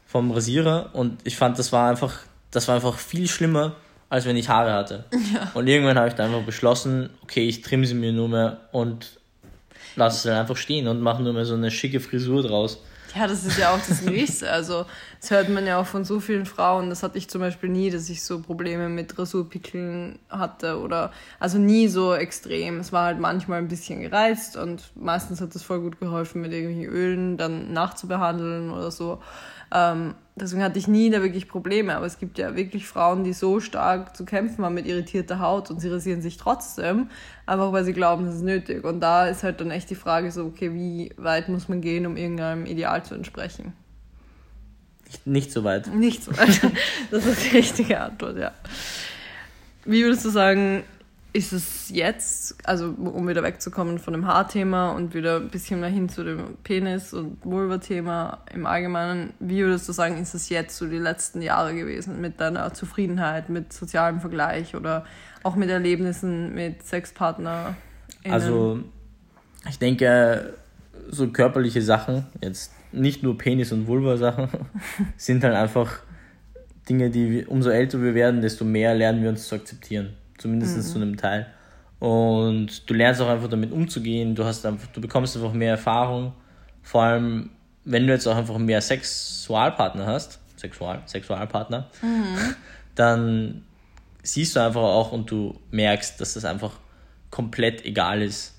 vom 0.05 0.31
Rasierer 0.31 0.89
und 0.93 1.19
ich 1.23 1.37
fand, 1.37 1.57
das 1.57 1.71
war 1.71 1.89
einfach, 1.89 2.19
das 2.51 2.67
war 2.67 2.75
einfach 2.75 2.97
viel 2.97 3.27
schlimmer, 3.27 3.75
als 4.09 4.25
wenn 4.25 4.35
ich 4.35 4.49
Haare 4.49 4.73
hatte. 4.73 5.05
Und 5.53 5.67
irgendwann 5.67 5.97
habe 5.97 6.07
ich 6.07 6.15
dann 6.15 6.33
einfach 6.33 6.43
beschlossen, 6.43 7.11
okay, 7.21 7.47
ich 7.47 7.61
trimme 7.61 7.85
sie 7.85 7.93
mir 7.93 8.11
nur 8.11 8.27
mehr 8.27 8.57
und 8.71 9.19
lasse 9.95 10.17
es 10.17 10.23
dann 10.23 10.41
einfach 10.41 10.57
stehen 10.57 10.87
und 10.87 10.99
mache 10.99 11.21
nur 11.21 11.33
mehr 11.33 11.45
so 11.45 11.53
eine 11.53 11.69
schicke 11.69 11.99
Frisur 11.99 12.41
draus. 12.41 12.81
Ja, 13.15 13.25
das 13.25 13.43
ist 13.43 13.57
ja 13.57 13.73
auch 13.73 13.79
das 13.87 14.01
Nächste. 14.03 14.51
Also, 14.51 14.85
das 15.19 15.31
hört 15.31 15.49
man 15.49 15.65
ja 15.65 15.79
auch 15.79 15.85
von 15.85 16.05
so 16.05 16.19
vielen 16.19 16.45
Frauen. 16.45 16.89
Das 16.89 17.01
hatte 17.01 17.17
ich 17.17 17.27
zum 17.27 17.41
Beispiel 17.41 17.69
nie, 17.69 17.89
dass 17.89 18.09
ich 18.09 18.23
so 18.23 18.39
Probleme 18.39 18.87
mit 18.87 19.17
Rasurpickeln 19.17 20.19
hatte 20.29 20.79
oder, 20.79 21.11
also 21.39 21.57
nie 21.57 21.87
so 21.87 22.13
extrem. 22.13 22.79
Es 22.79 22.93
war 22.93 23.05
halt 23.05 23.19
manchmal 23.19 23.59
ein 23.59 23.67
bisschen 23.67 24.01
gereizt 24.01 24.57
und 24.57 24.91
meistens 24.95 25.41
hat 25.41 25.55
es 25.55 25.63
voll 25.63 25.81
gut 25.81 25.99
geholfen, 25.99 26.41
mit 26.41 26.51
irgendwelchen 26.51 26.93
Ölen 26.93 27.37
dann 27.37 27.73
nachzubehandeln 27.73 28.69
oder 28.69 28.91
so. 28.91 29.19
Ähm, 29.71 30.15
deswegen 30.35 30.63
hatte 30.63 30.79
ich 30.79 30.87
nie 30.87 31.09
da 31.09 31.21
wirklich 31.21 31.47
Probleme. 31.47 31.95
Aber 31.95 32.05
es 32.05 32.19
gibt 32.19 32.37
ja 32.37 32.55
wirklich 32.55 32.87
Frauen, 32.87 33.23
die 33.23 33.33
so 33.33 33.59
stark 33.59 34.15
zu 34.15 34.25
kämpfen 34.25 34.63
haben 34.63 34.73
mit 34.73 34.87
irritierter 34.87 35.39
Haut 35.39 35.69
und 35.69 35.79
sie 35.79 35.89
rasieren 35.89 36.21
sich 36.21 36.37
trotzdem, 36.37 37.09
einfach 37.45 37.71
weil 37.71 37.83
sie 37.83 37.93
glauben, 37.93 38.25
es 38.27 38.35
ist 38.35 38.43
nötig. 38.43 38.83
Und 38.83 38.99
da 38.99 39.27
ist 39.27 39.43
halt 39.43 39.61
dann 39.61 39.71
echt 39.71 39.89
die 39.89 39.95
Frage 39.95 40.31
so, 40.31 40.45
okay, 40.45 40.73
wie 40.73 41.11
weit 41.17 41.49
muss 41.49 41.69
man 41.69 41.81
gehen, 41.81 42.05
um 42.05 42.17
irgendeinem 42.17 42.65
Ideal 42.65 43.03
zu 43.03 43.15
entsprechen? 43.15 43.73
Nicht, 45.05 45.27
nicht 45.27 45.51
so 45.51 45.63
weit. 45.63 45.93
Nicht 45.93 46.23
so 46.23 46.37
weit. 46.37 46.61
Das 47.11 47.25
ist 47.25 47.45
die 47.45 47.57
richtige 47.57 47.99
Antwort, 47.99 48.37
ja. 48.37 48.51
Wie 49.85 50.03
würdest 50.03 50.23
du 50.25 50.29
sagen, 50.29 50.83
ist 51.31 51.53
es 51.53 51.89
jetzt, 51.89 52.55
also 52.67 52.87
um 52.87 53.27
wieder 53.27 53.43
wegzukommen 53.43 53.99
von 53.99 54.13
dem 54.13 54.25
Haarthema 54.25 54.91
und 54.91 55.13
wieder 55.13 55.37
ein 55.37 55.49
bisschen 55.49 55.79
mehr 55.79 55.89
hin 55.89 56.09
zu 56.09 56.23
dem 56.23 56.57
Penis- 56.63 57.13
und 57.13 57.37
Vulva-Thema 57.43 58.39
im 58.51 58.65
Allgemeinen, 58.65 59.33
wie 59.39 59.61
würdest 59.63 59.87
du 59.87 59.93
sagen, 59.93 60.19
ist 60.19 60.33
es 60.33 60.49
jetzt 60.49 60.77
so 60.77 60.87
die 60.87 60.97
letzten 60.97 61.43
Jahre 61.43 61.75
gewesen 61.75 62.19
mit 62.19 62.39
deiner 62.41 62.73
Zufriedenheit, 62.73 63.49
mit 63.49 63.71
sozialem 63.73 64.21
Vergleich 64.21 64.75
oder 64.75 65.05
auch 65.43 65.55
mit 65.55 65.69
Erlebnissen 65.69 66.55
mit 66.55 66.83
Sexpartner? 66.83 67.75
Also, 68.27 68.79
ich 69.69 69.77
denke, 69.77 70.53
so 71.09 71.27
körperliche 71.27 71.83
Sachen, 71.83 72.25
jetzt 72.41 72.71
nicht 72.91 73.21
nur 73.21 73.37
Penis- 73.37 73.71
und 73.71 73.85
Vulva-Sachen, 73.85 74.49
sind 75.17 75.43
halt 75.43 75.55
einfach 75.55 75.99
Dinge, 76.89 77.11
die 77.11 77.45
umso 77.45 77.69
älter 77.69 78.01
wir 78.01 78.15
werden, 78.15 78.41
desto 78.41 78.65
mehr 78.65 78.95
lernen 78.95 79.21
wir 79.21 79.29
uns 79.29 79.47
zu 79.47 79.53
akzeptieren. 79.53 80.15
Zumindest 80.39 80.91
zu 80.91 80.97
einem 80.97 81.17
Teil. 81.17 81.47
Und 81.99 82.89
du 82.89 82.93
lernst 82.93 83.21
auch 83.21 83.27
einfach 83.27 83.49
damit 83.49 83.73
umzugehen, 83.73 84.33
du 84.33 84.45
hast 84.45 84.65
einfach, 84.65 84.87
du 84.87 85.01
bekommst 85.01 85.35
einfach 85.35 85.51
mehr 85.51 85.71
Erfahrung. 85.71 86.33
Vor 86.81 87.03
allem, 87.03 87.49
wenn 87.83 88.07
du 88.07 88.13
jetzt 88.13 88.25
auch 88.25 88.37
einfach 88.37 88.57
mehr 88.57 88.81
Sexualpartner 88.81 90.05
hast, 90.05 90.39
Sexual, 90.55 91.01
Sexualpartner, 91.05 91.89
dann 92.95 93.65
siehst 94.23 94.55
du 94.55 94.61
einfach 94.61 94.81
auch 94.81 95.11
und 95.11 95.29
du 95.29 95.59
merkst, 95.71 96.19
dass 96.21 96.35
das 96.35 96.45
einfach 96.45 96.79
komplett 97.29 97.83
egal 97.85 98.21
ist. 98.21 98.55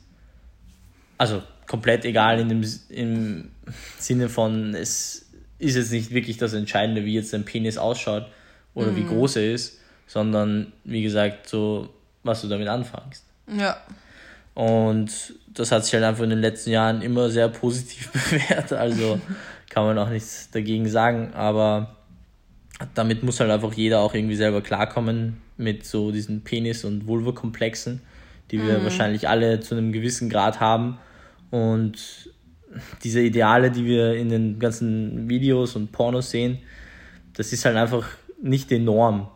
Also 1.16 1.42
komplett 1.66 2.04
egal 2.04 2.40
in 2.40 2.48
dem 2.50 2.64
im 2.90 3.50
Sinne 3.98 4.28
von, 4.28 4.74
es 4.74 5.30
ist 5.58 5.76
jetzt 5.76 5.92
nicht 5.92 6.10
wirklich 6.10 6.36
das 6.36 6.52
Entscheidende, 6.52 7.06
wie 7.06 7.14
jetzt 7.14 7.32
dein 7.32 7.44
Penis 7.44 7.78
ausschaut 7.78 8.26
oder 8.74 8.96
wie 8.96 9.04
groß 9.04 9.36
er 9.36 9.52
ist, 9.52 9.79
sondern 10.10 10.72
wie 10.82 11.02
gesagt, 11.02 11.48
so 11.48 11.88
was 12.24 12.42
du 12.42 12.48
damit 12.48 12.66
anfängst. 12.66 13.24
Ja, 13.56 13.76
Und 14.54 15.34
das 15.54 15.70
hat 15.70 15.84
sich 15.84 15.94
halt 15.94 16.02
einfach 16.02 16.24
in 16.24 16.30
den 16.30 16.40
letzten 16.40 16.70
Jahren 16.70 17.00
immer 17.00 17.30
sehr 17.30 17.48
positiv 17.48 18.10
bewährt. 18.12 18.72
Also 18.72 19.20
kann 19.68 19.84
man 19.84 19.96
auch 19.98 20.08
nichts 20.08 20.50
dagegen 20.50 20.88
sagen. 20.88 21.32
Aber 21.34 21.94
damit 22.94 23.22
muss 23.22 23.38
halt 23.38 23.52
einfach 23.52 23.72
jeder 23.72 24.00
auch 24.00 24.12
irgendwie 24.12 24.34
selber 24.34 24.62
klarkommen 24.62 25.40
mit 25.56 25.86
so 25.86 26.10
diesen 26.10 26.42
Penis- 26.42 26.84
und 26.84 27.06
Vulva-Komplexen, 27.06 28.00
die 28.50 28.60
wir 28.60 28.82
wahrscheinlich 28.82 29.28
alle 29.28 29.60
zu 29.60 29.76
einem 29.76 29.92
gewissen 29.92 30.28
Grad 30.28 30.58
haben. 30.58 30.98
Und 31.52 32.32
diese 33.04 33.20
Ideale, 33.20 33.70
die 33.70 33.84
wir 33.84 34.14
in 34.14 34.28
den 34.28 34.58
ganzen 34.58 35.28
Videos 35.28 35.76
und 35.76 35.92
Pornos 35.92 36.30
sehen, 36.30 36.58
das 37.34 37.52
ist 37.52 37.64
halt 37.64 37.76
einfach 37.76 38.08
nicht 38.42 38.70
die 38.70 38.80
Norm. 38.80 39.28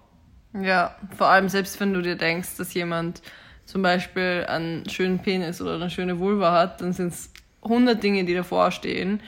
Ja, 0.60 0.94
vor 1.16 1.28
allem 1.28 1.48
selbst 1.48 1.78
wenn 1.80 1.92
du 1.92 2.00
dir 2.02 2.16
denkst, 2.16 2.56
dass 2.58 2.74
jemand 2.74 3.22
zum 3.66 3.82
Beispiel 3.82 4.44
einen 4.48 4.88
schönen 4.88 5.18
Penis 5.18 5.60
oder 5.60 5.74
eine 5.74 5.90
schöne 5.90 6.18
Vulva 6.18 6.52
hat, 6.52 6.80
dann 6.80 6.92
sind 6.92 7.08
es 7.12 7.30
100 7.62 8.02
Dinge, 8.02 8.24
die 8.24 8.34
davor 8.34 8.70
stehen, 8.70 9.20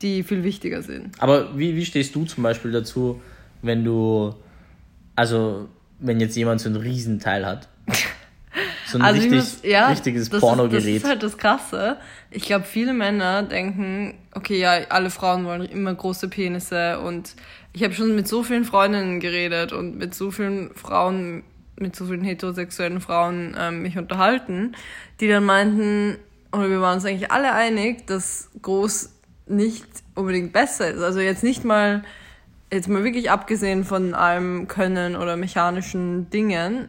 die 0.00 0.22
viel 0.22 0.42
wichtiger 0.44 0.82
sind. 0.82 1.20
Aber 1.20 1.58
wie, 1.58 1.76
wie 1.76 1.84
stehst 1.84 2.14
du 2.14 2.24
zum 2.24 2.42
Beispiel 2.42 2.72
dazu, 2.72 3.20
wenn 3.62 3.84
du, 3.84 4.34
also 5.16 5.68
wenn 5.98 6.20
jetzt 6.20 6.36
jemand 6.36 6.60
so 6.60 6.70
ein 6.70 6.76
Riesenteil 6.76 7.44
hat? 7.46 7.68
So 8.86 8.98
ein 8.98 9.02
Also 9.02 9.18
ich 9.18 9.30
richtig, 9.30 9.38
muss, 9.38 9.60
ja, 9.62 9.86
richtiges 9.86 10.28
das 10.28 10.34
Ist, 10.34 10.40
Pornogerät. 10.40 10.82
das 10.82 11.02
ist 11.02 11.04
halt 11.04 11.22
das 11.22 11.38
Krasse. 11.38 11.96
Ich 12.32 12.42
glaube, 12.42 12.64
viele 12.64 12.92
Männer 12.92 13.44
denken, 13.44 14.18
okay, 14.34 14.58
ja, 14.58 14.72
alle 14.88 15.10
Frauen 15.10 15.44
wollen 15.44 15.62
immer 15.66 15.94
große 15.94 16.28
Penisse 16.28 16.98
und 16.98 17.36
ich 17.72 17.84
habe 17.84 17.94
schon 17.94 18.14
mit 18.14 18.26
so 18.26 18.42
vielen 18.42 18.64
Freundinnen 18.64 19.20
geredet 19.20 19.72
und 19.72 19.96
mit 19.96 20.14
so 20.14 20.30
vielen 20.30 20.74
Frauen, 20.74 21.44
mit 21.76 21.94
so 21.94 22.06
vielen 22.06 22.22
heterosexuellen 22.22 23.00
Frauen 23.00 23.56
ähm, 23.58 23.82
mich 23.82 23.96
unterhalten, 23.96 24.74
die 25.20 25.28
dann 25.28 25.44
meinten, 25.44 26.16
oder 26.52 26.68
wir 26.68 26.80
waren 26.80 26.96
uns 26.96 27.04
eigentlich 27.04 27.30
alle 27.30 27.52
einig, 27.52 28.06
dass 28.06 28.50
groß 28.62 29.10
nicht 29.46 29.86
unbedingt 30.14 30.52
besser 30.52 30.90
ist. 30.90 31.00
Also 31.00 31.20
jetzt 31.20 31.44
nicht 31.44 31.64
mal, 31.64 32.02
jetzt 32.72 32.88
mal 32.88 33.04
wirklich 33.04 33.30
abgesehen 33.30 33.84
von 33.84 34.14
allem 34.14 34.68
Können 34.68 35.16
oder 35.16 35.36
mechanischen 35.36 36.28
Dingen, 36.30 36.88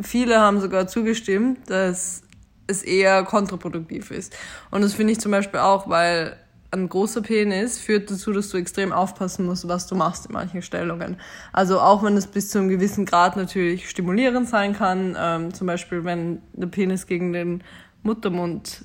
viele 0.00 0.38
haben 0.38 0.60
sogar 0.60 0.86
zugestimmt, 0.86 1.70
dass 1.70 2.22
es 2.66 2.82
eher 2.82 3.24
kontraproduktiv 3.24 4.10
ist. 4.10 4.36
Und 4.70 4.82
das 4.82 4.94
finde 4.94 5.12
ich 5.12 5.20
zum 5.20 5.32
Beispiel 5.32 5.60
auch, 5.60 5.88
weil 5.88 6.36
ein 6.72 6.88
großer 6.88 7.22
Penis 7.22 7.78
führt 7.78 8.10
dazu, 8.10 8.32
dass 8.32 8.50
du 8.50 8.56
extrem 8.56 8.92
aufpassen 8.92 9.46
musst, 9.46 9.66
was 9.66 9.86
du 9.86 9.96
machst 9.96 10.26
in 10.26 10.32
manchen 10.32 10.62
Stellungen. 10.62 11.16
Also 11.52 11.80
auch 11.80 12.02
wenn 12.02 12.16
es 12.16 12.26
bis 12.26 12.50
zu 12.50 12.58
einem 12.58 12.68
gewissen 12.68 13.06
Grad 13.06 13.36
natürlich 13.36 13.88
stimulierend 13.90 14.48
sein 14.48 14.74
kann, 14.74 15.16
ähm, 15.18 15.52
zum 15.52 15.66
Beispiel 15.66 16.04
wenn 16.04 16.42
der 16.52 16.68
Penis 16.68 17.06
gegen 17.06 17.32
den 17.32 17.64
Muttermund 18.02 18.84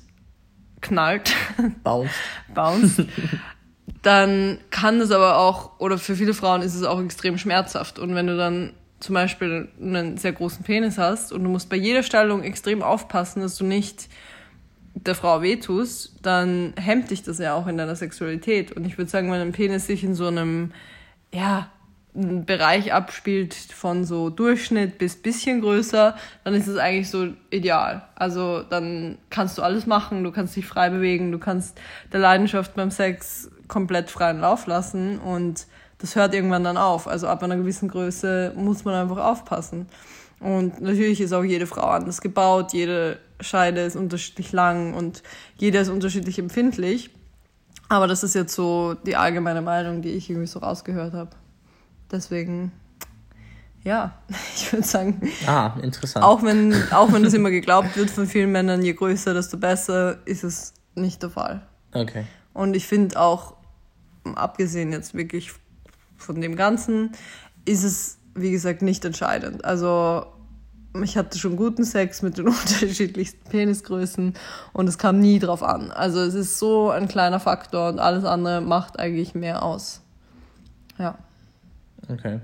knallt, 0.80 1.34
Bounced. 1.84 2.14
bounced, 2.54 3.06
dann 4.02 4.58
kann 4.70 5.00
es 5.00 5.10
aber 5.12 5.38
auch, 5.38 5.78
oder 5.78 5.98
für 5.98 6.16
viele 6.16 6.34
Frauen 6.34 6.62
ist 6.62 6.74
es 6.74 6.82
auch 6.82 7.00
extrem 7.00 7.38
schmerzhaft. 7.38 7.98
Und 7.98 8.14
wenn 8.14 8.26
du 8.26 8.36
dann 8.36 8.72
zum 8.98 9.14
Beispiel 9.14 9.68
einen 9.80 10.16
sehr 10.16 10.32
großen 10.32 10.64
Penis 10.64 10.98
hast 10.98 11.32
und 11.32 11.44
du 11.44 11.50
musst 11.50 11.68
bei 11.68 11.76
jeder 11.76 12.02
Stellung 12.02 12.42
extrem 12.42 12.82
aufpassen, 12.82 13.42
dass 13.42 13.56
du 13.56 13.64
nicht 13.64 14.08
der 15.04 15.14
Frau 15.14 15.42
wehtust, 15.42 16.14
dann 16.22 16.72
hemmt 16.76 17.10
dich 17.10 17.22
das 17.22 17.38
ja 17.38 17.54
auch 17.54 17.66
in 17.66 17.76
deiner 17.76 17.96
Sexualität. 17.96 18.72
Und 18.72 18.86
ich 18.86 18.96
würde 18.98 19.10
sagen, 19.10 19.30
wenn 19.30 19.40
ein 19.40 19.52
Penis 19.52 19.86
sich 19.86 20.02
in 20.02 20.14
so 20.14 20.26
einem, 20.26 20.72
ja, 21.32 21.70
Bereich 22.18 22.94
abspielt 22.94 23.52
von 23.52 24.06
so 24.06 24.30
Durchschnitt 24.30 24.96
bis 24.96 25.16
bisschen 25.16 25.60
größer, 25.60 26.16
dann 26.44 26.54
ist 26.54 26.66
es 26.66 26.78
eigentlich 26.78 27.10
so 27.10 27.28
ideal. 27.50 28.08
Also 28.14 28.62
dann 28.62 29.18
kannst 29.28 29.58
du 29.58 29.62
alles 29.62 29.84
machen, 29.86 30.24
du 30.24 30.32
kannst 30.32 30.56
dich 30.56 30.64
frei 30.64 30.88
bewegen, 30.88 31.30
du 31.30 31.38
kannst 31.38 31.78
der 32.12 32.20
Leidenschaft 32.20 32.74
beim 32.74 32.90
Sex 32.90 33.50
komplett 33.68 34.10
freien 34.10 34.40
Lauf 34.40 34.66
lassen 34.66 35.18
und 35.18 35.66
das 35.98 36.16
hört 36.16 36.32
irgendwann 36.32 36.64
dann 36.64 36.78
auf. 36.78 37.06
Also 37.06 37.28
ab 37.28 37.42
einer 37.42 37.56
gewissen 37.56 37.88
Größe 37.88 38.54
muss 38.56 38.86
man 38.86 38.94
einfach 38.94 39.22
aufpassen. 39.22 39.86
Und 40.40 40.80
natürlich 40.80 41.20
ist 41.20 41.32
auch 41.32 41.44
jede 41.44 41.66
Frau 41.66 41.88
anders 41.88 42.20
gebaut, 42.20 42.72
jede 42.72 43.18
Scheide 43.40 43.80
ist 43.82 43.96
unterschiedlich 43.96 44.52
lang 44.52 44.94
und 44.94 45.22
jeder 45.56 45.80
ist 45.80 45.88
unterschiedlich 45.88 46.38
empfindlich. 46.38 47.10
Aber 47.88 48.06
das 48.06 48.22
ist 48.22 48.34
jetzt 48.34 48.54
so 48.54 48.94
die 48.94 49.16
allgemeine 49.16 49.62
Meinung, 49.62 50.02
die 50.02 50.10
ich 50.10 50.28
irgendwie 50.28 50.48
so 50.48 50.58
rausgehört 50.58 51.14
habe. 51.14 51.30
Deswegen, 52.10 52.72
ja, 53.84 54.18
ich 54.56 54.72
würde 54.72 54.86
sagen. 54.86 55.20
Ah, 55.46 55.72
interessant. 55.82 56.24
Auch 56.24 56.42
wenn, 56.42 56.74
auch 56.92 57.12
wenn 57.12 57.22
das 57.22 57.34
immer 57.34 57.50
geglaubt 57.50 57.96
wird 57.96 58.10
von 58.10 58.26
vielen 58.26 58.52
Männern, 58.52 58.82
je 58.82 58.92
größer, 58.92 59.34
desto 59.34 59.56
besser, 59.56 60.18
ist 60.26 60.44
es 60.44 60.74
nicht 60.94 61.22
der 61.22 61.30
Fall. 61.30 61.66
Okay. 61.92 62.24
Und 62.52 62.74
ich 62.74 62.86
finde 62.86 63.20
auch, 63.20 63.54
abgesehen 64.34 64.92
jetzt 64.92 65.14
wirklich 65.14 65.52
von 66.16 66.40
dem 66.40 66.56
Ganzen, 66.56 67.12
ist 67.64 67.84
es, 67.84 68.15
wie 68.36 68.50
gesagt, 68.50 68.82
nicht 68.82 69.04
entscheidend. 69.04 69.64
Also 69.64 70.26
ich 71.02 71.16
hatte 71.16 71.38
schon 71.38 71.56
guten 71.56 71.84
Sex 71.84 72.22
mit 72.22 72.38
den 72.38 72.48
unterschiedlichsten 72.48 73.48
Penisgrößen 73.48 74.34
und 74.72 74.88
es 74.88 74.98
kam 74.98 75.18
nie 75.18 75.38
drauf 75.38 75.62
an. 75.62 75.90
Also 75.90 76.20
es 76.20 76.34
ist 76.34 76.58
so 76.58 76.90
ein 76.90 77.08
kleiner 77.08 77.40
Faktor 77.40 77.88
und 77.88 77.98
alles 77.98 78.24
andere 78.24 78.60
macht 78.60 78.98
eigentlich 78.98 79.34
mehr 79.34 79.62
aus. 79.62 80.00
Ja. 80.98 81.18
Okay. 82.08 82.40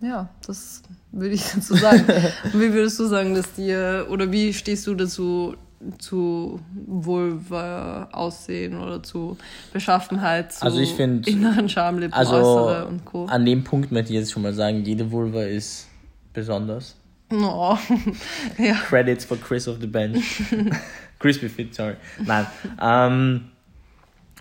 Ja, 0.00 0.28
das 0.46 0.82
würde 1.12 1.34
ich 1.34 1.44
dazu 1.54 1.74
sagen. 1.74 2.04
wie 2.52 2.72
würdest 2.72 2.98
du 2.98 3.06
sagen, 3.06 3.34
dass 3.34 3.52
dir, 3.52 4.06
oder 4.10 4.30
wie 4.32 4.52
stehst 4.52 4.86
du 4.86 4.94
dazu, 4.94 5.56
zu 5.98 6.60
Vulva 6.86 8.08
aussehen 8.12 8.78
oder 8.78 9.02
zu 9.02 9.36
Beschaffenheit, 9.72 10.52
zu 10.52 10.62
also 10.62 10.78
ich 10.78 10.92
find, 10.92 11.26
inneren 11.26 11.68
Schamlippen, 11.68 12.12
also 12.12 12.34
äußere 12.34 12.86
und 12.86 13.04
Co. 13.04 13.26
An 13.26 13.44
dem 13.46 13.64
Punkt 13.64 13.90
möchte 13.90 14.12
ich 14.12 14.18
jetzt 14.18 14.32
schon 14.32 14.42
mal 14.42 14.52
sagen, 14.52 14.84
jede 14.84 15.10
Vulva 15.10 15.42
ist 15.42 15.88
besonders. 16.32 16.96
Oh, 17.32 17.76
ja. 18.58 18.74
Credits 18.74 19.24
for 19.24 19.38
Chris 19.38 19.68
of 19.68 19.78
the 19.80 19.86
Bench. 19.86 20.42
Crispy 21.18 21.48
Fit, 21.48 21.74
sorry. 21.74 21.94
Nein. 22.24 22.46
ähm, 22.80 23.50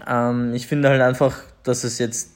ähm, 0.08 0.54
ich 0.54 0.66
finde 0.66 0.90
halt 0.90 1.02
einfach, 1.02 1.38
dass 1.64 1.84
es 1.84 2.00
jetzt 2.00 2.32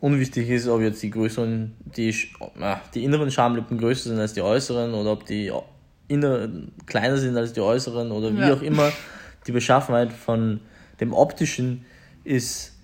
unwichtig 0.00 0.48
ist, 0.48 0.68
ob 0.68 0.80
jetzt 0.80 1.02
die 1.02 1.10
größeren, 1.10 1.74
die, 1.96 2.08
äh, 2.08 2.76
die 2.94 3.04
inneren 3.04 3.30
Schamlippen 3.30 3.78
größer 3.78 4.10
sind 4.10 4.18
als 4.18 4.32
die 4.32 4.42
äußeren 4.42 4.94
oder 4.94 5.12
ob 5.12 5.26
die 5.26 5.52
inner, 6.08 6.48
kleiner 6.86 7.16
sind 7.18 7.36
als 7.36 7.52
die 7.52 7.60
äußeren 7.60 8.10
oder 8.10 8.34
wie 8.34 8.40
ja. 8.40 8.54
auch 8.54 8.62
immer. 8.62 8.90
Die 9.46 9.52
Beschaffenheit 9.52 10.12
von 10.12 10.60
dem 11.00 11.12
optischen 11.12 11.84
ist 12.24 12.74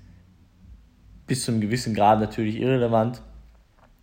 bis 1.27 1.45
zu 1.45 1.53
einem 1.53 1.61
gewissen 1.61 1.95
Grad 1.95 2.21
natürlich 2.21 2.57
irrelevant. 2.61 3.21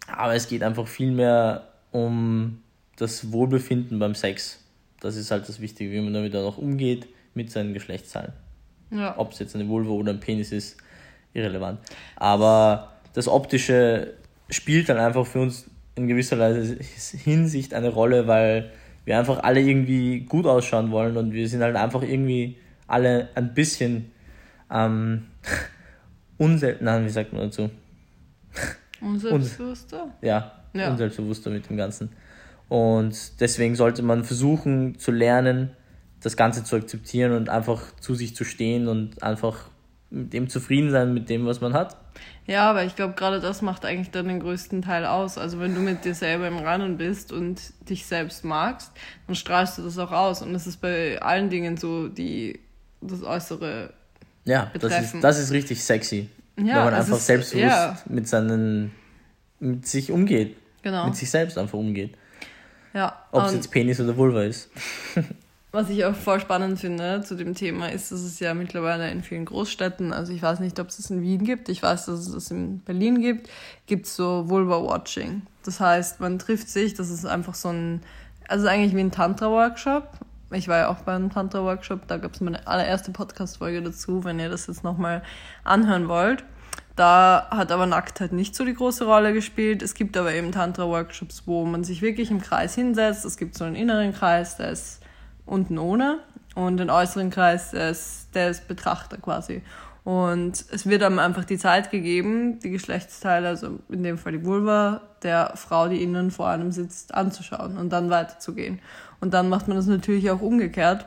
Aber 0.08 0.36
es 0.36 0.48
geht 0.48 0.64
einfach 0.64 0.88
viel 0.88 1.12
mehr 1.12 1.70
um 1.92 2.62
das 2.98 3.32
Wohlbefinden 3.32 4.00
beim 4.00 4.16
Sex. 4.16 4.64
Das 5.00 5.16
ist 5.16 5.32
halt 5.32 5.48
das 5.48 5.62
Wichtige, 5.62 5.92
wie 5.92 6.02
man 6.02 6.14
damit 6.14 6.34
dann 6.34 6.46
auch 6.46 6.58
umgeht 6.58 7.08
mit 7.34 7.52
seinen 7.52 7.74
Geschlechtszahlen. 7.74 8.34
Ja. 8.92 9.18
Ob 9.18 9.32
es 9.32 9.40
jetzt 9.40 9.56
eine 9.56 9.68
Vulva 9.68 9.92
oder 9.92 10.12
ein 10.12 10.20
Penis 10.20 10.52
ist, 10.52 10.78
irrelevant. 11.34 11.80
Aber 12.18 12.94
das 13.14 13.28
Optische 13.28 14.14
spielt 14.50 14.90
dann 14.90 14.98
einfach 14.98 15.26
für 15.26 15.40
uns 15.40 15.70
in 15.96 16.08
gewisser 16.08 16.38
Hinsicht 17.24 17.74
eine 17.74 17.90
Rolle, 17.90 18.28
weil 18.28 18.72
wir 19.06 19.18
einfach 19.18 19.44
alle 19.44 19.62
irgendwie 19.62 20.22
gut 20.22 20.46
ausschauen 20.46 20.92
wollen 20.92 21.18
und 21.18 21.34
wir 21.34 21.48
sind 21.48 21.62
halt 21.62 21.76
einfach 21.76 22.04
irgendwie 22.04 22.58
alle 22.88 23.30
ein 23.36 23.54
bisschen 23.54 24.12
ähm, 24.70 25.28
unselbst, 26.38 26.82
nein, 26.82 27.06
wie 27.06 27.10
sagt 27.10 27.34
man 27.34 27.44
dazu? 27.44 27.70
Unselbstbewusster? 29.02 30.14
ja, 30.22 30.52
ja, 30.74 30.92
unselbstbewusster 30.92 31.50
mit 31.50 31.70
dem 31.70 31.78
Ganzen. 31.78 32.10
Und 32.70 33.42
deswegen 33.42 33.76
sollte 33.76 34.04
man 34.04 34.24
versuchen 34.24 34.98
zu 34.98 35.12
lernen, 35.12 35.72
das 36.22 36.38
Ganze 36.38 36.64
zu 36.64 36.76
akzeptieren 36.76 37.34
und 37.34 37.50
einfach 37.50 37.96
zu 38.00 38.16
sich 38.16 38.36
zu 38.36 38.44
stehen 38.44 38.88
und 38.88 39.24
einfach 39.24 39.70
mit 40.10 40.34
dem 40.34 40.50
zufrieden 40.50 40.92
sein, 40.92 41.14
mit 41.14 41.30
dem, 41.30 41.46
was 41.46 41.62
man 41.62 41.74
hat. 41.74 41.98
Ja, 42.48 42.70
aber 42.70 42.84
ich 42.84 42.96
glaube, 42.96 43.14
gerade 43.14 43.40
das 43.40 43.62
macht 43.62 43.86
eigentlich 43.86 44.12
dann 44.12 44.28
den 44.28 44.40
größten 44.40 44.82
Teil 44.82 45.06
aus. 45.06 45.38
Also 45.38 45.60
wenn 45.60 45.76
du 45.76 45.82
mit 45.82 46.06
dir 46.06 46.16
selber 46.16 46.48
im 46.48 46.58
Reinen 46.58 46.98
bist 46.98 47.32
und 47.32 47.62
dich 47.88 48.06
selbst 48.06 48.44
magst, 48.44 48.92
dann 49.28 49.36
strahlst 49.36 49.78
du 49.78 49.84
das 49.84 49.98
auch 49.98 50.12
aus. 50.12 50.42
Und 50.42 50.54
das 50.54 50.68
ist 50.68 50.78
bei 50.78 51.22
allen 51.22 51.50
Dingen 51.50 51.78
so, 51.78 52.08
die 52.08 52.60
das 53.00 53.24
Äußere 53.24 53.94
ja, 54.46 54.66
betreffen. 54.74 54.96
Das 54.98 55.14
ist, 55.14 55.24
das 55.24 55.40
ist 55.40 55.52
richtig 55.52 55.84
sexy. 55.84 56.30
Ja, 56.58 56.64
wenn 56.64 56.86
man 56.86 56.94
einfach 56.96 57.18
ist, 57.18 57.26
selbstbewusst 57.26 57.72
ja. 57.72 57.98
mit 58.08 58.28
seinen, 58.28 58.92
mit 59.60 59.88
sich 59.88 60.12
umgeht. 60.12 60.58
Genau. 60.82 61.06
Mit 61.06 61.16
sich 61.16 61.30
selbst 61.30 61.58
einfach 61.58 61.78
umgeht. 61.78 62.18
Ja. 62.94 63.26
Ob 63.32 63.46
es 63.46 63.54
jetzt 63.54 63.72
Penis 63.72 64.00
oder 64.00 64.18
Vulva 64.18 64.44
ist. 64.44 64.70
Was 65.74 65.90
ich 65.90 66.04
auch 66.04 66.16
voll 66.16 66.42
spannend 66.42 66.80
finde 66.80 67.22
zu 67.22 67.36
dem 67.36 67.56
Thema 67.56 67.90
ist, 67.90 68.12
dass 68.12 68.20
es 68.20 68.42
ja 68.42 68.54
mittlerweile 68.54 69.10
in 69.10 69.24
vielen 69.24 69.46
Großstädten, 69.46 70.12
also 70.12 70.34
ich 70.34 70.42
weiß 70.42 70.60
nicht, 70.60 70.78
ob 70.82 70.90
es 70.90 71.00
es 71.00 71.10
in 71.10 71.22
Wien 71.22 71.46
gibt, 71.46 71.70
ich 71.70 71.82
weiß, 71.82 72.08
dass 72.08 72.28
es 72.28 72.34
es 72.34 72.52
in 72.52 72.80
Berlin 72.80 73.22
gibt, 73.22 73.50
gibt 73.86 74.06
es 74.06 74.18
so 74.18 74.50
Vulva-Watching. 74.50 75.44
Das 75.64 75.80
heißt, 75.80 76.20
man 76.20 76.40
trifft 76.40 76.68
sich, 76.68 76.94
das 76.94 77.10
ist 77.10 77.26
einfach 77.26 77.56
so 77.56 77.70
ein, 77.70 78.02
also 78.50 78.68
eigentlich 78.68 78.94
wie 78.94 79.00
ein 79.00 79.12
Tantra-Workshop. 79.12 80.10
Ich 80.52 80.68
war 80.68 80.78
ja 80.78 80.88
auch 80.90 81.04
bei 81.04 81.14
einem 81.16 81.30
Tantra-Workshop, 81.30 82.06
da 82.08 82.18
gab 82.18 82.34
es 82.34 82.42
meine 82.42 82.68
allererste 82.68 83.12
Podcast-Folge 83.12 83.82
dazu, 83.82 84.26
wenn 84.26 84.42
ihr 84.42 84.50
das 84.50 84.68
jetzt 84.68 84.84
nochmal 84.84 85.24
anhören 85.64 86.10
wollt. 86.10 86.44
Da 86.98 87.48
hat 87.50 87.72
aber 87.72 87.86
Nacktheit 87.86 88.34
nicht 88.34 88.56
so 88.56 88.66
die 88.66 88.74
große 88.74 89.06
Rolle 89.06 89.32
gespielt. 89.32 89.82
Es 89.82 89.94
gibt 89.94 90.18
aber 90.18 90.34
eben 90.34 90.52
Tantra-Workshops, 90.52 91.44
wo 91.46 91.64
man 91.64 91.86
sich 91.86 92.02
wirklich 92.02 92.30
im 92.30 92.42
Kreis 92.42 92.76
hinsetzt. 92.76 93.24
Es 93.24 93.38
gibt 93.38 93.56
so 93.56 93.64
einen 93.64 93.76
inneren 93.76 94.14
Kreis, 94.14 94.58
der 94.58 94.72
ist 94.72 95.01
unten 95.52 95.78
ohne 95.78 96.20
und 96.56 96.78
den 96.78 96.90
äußeren 96.90 97.30
Kreis, 97.30 97.72
der 97.72 97.92
ist 97.92 98.68
Betrachter 98.68 99.18
quasi. 99.18 99.62
Und 100.04 100.66
es 100.72 100.88
wird 100.88 101.04
einem 101.04 101.20
einfach 101.20 101.46
die 101.46 101.60
Zeit 101.60 101.92
gegeben, 101.92 102.60
die 102.60 102.72
Geschlechtsteile, 102.72 103.50
also 103.50 103.80
in 103.90 104.02
dem 104.02 104.18
Fall 104.18 104.32
die 104.32 104.44
Vulva, 104.44 105.02
der 105.22 105.52
Frau, 105.56 105.88
die 105.90 106.02
innen 106.02 106.32
vor 106.32 106.48
einem 106.48 106.72
sitzt, 106.72 107.14
anzuschauen 107.14 107.78
und 107.78 107.90
dann 107.90 108.10
weiterzugehen. 108.10 108.80
Und 109.20 109.36
dann 109.36 109.50
macht 109.50 109.68
man 109.68 109.78
das 109.78 109.86
natürlich 109.86 110.32
auch 110.32 110.42
umgekehrt, 110.42 111.06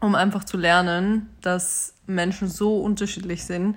um 0.00 0.14
einfach 0.14 0.44
zu 0.44 0.58
lernen, 0.58 1.30
dass 1.40 1.94
Menschen 2.06 2.48
so 2.48 2.80
unterschiedlich 2.80 3.44
sind. 3.44 3.76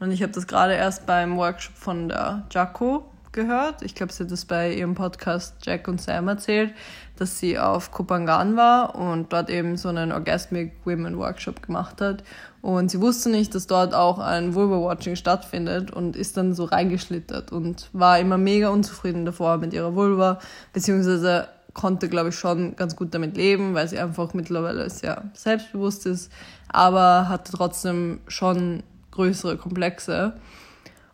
Und 0.00 0.10
ich 0.10 0.22
habe 0.22 0.32
das 0.32 0.48
gerade 0.48 0.74
erst 0.74 1.06
beim 1.06 1.36
Workshop 1.36 1.76
von 1.76 2.08
der 2.08 2.44
Jaco 2.50 3.08
gehört. 3.36 3.82
Ich 3.82 3.94
glaube, 3.94 4.12
sie 4.12 4.24
hat 4.24 4.32
das 4.32 4.44
bei 4.44 4.74
ihrem 4.74 4.96
Podcast 4.96 5.54
Jack 5.62 5.86
und 5.86 6.00
Sam 6.00 6.26
erzählt, 6.26 6.74
dass 7.16 7.38
sie 7.38 7.56
auf 7.56 7.92
Kopangan 7.92 8.56
war 8.56 8.96
und 8.96 9.32
dort 9.32 9.48
eben 9.48 9.76
so 9.76 9.88
einen 9.88 10.10
Orgasmic 10.10 10.72
Women 10.84 11.16
Workshop 11.18 11.62
gemacht 11.62 12.00
hat. 12.00 12.24
Und 12.62 12.90
sie 12.90 13.00
wusste 13.00 13.30
nicht, 13.30 13.54
dass 13.54 13.68
dort 13.68 13.94
auch 13.94 14.18
ein 14.18 14.54
Vulva-Watching 14.54 15.14
stattfindet 15.14 15.92
und 15.92 16.16
ist 16.16 16.36
dann 16.36 16.52
so 16.52 16.64
reingeschlittert 16.64 17.52
und 17.52 17.88
war 17.92 18.18
immer 18.18 18.38
mega 18.38 18.70
unzufrieden 18.70 19.24
davor 19.24 19.58
mit 19.58 19.72
ihrer 19.72 19.94
Vulva, 19.94 20.40
beziehungsweise 20.72 21.46
konnte, 21.74 22.08
glaube 22.08 22.30
ich, 22.30 22.34
schon 22.34 22.74
ganz 22.74 22.96
gut 22.96 23.14
damit 23.14 23.36
leben, 23.36 23.74
weil 23.74 23.86
sie 23.86 23.98
einfach 23.98 24.34
mittlerweile 24.34 24.90
sehr 24.90 25.22
selbstbewusst 25.34 26.06
ist, 26.06 26.32
aber 26.68 27.28
hatte 27.28 27.52
trotzdem 27.52 28.20
schon 28.26 28.82
größere 29.12 29.56
Komplexe. 29.56 30.32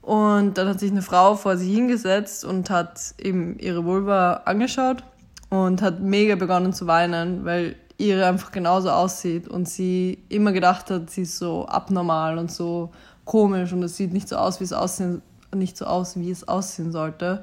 Und 0.02 0.58
dann 0.58 0.68
hat 0.68 0.80
sich 0.80 0.90
eine 0.90 1.00
Frau 1.00 1.36
vor 1.36 1.56
sie 1.56 1.72
hingesetzt 1.72 2.44
und 2.44 2.70
hat 2.70 3.14
eben 3.18 3.58
ihre 3.60 3.84
Vulva 3.84 4.42
angeschaut 4.44 5.04
und 5.48 5.80
hat 5.80 6.00
mega 6.00 6.34
begonnen 6.34 6.72
zu 6.72 6.88
weinen, 6.88 7.44
weil 7.44 7.76
ihre 7.98 8.26
einfach 8.26 8.50
genauso 8.50 8.90
aussieht 8.90 9.46
und 9.46 9.68
sie 9.68 10.18
immer 10.28 10.50
gedacht 10.50 10.90
hat, 10.90 11.08
sie 11.10 11.22
ist 11.22 11.38
so 11.38 11.66
abnormal 11.66 12.36
und 12.38 12.50
so 12.50 12.90
komisch 13.24 13.72
und 13.72 13.82
es 13.84 13.96
sieht 13.96 14.12
nicht 14.12 14.28
so 14.28 14.36
aus, 14.36 14.58
wie 14.58 14.64
es 14.64 14.72
aussehen, 14.72 15.22
nicht 15.54 15.76
so 15.76 15.84
aus, 15.86 16.16
wie 16.16 16.30
es 16.30 16.48
aussehen 16.48 16.90
sollte. 16.90 17.42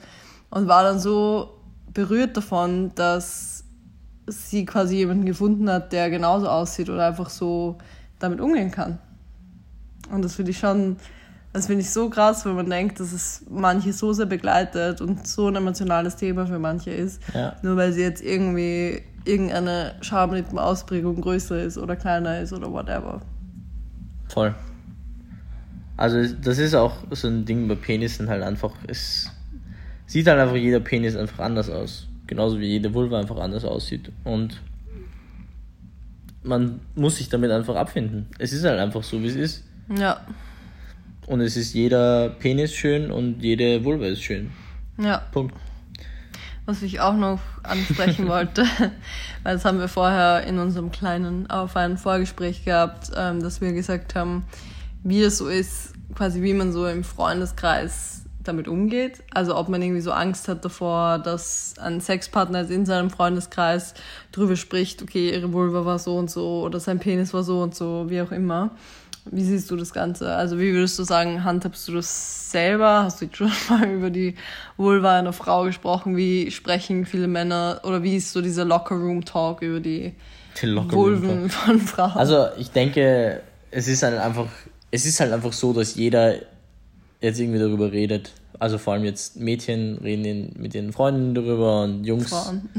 Und 0.50 0.68
war 0.68 0.84
dann 0.84 1.00
so 1.00 1.60
berührt 1.94 2.36
davon, 2.36 2.92
dass 2.96 3.64
sie 4.28 4.66
quasi 4.66 4.98
jemanden 4.98 5.26
gefunden 5.26 5.70
hat, 5.70 5.94
der 5.94 6.10
genauso 6.10 6.50
aussieht 6.50 6.90
oder 6.90 7.08
einfach 7.08 7.30
so 7.30 7.78
damit 8.20 8.42
umgehen 8.42 8.72
kann. 8.72 9.00
Und 10.12 10.26
das 10.26 10.36
finde 10.36 10.52
ich 10.52 10.60
schon 10.60 10.98
Das 11.52 11.66
finde 11.66 11.82
ich 11.82 11.90
so 11.90 12.10
krass, 12.10 12.46
wenn 12.46 12.56
man 12.56 12.70
denkt, 12.70 13.00
dass 13.00 13.12
es 13.12 13.44
manche 13.50 13.92
so 13.92 14.14
sehr 14.14 14.28
begleitet 14.28 15.02
und 15.02 15.28
so 15.28 15.48
ein 15.48 15.56
emotionales 15.56 16.16
Thema 16.16 16.46
für 16.46 16.60
manche 16.60 16.92
ist. 16.92 17.22
Ja. 17.34 17.56
Nur 17.64 17.76
weil 17.76 17.92
sie 17.92 18.02
jetzt 18.02 18.22
irgendwie 18.22 19.02
irgendeine 19.26 19.96
Schamlippenausprägung 20.02 21.22
größer 21.22 21.62
ist 21.64 21.78
oder 21.78 21.96
kleiner 21.96 22.40
ist 22.40 22.54
oder 22.54 22.72
whatever. 22.72 23.22
Voll. 24.28 24.54
Also 25.98 26.34
das 26.42 26.60
ist 26.60 26.76
auch 26.76 26.94
so 27.12 27.28
ein 27.28 27.46
Ding 27.46 27.68
bei 27.68 27.76
Penissen 27.76 28.30
halt 28.30 28.44
einfach, 28.44 28.74
es 28.88 29.30
sieht 30.06 30.28
halt 30.28 30.40
einfach 30.40 30.56
jeder 30.56 30.80
Penis 30.80 31.16
einfach 31.16 31.40
anders 31.40 31.70
aus. 31.70 32.08
Genauso 32.28 32.60
wie 32.60 32.68
jede 32.68 32.94
Vulva 32.94 33.20
einfach 33.20 33.38
anders 33.38 33.66
aussieht. 33.66 34.12
Und 34.24 34.62
man 36.44 36.80
muss 36.96 37.18
sich 37.18 37.28
damit 37.28 37.52
einfach 37.52 37.76
abfinden. 37.76 38.28
Es 38.38 38.54
ist 38.54 38.64
halt 38.64 38.80
einfach 38.80 39.04
so, 39.04 39.22
wie 39.22 39.28
es 39.28 39.36
ist. 39.36 39.64
Ja. 39.98 40.22
Und 41.30 41.42
es 41.42 41.56
ist 41.56 41.76
jeder 41.76 42.30
Penis 42.30 42.74
schön 42.74 43.12
und 43.12 43.44
jede 43.44 43.86
Vulva 43.86 44.08
ist 44.08 44.24
schön. 44.24 44.50
Ja. 44.98 45.22
Punkt. 45.32 45.54
Was 46.66 46.82
ich 46.82 47.02
auch 47.02 47.16
noch 47.16 47.40
ansprechen 47.62 48.28
wollte, 48.28 48.64
weil 49.44 49.54
das 49.54 49.64
haben 49.64 49.78
wir 49.78 49.90
vorher 49.90 50.48
in 50.48 50.58
unserem 50.58 50.92
kleinen, 50.92 51.48
auf 51.48 51.76
einem 51.76 52.00
Vorgespräch 52.00 52.66
gehabt, 52.66 53.12
ähm, 53.16 53.44
dass 53.44 53.62
wir 53.62 53.74
gesagt 53.74 54.16
haben, 54.16 54.44
wie 55.04 55.22
es 55.22 55.38
so 55.38 55.48
ist, 55.48 55.94
quasi 56.16 56.42
wie 56.42 56.56
man 56.56 56.72
so 56.72 56.88
im 56.88 57.04
Freundeskreis 57.04 58.24
damit 58.44 58.68
umgeht. 58.68 59.22
Also 59.32 59.56
ob 59.56 59.70
man 59.70 59.84
irgendwie 59.84 60.02
so 60.02 60.12
Angst 60.12 60.48
hat 60.48 60.66
davor, 60.66 61.20
dass 61.20 61.76
ein 61.78 62.02
Sexpartner 62.02 62.62
jetzt 62.62 62.72
in 62.72 62.88
seinem 62.88 63.12
Freundeskreis 63.12 63.94
drüber 64.32 64.56
spricht, 64.56 65.04
okay, 65.04 65.30
ihre 65.30 65.54
Vulva 65.54 65.86
war 65.86 66.00
so 66.00 66.18
und 66.18 66.32
so 66.32 66.64
oder 66.64 66.80
sein 66.80 66.98
Penis 66.98 67.36
war 67.36 67.44
so 67.44 67.62
und 67.62 67.76
so, 67.76 68.10
wie 68.10 68.20
auch 68.20 68.32
immer. 68.32 68.72
Wie 69.32 69.44
siehst 69.44 69.70
du 69.70 69.76
das 69.76 69.94
Ganze? 69.94 70.34
Also 70.36 70.58
wie 70.58 70.74
würdest 70.74 70.98
du 70.98 71.04
sagen, 71.04 71.44
handhabst 71.44 71.88
du 71.88 71.94
das 71.94 72.52
selber? 72.52 73.04
Hast 73.04 73.22
du 73.22 73.26
jetzt 73.26 73.38
schon 73.38 73.52
mal 73.70 73.88
über 73.90 74.10
die 74.10 74.36
Vulva 74.78 75.20
einer 75.20 75.34
Frau 75.34 75.64
gesprochen? 75.64 76.18
Wie 76.18 76.50
sprechen 76.52 77.06
viele 77.06 77.28
Männer 77.28 77.82
oder 77.84 78.02
wie 78.02 78.16
ist 78.16 78.32
so 78.34 78.42
dieser 78.42 78.66
Locker-Room-Talk 78.66 79.62
über 79.62 79.80
die, 79.80 80.14
Die 80.62 80.76
Vulven 80.76 81.50
von 81.50 81.80
Frauen? 81.80 82.18
Also 82.18 82.48
ich 82.58 82.72
denke, 82.72 83.42
es 83.72 83.88
ist 83.88 84.04
halt 84.04 84.18
einfach, 84.18 84.48
es 84.92 85.06
ist 85.06 85.20
halt 85.20 85.32
einfach 85.32 85.54
so, 85.54 85.74
dass 85.74 85.96
jeder 85.96 86.36
jetzt 87.22 87.40
irgendwie 87.40 87.60
darüber 87.60 87.92
redet. 87.92 88.32
Also 88.58 88.78
vor 88.78 88.94
allem 88.94 89.04
jetzt 89.04 89.38
Mädchen 89.38 90.00
reden 90.00 90.56
mit 90.58 90.74
ihren 90.74 90.92
Freunden 90.92 91.36
darüber 91.36 91.84
und 91.84 92.04
Jungs. 92.04 92.30
Frauen. 92.30 92.70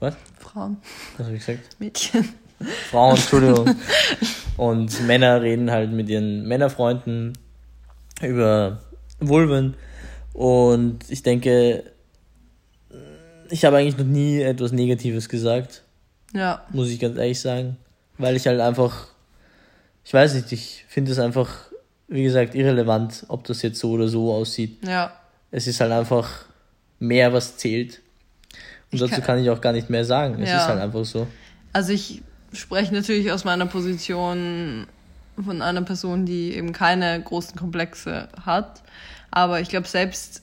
Was? 0.00 0.16
Frauen. 0.38 0.78
Was 1.18 1.26
habe 1.26 1.36
ich 1.36 1.44
gesagt? 1.46 1.78
Mädchen. 1.78 2.28
Frauen, 2.90 3.16
Entschuldigung. 3.16 3.74
und 4.56 5.06
Männer 5.06 5.40
reden 5.42 5.70
halt 5.70 5.90
mit 5.92 6.08
ihren 6.08 6.46
Männerfreunden 6.46 7.36
über 8.22 8.78
Vulven. 9.20 9.74
Und 10.32 10.98
ich 11.08 11.22
denke, 11.22 11.84
ich 13.50 13.64
habe 13.64 13.78
eigentlich 13.78 13.98
noch 13.98 14.04
nie 14.06 14.40
etwas 14.40 14.72
Negatives 14.72 15.28
gesagt, 15.28 15.82
Ja. 16.32 16.64
muss 16.70 16.88
ich 16.88 17.00
ganz 17.00 17.16
ehrlich 17.16 17.40
sagen. 17.40 17.76
Weil 18.18 18.36
ich 18.36 18.46
halt 18.46 18.60
einfach, 18.60 19.08
ich 20.04 20.12
weiß 20.12 20.34
nicht, 20.34 20.52
ich 20.52 20.84
finde 20.88 21.12
es 21.12 21.18
einfach, 21.18 21.48
wie 22.08 22.22
gesagt, 22.22 22.54
irrelevant, 22.54 23.24
ob 23.28 23.44
das 23.44 23.62
jetzt 23.62 23.78
so 23.80 23.92
oder 23.92 24.08
so 24.08 24.32
aussieht. 24.32 24.78
Ja. 24.86 25.12
Es 25.50 25.66
ist 25.66 25.80
halt 25.80 25.92
einfach 25.92 26.44
mehr, 26.98 27.32
was 27.32 27.56
zählt. 27.56 28.00
Und 28.92 28.96
Ich 28.96 29.00
dazu 29.00 29.14
kann- 29.14 29.22
kann 29.24 29.38
ich 29.38 29.48
auch 29.50 29.60
gar 29.60 29.72
nicht 29.72 29.88
mehr 29.90 30.04
sagen. 30.04 30.42
Es 30.42 30.50
Ja. 30.50 30.58
ist 30.58 30.66
halt 30.68 30.80
einfach 30.80 31.04
so. 31.04 31.26
Also 31.72 31.92
ich 31.92 32.22
spreche 32.52 32.94
natürlich 32.94 33.30
aus 33.32 33.44
meiner 33.44 33.66
Position 33.66 34.86
von 35.42 35.62
einer 35.62 35.82
Person, 35.82 36.26
die 36.26 36.54
eben 36.54 36.72
keine 36.72 37.20
großen 37.22 37.56
Komplexe 37.56 38.28
hat. 38.44 38.82
Aber 39.30 39.60
ich 39.60 39.68
glaube 39.68 39.86
selbst, 39.86 40.42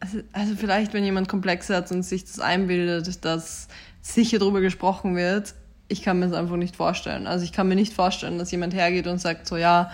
also, 0.00 0.20
also 0.32 0.54
vielleicht 0.56 0.94
wenn 0.94 1.04
jemand 1.04 1.28
Komplexe 1.28 1.74
hat 1.74 1.90
und 1.90 2.02
sich 2.02 2.24
das 2.24 2.40
einbildet, 2.40 3.24
dass 3.24 3.68
sicher 4.00 4.38
darüber 4.38 4.60
gesprochen 4.60 5.16
wird, 5.16 5.54
ich 5.88 6.02
kann 6.02 6.18
mir 6.18 6.28
das 6.28 6.38
einfach 6.38 6.56
nicht 6.56 6.76
vorstellen. 6.76 7.26
Also 7.26 7.44
ich 7.44 7.52
kann 7.52 7.68
mir 7.68 7.74
nicht 7.74 7.92
vorstellen, 7.92 8.38
dass 8.38 8.50
jemand 8.50 8.74
hergeht 8.74 9.06
und 9.06 9.18
sagt 9.18 9.46
so, 9.46 9.56
ja, 9.56 9.90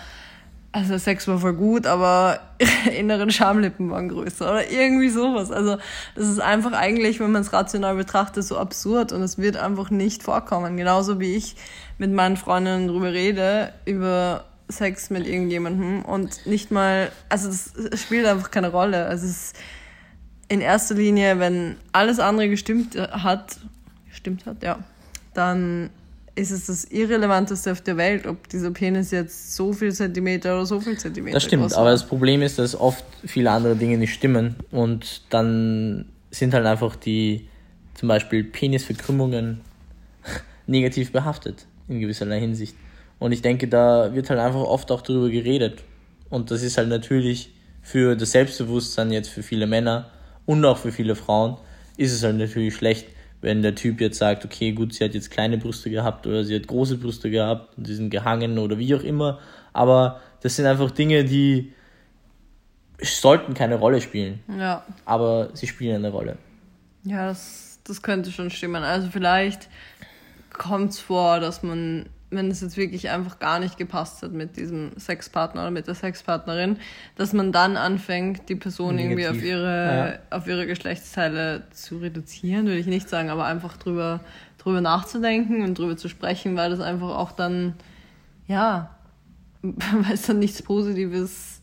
also 0.74 0.98
Sex 0.98 1.28
war 1.28 1.38
voll 1.38 1.52
gut, 1.52 1.86
aber 1.86 2.40
inneren 2.98 3.30
Schamlippen 3.30 3.90
waren 3.90 4.08
größer 4.08 4.50
oder 4.50 4.68
irgendwie 4.68 5.08
sowas. 5.08 5.52
Also 5.52 5.78
das 6.16 6.28
ist 6.28 6.40
einfach 6.40 6.72
eigentlich, 6.72 7.20
wenn 7.20 7.30
man 7.30 7.42
es 7.42 7.52
rational 7.52 7.94
betrachtet, 7.94 8.42
so 8.42 8.58
absurd 8.58 9.12
und 9.12 9.22
es 9.22 9.38
wird 9.38 9.56
einfach 9.56 9.90
nicht 9.90 10.24
vorkommen. 10.24 10.76
Genauso 10.76 11.20
wie 11.20 11.36
ich 11.36 11.54
mit 11.98 12.10
meinen 12.10 12.36
Freundinnen 12.36 12.88
drüber 12.88 13.12
rede, 13.12 13.72
über 13.84 14.46
Sex 14.68 15.10
mit 15.10 15.28
irgendjemandem 15.28 16.04
und 16.04 16.44
nicht 16.44 16.72
mal, 16.72 17.12
also 17.28 17.50
es 17.50 17.72
spielt 18.02 18.26
einfach 18.26 18.50
keine 18.50 18.72
Rolle. 18.72 19.06
Also 19.06 19.26
es 19.26 19.30
ist 19.30 19.56
in 20.48 20.60
erster 20.60 20.96
Linie, 20.96 21.38
wenn 21.38 21.76
alles 21.92 22.18
andere 22.18 22.48
gestimmt 22.48 22.98
hat, 22.98 23.58
gestimmt 24.08 24.44
hat, 24.44 24.64
ja, 24.64 24.80
dann 25.34 25.90
ist 26.36 26.50
es 26.50 26.66
das 26.66 26.84
Irrelevanteste 26.86 27.70
auf 27.72 27.80
der 27.80 27.96
Welt, 27.96 28.26
ob 28.26 28.48
dieser 28.48 28.70
Penis 28.70 29.10
jetzt 29.10 29.54
so 29.54 29.72
viel 29.72 29.92
Zentimeter 29.92 30.54
oder 30.54 30.66
so 30.66 30.80
viel 30.80 30.98
Zentimeter 30.98 31.34
Das 31.34 31.44
stimmt, 31.44 31.72
aber 31.74 31.90
das 31.90 32.06
Problem 32.06 32.42
ist, 32.42 32.58
dass 32.58 32.78
oft 32.78 33.04
viele 33.24 33.50
andere 33.50 33.76
Dinge 33.76 33.98
nicht 33.98 34.12
stimmen 34.12 34.56
und 34.70 35.22
dann 35.30 36.06
sind 36.30 36.54
halt 36.54 36.66
einfach 36.66 36.96
die 36.96 37.46
zum 37.94 38.08
Beispiel 38.08 38.42
Penisverkrümmungen 38.42 39.60
negativ 40.66 41.12
behaftet 41.12 41.66
in 41.88 42.00
gewisserlei 42.00 42.40
Hinsicht. 42.40 42.74
Und 43.20 43.32
ich 43.32 43.42
denke, 43.42 43.68
da 43.68 44.14
wird 44.14 44.30
halt 44.30 44.40
einfach 44.40 44.60
oft 44.60 44.90
auch 44.90 45.02
drüber 45.02 45.30
geredet. 45.30 45.84
Und 46.30 46.50
das 46.50 46.62
ist 46.62 46.76
halt 46.76 46.88
natürlich 46.88 47.52
für 47.82 48.16
das 48.16 48.32
Selbstbewusstsein 48.32 49.12
jetzt 49.12 49.28
für 49.28 49.42
viele 49.42 49.66
Männer 49.66 50.10
und 50.46 50.64
auch 50.64 50.78
für 50.78 50.90
viele 50.90 51.14
Frauen 51.14 51.56
ist 51.96 52.12
es 52.12 52.24
halt 52.24 52.36
natürlich 52.36 52.74
schlecht, 52.74 53.06
wenn 53.44 53.62
der 53.62 53.74
Typ 53.74 54.00
jetzt 54.00 54.18
sagt, 54.18 54.44
okay, 54.44 54.72
gut, 54.72 54.94
sie 54.94 55.04
hat 55.04 55.14
jetzt 55.14 55.30
kleine 55.30 55.58
Brüste 55.58 55.90
gehabt 55.90 56.26
oder 56.26 56.42
sie 56.44 56.56
hat 56.56 56.66
große 56.66 56.96
Brüste 56.98 57.30
gehabt 57.30 57.76
und 57.78 57.86
die 57.86 57.94
sind 57.94 58.10
gehangen 58.10 58.58
oder 58.58 58.78
wie 58.78 58.94
auch 58.94 59.02
immer. 59.02 59.38
Aber 59.72 60.20
das 60.40 60.56
sind 60.56 60.66
einfach 60.66 60.90
Dinge, 60.90 61.24
die 61.24 61.72
sollten 63.00 63.54
keine 63.54 63.76
Rolle 63.76 64.00
spielen, 64.00 64.40
Ja, 64.58 64.84
aber 65.04 65.50
sie 65.54 65.66
spielen 65.66 65.96
eine 65.96 66.10
Rolle. 66.10 66.36
ja 67.04 67.26
das, 67.26 67.78
das 67.84 68.02
könnte 68.02 68.30
schon 68.32 68.50
stimmen. 68.50 68.82
Also 68.82 69.08
vielleicht 69.10 69.68
kommt 70.52 70.92
es 70.92 71.00
vor, 71.00 71.40
dass 71.40 71.62
man, 71.62 72.06
wenn 72.34 72.50
es 72.50 72.60
jetzt 72.60 72.76
wirklich 72.76 73.10
einfach 73.10 73.38
gar 73.38 73.58
nicht 73.58 73.76
gepasst 73.76 74.22
hat 74.22 74.32
mit 74.32 74.56
diesem 74.56 74.92
Sexpartner 74.98 75.62
oder 75.62 75.70
mit 75.70 75.86
der 75.86 75.94
Sexpartnerin, 75.94 76.78
dass 77.16 77.32
man 77.32 77.52
dann 77.52 77.76
anfängt, 77.76 78.48
die 78.48 78.56
Person 78.56 78.98
irgendwie 78.98 79.26
auf 79.26 79.34
Negativ. 79.34 79.50
ihre, 79.50 80.20
auf 80.30 80.46
ihre 80.46 80.66
Geschlechtsteile 80.66 81.64
zu 81.70 81.98
reduzieren, 81.98 82.66
würde 82.66 82.78
ich 82.78 82.86
nicht 82.86 83.08
sagen, 83.08 83.30
aber 83.30 83.44
einfach 83.46 83.76
drüber, 83.76 84.20
drüber 84.58 84.80
nachzudenken 84.80 85.62
und 85.62 85.78
drüber 85.78 85.96
zu 85.96 86.08
sprechen, 86.08 86.56
weil 86.56 86.70
das 86.70 86.80
einfach 86.80 87.16
auch 87.16 87.32
dann, 87.32 87.74
ja, 88.46 88.96
weil 89.62 90.14
es 90.14 90.26
dann 90.26 90.38
nichts 90.38 90.62
Positives 90.62 91.62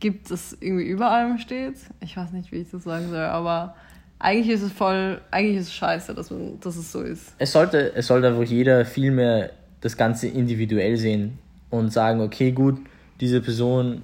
gibt, 0.00 0.30
das 0.30 0.56
irgendwie 0.58 0.86
über 0.86 1.10
allem 1.10 1.38
steht. 1.38 1.76
Ich 2.00 2.16
weiß 2.16 2.32
nicht, 2.32 2.52
wie 2.52 2.56
ich 2.56 2.70
das 2.70 2.84
sagen 2.84 3.10
soll, 3.10 3.24
aber 3.24 3.74
eigentlich 4.20 4.54
ist 4.54 4.62
es 4.62 4.72
voll, 4.72 5.20
eigentlich 5.30 5.56
ist 5.56 5.66
es 5.68 5.74
scheiße, 5.74 6.14
dass, 6.14 6.30
man, 6.30 6.60
dass 6.60 6.76
es 6.76 6.92
so 6.92 7.02
ist. 7.02 7.34
Es 7.38 7.52
sollte, 7.52 7.92
es 7.94 8.06
sollte 8.06 8.28
einfach 8.28 8.44
jeder 8.44 8.84
viel 8.84 9.10
mehr 9.10 9.50
das 9.80 9.96
Ganze 9.96 10.28
individuell 10.28 10.96
sehen 10.96 11.38
und 11.70 11.92
sagen, 11.92 12.20
okay, 12.20 12.52
gut, 12.52 12.78
diese 13.20 13.40
Person 13.40 14.02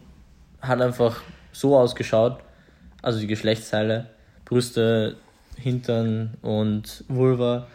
hat 0.60 0.80
einfach 0.80 1.22
so 1.52 1.76
ausgeschaut, 1.76 2.40
also 3.02 3.20
die 3.20 3.26
Geschlechtsteile, 3.26 4.10
Brüste, 4.44 5.16
Hintern 5.56 6.34
und 6.42 7.04
Vulva 7.08 7.66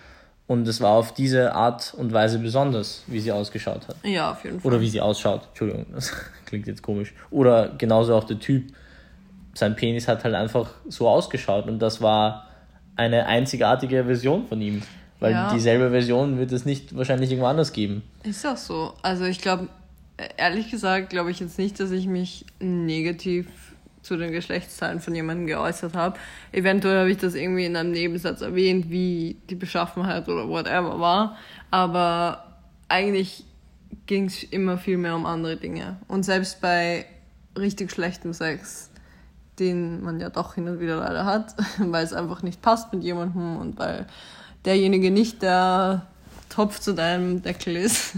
und 0.52 0.68
es 0.68 0.82
war 0.82 0.92
auf 0.92 1.14
diese 1.14 1.54
Art 1.56 1.94
und 1.94 2.12
Weise 2.12 2.38
besonders, 2.38 3.04
wie 3.08 3.22
sie 3.22 3.32
ausgeschaut 3.32 3.88
hat. 3.88 3.96
Ja, 4.04 4.32
auf 4.32 4.44
jeden 4.44 4.60
Fall. 4.60 4.70
Oder 4.70 4.82
wie 4.82 4.90
sie 4.90 5.00
ausschaut. 5.00 5.48
Entschuldigung, 5.48 5.86
das 5.94 6.12
klingt 6.46 6.68
jetzt 6.68 6.82
komisch. 6.82 7.14
Oder 7.30 7.70
genauso 7.78 8.14
auch 8.16 8.26
der 8.26 8.38
Typ. 8.38 8.74
Sein 9.54 9.76
Penis 9.76 10.08
hat 10.08 10.24
halt 10.24 10.36
einfach 10.36 10.72
so 10.88 11.08
ausgeschaut 11.10 11.68
und 11.68 11.80
das 11.80 12.02
war 12.02 12.48
eine 12.96 13.26
einzigartige 13.26 14.06
Version 14.06 14.48
von 14.48 14.62
ihm. 14.62 14.82
Weil 15.20 15.34
Ja. 15.34 15.54
dieselbe 15.54 15.92
Version 15.92 16.40
wird 16.40 16.52
es 16.52 16.66
nicht 16.66 16.96
wahrscheinlich 16.96 17.30
irgendwo 17.30 17.48
anders 17.48 17.74
geben. 17.74 18.02
Ist 18.24 18.46
auch 18.46 18.58
so. 18.58 18.94
Also 19.04 19.26
ich 19.26 19.40
glaube, 19.40 19.68
ehrlich 20.38 20.72
gesagt, 20.72 21.10
glaube 21.12 21.32
ich 21.32 21.40
jetzt 21.40 21.60
nicht, 21.60 21.80
dass 21.80 21.92
ich 21.92 22.08
mich 22.08 22.46
negativ 22.60 23.48
zu 24.02 24.18
den 24.18 24.32
Geschlechtsteilen 24.32 25.00
von 25.00 25.14
jemandem 25.14 25.46
geäußert 25.48 25.94
habe. 25.94 26.18
Eventuell 26.52 27.00
habe 27.00 27.12
ich 27.12 27.18
das 27.18 27.36
irgendwie 27.36 27.66
in 27.66 27.76
einem 27.76 27.92
Nebensatz 27.92 28.42
erwähnt, 28.42 28.90
wie 28.90 29.38
die 29.50 29.56
Beschaffenheit 29.56 30.28
oder 30.28 30.48
whatever 30.50 31.00
war. 31.00 31.38
Aber 31.70 32.46
eigentlich 32.90 33.44
ging 34.08 34.26
es 34.26 34.44
immer 34.44 34.78
viel 34.78 34.98
mehr 34.98 35.16
um 35.16 35.26
andere 35.26 35.58
Dinge. 35.58 35.98
Und 36.08 36.24
selbst 36.24 36.62
bei 36.62 37.06
richtig 37.58 37.92
schlechtem 37.92 38.34
Sex, 38.34 38.90
den 39.62 40.04
man 40.04 40.20
ja 40.20 40.30
doch 40.30 40.56
hin 40.56 40.68
und 40.68 40.82
wieder 40.82 40.98
leider 40.98 41.24
hat, 41.24 41.56
weil 41.78 42.04
es 42.04 42.12
einfach 42.12 42.44
nicht 42.44 42.62
passt 42.62 42.92
mit 42.92 43.04
jemandem 43.04 43.58
und 43.58 43.80
weil 43.80 44.08
derjenige 44.66 45.12
nicht 45.12 45.42
der 45.42 46.06
Topf 46.50 46.80
zu 46.80 46.94
deinem 46.94 47.42
Deckel 47.42 47.78
ist, 47.78 48.14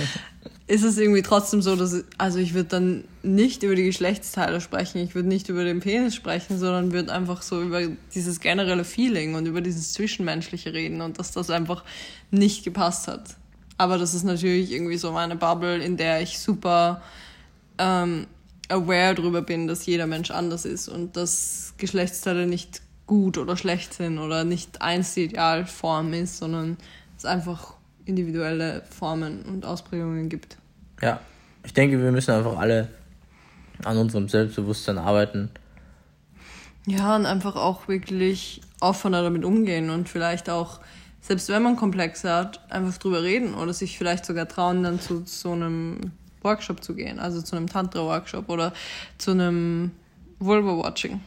ist 0.66 0.84
es 0.84 0.96
irgendwie 0.96 1.22
trotzdem 1.22 1.60
so, 1.60 1.76
dass, 1.76 2.04
also 2.16 2.38
ich 2.38 2.54
würde 2.54 2.68
dann 2.68 3.04
nicht 3.22 3.62
über 3.62 3.74
die 3.74 3.84
Geschlechtsteile 3.84 4.60
sprechen, 4.60 4.98
ich 4.98 5.14
würde 5.14 5.28
nicht 5.28 5.48
über 5.48 5.64
den 5.64 5.80
Penis 5.80 6.14
sprechen, 6.14 6.58
sondern 6.58 6.92
würde 6.92 7.12
einfach 7.12 7.42
so 7.42 7.60
über 7.60 7.80
dieses 8.14 8.40
generelle 8.40 8.84
Feeling 8.84 9.34
und 9.34 9.46
über 9.46 9.60
dieses 9.60 9.92
Zwischenmenschliche 9.92 10.72
reden 10.72 11.00
und 11.00 11.18
dass 11.18 11.32
das 11.32 11.50
einfach 11.50 11.84
nicht 12.30 12.64
gepasst 12.64 13.08
hat. 13.08 13.36
Aber 13.76 13.98
das 13.98 14.14
ist 14.14 14.22
natürlich 14.22 14.70
irgendwie 14.72 14.96
so 14.96 15.12
meine 15.12 15.36
Bubble, 15.36 15.78
in 15.78 15.96
der 15.96 16.22
ich 16.22 16.38
super 16.38 17.02
ähm, 17.78 18.26
aware 18.68 19.14
darüber 19.14 19.42
bin, 19.42 19.66
dass 19.66 19.86
jeder 19.86 20.06
Mensch 20.06 20.30
anders 20.30 20.64
ist 20.64 20.88
und 20.88 21.16
dass 21.16 21.74
Geschlechtsteile 21.78 22.46
nicht 22.46 22.82
gut 23.06 23.36
oder 23.38 23.56
schlecht 23.56 23.92
sind 23.94 24.18
oder 24.18 24.44
nicht 24.44 24.80
eins 24.80 25.14
die 25.14 25.24
Idealform 25.24 26.12
ist, 26.14 26.38
sondern 26.38 26.78
es 27.16 27.24
einfach 27.24 27.74
individuelle 28.06 28.82
Formen 28.90 29.42
und 29.42 29.64
Ausprägungen 29.64 30.28
gibt. 30.28 30.56
Ja, 31.00 31.20
ich 31.64 31.74
denke, 31.74 32.00
wir 32.02 32.12
müssen 32.12 32.32
einfach 32.32 32.56
alle 32.56 32.88
an 33.84 33.98
unserem 33.98 34.28
Selbstbewusstsein 34.28 34.98
arbeiten. 34.98 35.50
Ja, 36.86 37.16
und 37.16 37.26
einfach 37.26 37.56
auch 37.56 37.88
wirklich 37.88 38.60
offener 38.80 39.22
damit 39.22 39.44
umgehen 39.44 39.90
und 39.90 40.08
vielleicht 40.08 40.50
auch, 40.50 40.80
selbst 41.20 41.48
wenn 41.48 41.62
man 41.62 41.76
Komplexe 41.76 42.30
hat, 42.30 42.70
einfach 42.70 42.98
drüber 42.98 43.22
reden 43.22 43.54
oder 43.54 43.72
sich 43.72 43.96
vielleicht 43.96 44.26
sogar 44.26 44.46
trauen, 44.48 44.82
dann 44.82 45.00
zu 45.00 45.22
so 45.24 45.52
einem 45.52 46.12
Workshop 46.44 46.82
zu 46.82 46.94
gehen, 46.94 47.18
also 47.18 47.42
zu 47.42 47.56
einem 47.56 47.68
Tantra-Workshop 47.68 48.48
oder 48.48 48.72
zu 49.18 49.32
einem 49.32 49.90
Vulva-Watching. 50.38 51.20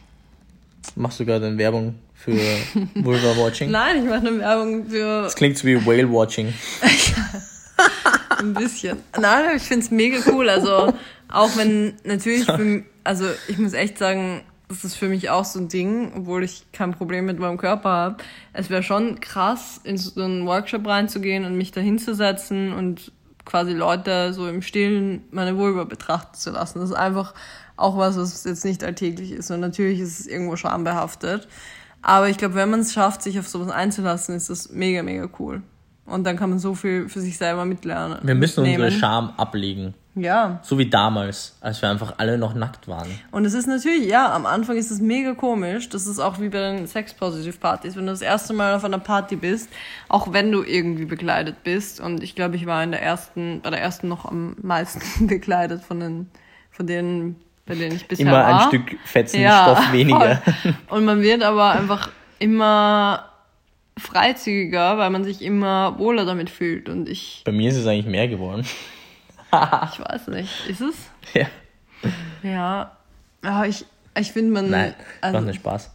Machst 0.96 1.20
du 1.20 1.26
gerade 1.26 1.46
eine 1.46 1.58
Werbung 1.58 1.96
für 2.14 2.32
Vulva-Watching? 2.94 3.70
Nein, 3.70 4.04
ich 4.04 4.08
mache 4.08 4.26
eine 4.26 4.38
Werbung 4.38 4.88
für. 4.88 5.22
Das 5.22 5.34
klingt 5.34 5.58
so 5.58 5.66
wie 5.66 5.84
Whale-Watching. 5.84 6.52
Ein 8.38 8.54
bisschen. 8.54 8.98
Nein, 9.20 9.56
ich 9.56 9.62
finde 9.64 9.84
es 9.84 9.90
mega 9.90 10.18
cool. 10.30 10.48
Also, 10.48 10.92
auch 11.28 11.56
wenn 11.56 11.94
natürlich, 12.04 12.44
für, 12.44 12.84
also 13.02 13.26
ich 13.48 13.58
muss 13.58 13.72
echt 13.72 13.98
sagen, 13.98 14.42
das 14.68 14.84
ist 14.84 14.94
für 14.96 15.08
mich 15.08 15.30
auch 15.30 15.44
so 15.44 15.58
ein 15.58 15.68
Ding, 15.68 16.12
obwohl 16.14 16.44
ich 16.44 16.66
kein 16.72 16.92
Problem 16.92 17.24
mit 17.24 17.38
meinem 17.38 17.56
Körper 17.56 17.88
habe. 17.88 18.16
Es 18.52 18.70
wäre 18.70 18.82
schon 18.82 19.18
krass, 19.20 19.80
in 19.82 19.96
so 19.96 20.20
einen 20.22 20.46
Workshop 20.46 20.86
reinzugehen 20.86 21.44
und 21.44 21.56
mich 21.56 21.72
da 21.72 21.80
hinzusetzen 21.80 22.72
und 22.72 23.12
quasi 23.48 23.72
Leute 23.72 24.34
so 24.34 24.46
im 24.46 24.60
Stillen 24.60 25.24
meine 25.30 25.56
Vulva 25.56 25.84
betrachten 25.84 26.34
zu 26.34 26.50
lassen. 26.50 26.80
Das 26.80 26.90
ist 26.90 26.94
einfach 26.94 27.32
auch 27.78 27.96
was, 27.96 28.18
was 28.18 28.44
jetzt 28.44 28.64
nicht 28.66 28.84
alltäglich 28.84 29.32
ist. 29.32 29.50
Und 29.50 29.60
natürlich 29.60 30.00
ist 30.00 30.20
es 30.20 30.26
irgendwo 30.26 30.56
schambehaftet. 30.56 31.48
Aber 32.02 32.28
ich 32.28 32.36
glaube, 32.36 32.56
wenn 32.56 32.68
man 32.68 32.80
es 32.80 32.92
schafft, 32.92 33.22
sich 33.22 33.38
auf 33.38 33.48
sowas 33.48 33.70
einzulassen, 33.70 34.36
ist 34.36 34.50
das 34.50 34.70
mega, 34.70 35.02
mega 35.02 35.28
cool. 35.38 35.62
Und 36.04 36.24
dann 36.24 36.36
kann 36.36 36.50
man 36.50 36.58
so 36.58 36.74
viel 36.74 37.08
für 37.08 37.20
sich 37.20 37.38
selber 37.38 37.64
mitlernen. 37.64 38.18
Wir 38.22 38.34
müssen 38.34 38.62
mitnehmen. 38.62 38.84
unsere 38.84 39.00
Scham 39.00 39.30
ablegen. 39.38 39.94
Ja. 40.22 40.60
So 40.62 40.78
wie 40.78 40.88
damals, 40.88 41.56
als 41.60 41.82
wir 41.82 41.90
einfach 41.90 42.14
alle 42.18 42.38
noch 42.38 42.54
nackt 42.54 42.88
waren. 42.88 43.08
Und 43.30 43.44
es 43.44 43.54
ist 43.54 43.66
natürlich, 43.66 44.08
ja, 44.08 44.32
am 44.32 44.46
Anfang 44.46 44.76
ist 44.76 44.90
es 44.90 45.00
mega 45.00 45.34
komisch. 45.34 45.88
Das 45.88 46.06
ist 46.06 46.18
auch 46.18 46.40
wie 46.40 46.48
bei 46.48 46.58
den 46.58 46.86
Sex-Positive-Partys. 46.86 47.96
Wenn 47.96 48.06
du 48.06 48.12
das 48.12 48.22
erste 48.22 48.52
Mal 48.52 48.74
auf 48.74 48.84
einer 48.84 48.98
Party 48.98 49.36
bist, 49.36 49.68
auch 50.08 50.32
wenn 50.32 50.52
du 50.52 50.62
irgendwie 50.62 51.04
bekleidet 51.04 51.62
bist. 51.64 52.00
Und 52.00 52.22
ich 52.22 52.34
glaube, 52.34 52.56
ich 52.56 52.66
war 52.66 52.82
in 52.82 52.90
der 52.90 53.02
ersten, 53.02 53.60
bei 53.62 53.70
der 53.70 53.80
ersten 53.80 54.08
noch 54.08 54.24
am 54.24 54.56
meisten 54.62 55.26
bekleidet 55.26 55.82
von 55.82 56.00
den, 56.00 56.28
von 56.70 56.86
denen, 56.86 57.36
bei 57.66 57.74
denen 57.74 57.96
ich 57.96 58.08
bisher 58.08 58.26
immer 58.26 58.36
war. 58.36 58.48
Immer 58.48 58.62
ein 58.62 58.68
Stück 58.68 58.98
fetzen 59.04 59.40
ja, 59.40 59.74
Stoff 59.74 59.92
weniger. 59.92 60.36
Voll. 60.36 60.74
Und 60.98 61.04
man 61.04 61.22
wird 61.22 61.42
aber 61.42 61.72
einfach 61.72 62.10
immer 62.38 63.28
freizügiger, 63.98 64.98
weil 64.98 65.10
man 65.10 65.24
sich 65.24 65.42
immer 65.42 65.98
wohler 65.98 66.24
damit 66.24 66.50
fühlt. 66.50 66.88
Und 66.88 67.08
ich. 67.08 67.42
Bei 67.44 67.52
mir 67.52 67.68
ist 67.70 67.76
es 67.76 67.86
eigentlich 67.86 68.06
mehr 68.06 68.28
geworden. 68.28 68.64
Ich 69.50 70.00
weiß 70.00 70.28
nicht. 70.28 70.68
Ist 70.68 70.80
es? 70.80 70.94
Ja. 71.34 71.46
Ja. 72.42 72.92
Ja, 73.42 73.64
ich, 73.64 73.84
ich 74.18 74.32
finde 74.32 74.52
man. 74.52 74.70
Nein, 74.70 74.94
also, 75.20 75.38
macht 75.38 75.46
nicht 75.46 75.60
Spaß. 75.60 75.90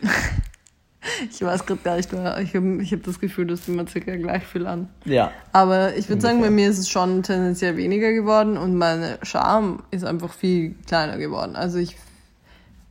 ich 1.30 1.42
weiß 1.42 1.66
gerade 1.66 1.80
gar 1.82 1.96
nicht 1.96 2.12
mehr. 2.12 2.38
Ich 2.38 2.54
habe 2.54 2.82
ich 2.82 2.92
hab 2.92 3.02
das 3.02 3.20
Gefühl, 3.20 3.46
dass 3.46 3.68
immer 3.68 3.86
circa 3.86 4.16
gleich 4.16 4.44
viel 4.44 4.66
an. 4.66 4.88
Ja. 5.04 5.32
Aber 5.52 5.96
ich 5.96 6.08
würde 6.08 6.22
sagen, 6.22 6.40
bei 6.40 6.50
mir 6.50 6.70
ist 6.70 6.78
es 6.78 6.88
schon 6.88 7.22
tendenziell 7.22 7.76
weniger 7.76 8.12
geworden 8.12 8.56
und 8.56 8.76
meine 8.76 9.18
Charme 9.22 9.82
ist 9.90 10.04
einfach 10.04 10.32
viel 10.32 10.74
kleiner 10.86 11.18
geworden. 11.18 11.56
Also 11.56 11.78
ich 11.78 11.96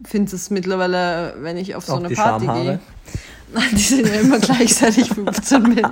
finde 0.04 0.36
es 0.36 0.50
mittlerweile, 0.50 1.36
wenn 1.40 1.58
ich 1.58 1.76
auf 1.76 1.86
so 1.86 1.94
Auch 1.94 2.04
eine 2.04 2.10
Party 2.10 2.46
gehe. 2.46 2.80
Die 3.72 3.78
sind 3.78 4.08
ja 4.08 4.16
immer 4.16 4.40
gleichzeitig 4.40 5.08
15 5.10 5.64
mit. 5.64 5.86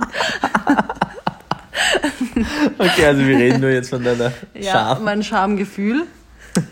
Okay, 2.78 3.06
also 3.06 3.26
wir 3.26 3.36
reden 3.36 3.60
nur 3.60 3.70
jetzt 3.70 3.90
von 3.90 4.02
deiner 4.02 4.32
ja, 4.54 4.72
Scham. 4.72 5.04
Mein 5.04 5.22
Schamgefühl 5.22 6.04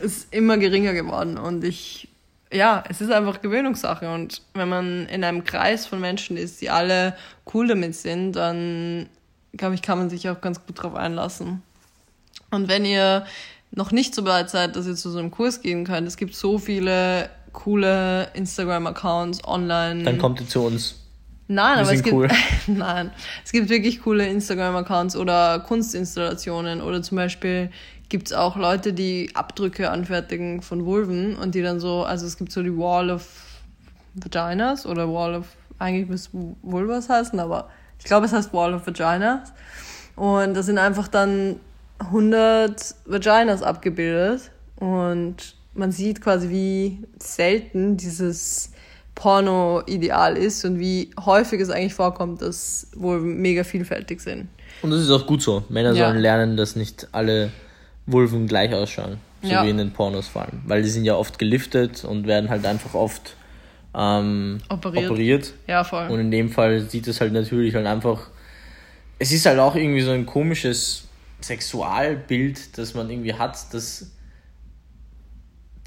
ist 0.00 0.32
immer 0.32 0.58
geringer 0.58 0.92
geworden 0.92 1.38
und 1.38 1.64
ich, 1.64 2.08
ja, 2.52 2.84
es 2.88 3.00
ist 3.00 3.10
einfach 3.10 3.42
Gewöhnungssache 3.42 4.12
und 4.12 4.42
wenn 4.54 4.68
man 4.68 5.06
in 5.06 5.24
einem 5.24 5.44
Kreis 5.44 5.86
von 5.86 6.00
Menschen 6.00 6.36
ist, 6.36 6.60
die 6.60 6.70
alle 6.70 7.14
cool 7.52 7.66
damit 7.66 7.94
sind, 7.94 8.32
dann 8.32 9.08
glaube 9.56 9.74
ich, 9.74 9.82
kann 9.82 9.98
man 9.98 10.10
sich 10.10 10.28
auch 10.28 10.40
ganz 10.40 10.64
gut 10.64 10.82
drauf 10.82 10.94
einlassen. 10.94 11.62
Und 12.50 12.68
wenn 12.68 12.84
ihr 12.84 13.26
noch 13.70 13.92
nicht 13.92 14.14
so 14.14 14.22
bereit 14.22 14.50
seid, 14.50 14.76
dass 14.76 14.86
ihr 14.86 14.94
zu 14.94 15.10
so 15.10 15.18
einem 15.18 15.30
Kurs 15.30 15.62
gehen 15.62 15.84
könnt, 15.84 16.06
es 16.06 16.16
gibt 16.16 16.34
so 16.34 16.58
viele 16.58 17.30
coole 17.52 18.28
Instagram-Accounts 18.34 19.44
online. 19.44 20.04
Dann 20.04 20.18
kommt 20.18 20.40
ihr 20.40 20.48
zu 20.48 20.62
uns. 20.62 21.01
Nein, 21.52 21.78
aber 21.78 21.92
es 21.92 22.02
gibt, 22.02 22.14
cool. 22.14 22.28
nein, 22.66 23.10
es 23.44 23.52
gibt 23.52 23.68
wirklich 23.68 24.02
coole 24.02 24.26
Instagram-Accounts 24.26 25.16
oder 25.16 25.60
Kunstinstallationen 25.60 26.80
oder 26.80 27.02
zum 27.02 27.16
Beispiel 27.16 27.70
gibt 28.08 28.28
es 28.28 28.32
auch 28.32 28.56
Leute, 28.56 28.94
die 28.94 29.30
Abdrücke 29.34 29.90
anfertigen 29.90 30.62
von 30.62 30.86
Vulven 30.86 31.36
und 31.36 31.54
die 31.54 31.62
dann 31.62 31.78
so, 31.78 32.04
also 32.04 32.26
es 32.26 32.38
gibt 32.38 32.52
so 32.52 32.62
die 32.62 32.74
Wall 32.74 33.10
of 33.10 33.26
Vaginas 34.14 34.86
oder 34.86 35.12
Wall 35.12 35.34
of, 35.34 35.46
eigentlich 35.78 36.08
muss 36.08 36.30
Vulvas 36.62 37.10
heißen, 37.10 37.38
aber 37.38 37.68
ich 37.98 38.04
glaube 38.06 38.26
es 38.26 38.32
heißt 38.32 38.54
Wall 38.54 38.72
of 38.72 38.86
Vaginas 38.86 39.52
und 40.16 40.54
da 40.54 40.62
sind 40.62 40.78
einfach 40.78 41.08
dann 41.08 41.60
100 41.98 42.94
Vaginas 43.04 43.62
abgebildet 43.62 44.50
und 44.76 45.54
man 45.74 45.92
sieht 45.92 46.20
quasi, 46.20 46.48
wie 46.50 47.06
selten 47.18 47.96
dieses 47.96 48.71
Porno-Ideal 49.14 50.36
ist 50.36 50.64
und 50.64 50.78
wie 50.78 51.10
häufig 51.24 51.60
es 51.60 51.70
eigentlich 51.70 51.94
vorkommt, 51.94 52.42
dass 52.42 52.88
wohl 52.96 53.20
mega 53.20 53.64
vielfältig 53.64 54.20
sind. 54.20 54.48
Und 54.80 54.90
das 54.90 55.00
ist 55.00 55.10
auch 55.10 55.26
gut 55.26 55.42
so. 55.42 55.64
Männer 55.68 55.92
ja. 55.92 56.08
sollen 56.08 56.20
lernen, 56.20 56.56
dass 56.56 56.76
nicht 56.76 57.08
alle 57.12 57.50
Vulven 58.06 58.46
gleich 58.46 58.74
ausschauen. 58.74 59.18
So 59.42 59.48
ja. 59.48 59.64
wie 59.64 59.70
in 59.70 59.78
den 59.78 59.92
Pornos 59.92 60.28
vor 60.28 60.42
allem. 60.42 60.62
Weil 60.66 60.82
die 60.82 60.88
sind 60.88 61.04
ja 61.04 61.16
oft 61.16 61.38
geliftet 61.38 62.04
und 62.04 62.26
werden 62.26 62.48
halt 62.48 62.64
einfach 62.64 62.94
oft 62.94 63.36
ähm, 63.94 64.60
operiert. 64.68 65.10
operiert. 65.10 65.52
Ja, 65.66 65.84
voll. 65.84 66.08
Und 66.08 66.20
in 66.20 66.30
dem 66.30 66.48
Fall 66.48 66.80
sieht 66.88 67.08
es 67.08 67.20
halt 67.20 67.32
natürlich 67.32 67.74
halt 67.74 67.86
einfach. 67.86 68.28
Es 69.18 69.32
ist 69.32 69.46
halt 69.46 69.58
auch 69.58 69.76
irgendwie 69.76 70.00
so 70.00 70.10
ein 70.10 70.26
komisches 70.26 71.04
Sexualbild, 71.40 72.78
das 72.78 72.94
man 72.94 73.10
irgendwie 73.10 73.34
hat, 73.34 73.72
dass 73.74 74.10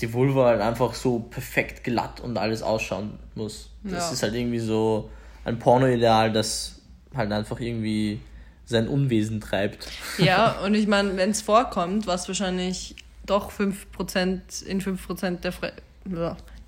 die 0.01 0.13
Vulva 0.13 0.47
halt 0.47 0.61
einfach 0.61 0.93
so 0.93 1.19
perfekt 1.19 1.83
glatt 1.83 2.19
und 2.19 2.37
alles 2.37 2.61
ausschauen 2.61 3.17
muss. 3.35 3.69
Das 3.83 4.07
ja. 4.07 4.11
ist 4.11 4.23
halt 4.23 4.33
irgendwie 4.33 4.59
so 4.59 5.09
ein 5.45 5.59
Porno-Ideal, 5.59 6.31
das 6.31 6.81
halt 7.15 7.31
einfach 7.31 7.59
irgendwie 7.59 8.19
sein 8.65 8.87
Unwesen 8.87 9.39
treibt. 9.39 9.87
Ja, 10.17 10.59
und 10.63 10.73
ich 10.73 10.87
meine, 10.87 11.15
wenn 11.17 11.29
es 11.29 11.41
vorkommt, 11.41 12.07
was 12.07 12.27
wahrscheinlich 12.27 12.95
doch 13.25 13.51
5% 13.51 14.65
in 14.65 14.81
5% 14.81 15.39
der 15.41 15.51
Fre 15.51 15.73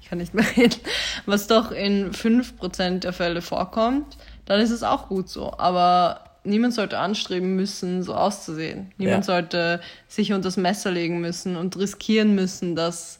ich 0.01 0.09
kann 0.09 0.19
nicht 0.19 0.33
mehr 0.33 0.45
reden, 0.57 0.79
was 1.25 1.47
doch 1.47 1.71
in 1.71 2.11
5% 2.11 2.99
der 2.99 3.13
Fälle 3.13 3.41
vorkommt, 3.41 4.17
dann 4.45 4.61
ist 4.61 4.71
es 4.71 4.81
auch 4.81 5.09
gut 5.09 5.27
so. 5.27 5.53
Aber 5.57 6.26
niemand 6.47 6.73
sollte 6.73 6.97
anstreben 6.97 7.55
müssen, 7.55 8.03
so 8.03 8.15
auszusehen. 8.15 8.91
Niemand 8.97 9.25
ja. 9.25 9.33
sollte 9.33 9.81
sich 10.07 10.33
unter 10.33 10.47
das 10.47 10.57
Messer 10.57 10.91
legen 10.91 11.19
müssen 11.19 11.55
und 11.55 11.77
riskieren 11.77 12.35
müssen, 12.35 12.75
dass 12.75 13.19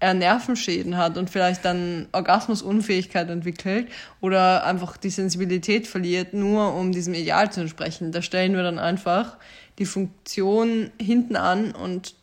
er 0.00 0.14
Nervenschäden 0.14 0.96
hat 0.96 1.16
und 1.16 1.30
vielleicht 1.30 1.64
dann 1.64 2.08
Orgasmusunfähigkeit 2.12 3.30
entwickelt 3.30 3.88
oder 4.20 4.64
einfach 4.66 4.96
die 4.96 5.10
Sensibilität 5.10 5.86
verliert, 5.86 6.34
nur 6.34 6.74
um 6.74 6.92
diesem 6.92 7.14
Ideal 7.14 7.50
zu 7.50 7.60
entsprechen. 7.60 8.12
Da 8.12 8.20
stellen 8.20 8.54
wir 8.54 8.62
dann 8.62 8.78
einfach 8.78 9.38
die 9.78 9.86
Funktion 9.86 10.90
hinten 11.00 11.36
an 11.36 11.72
und 11.72 12.14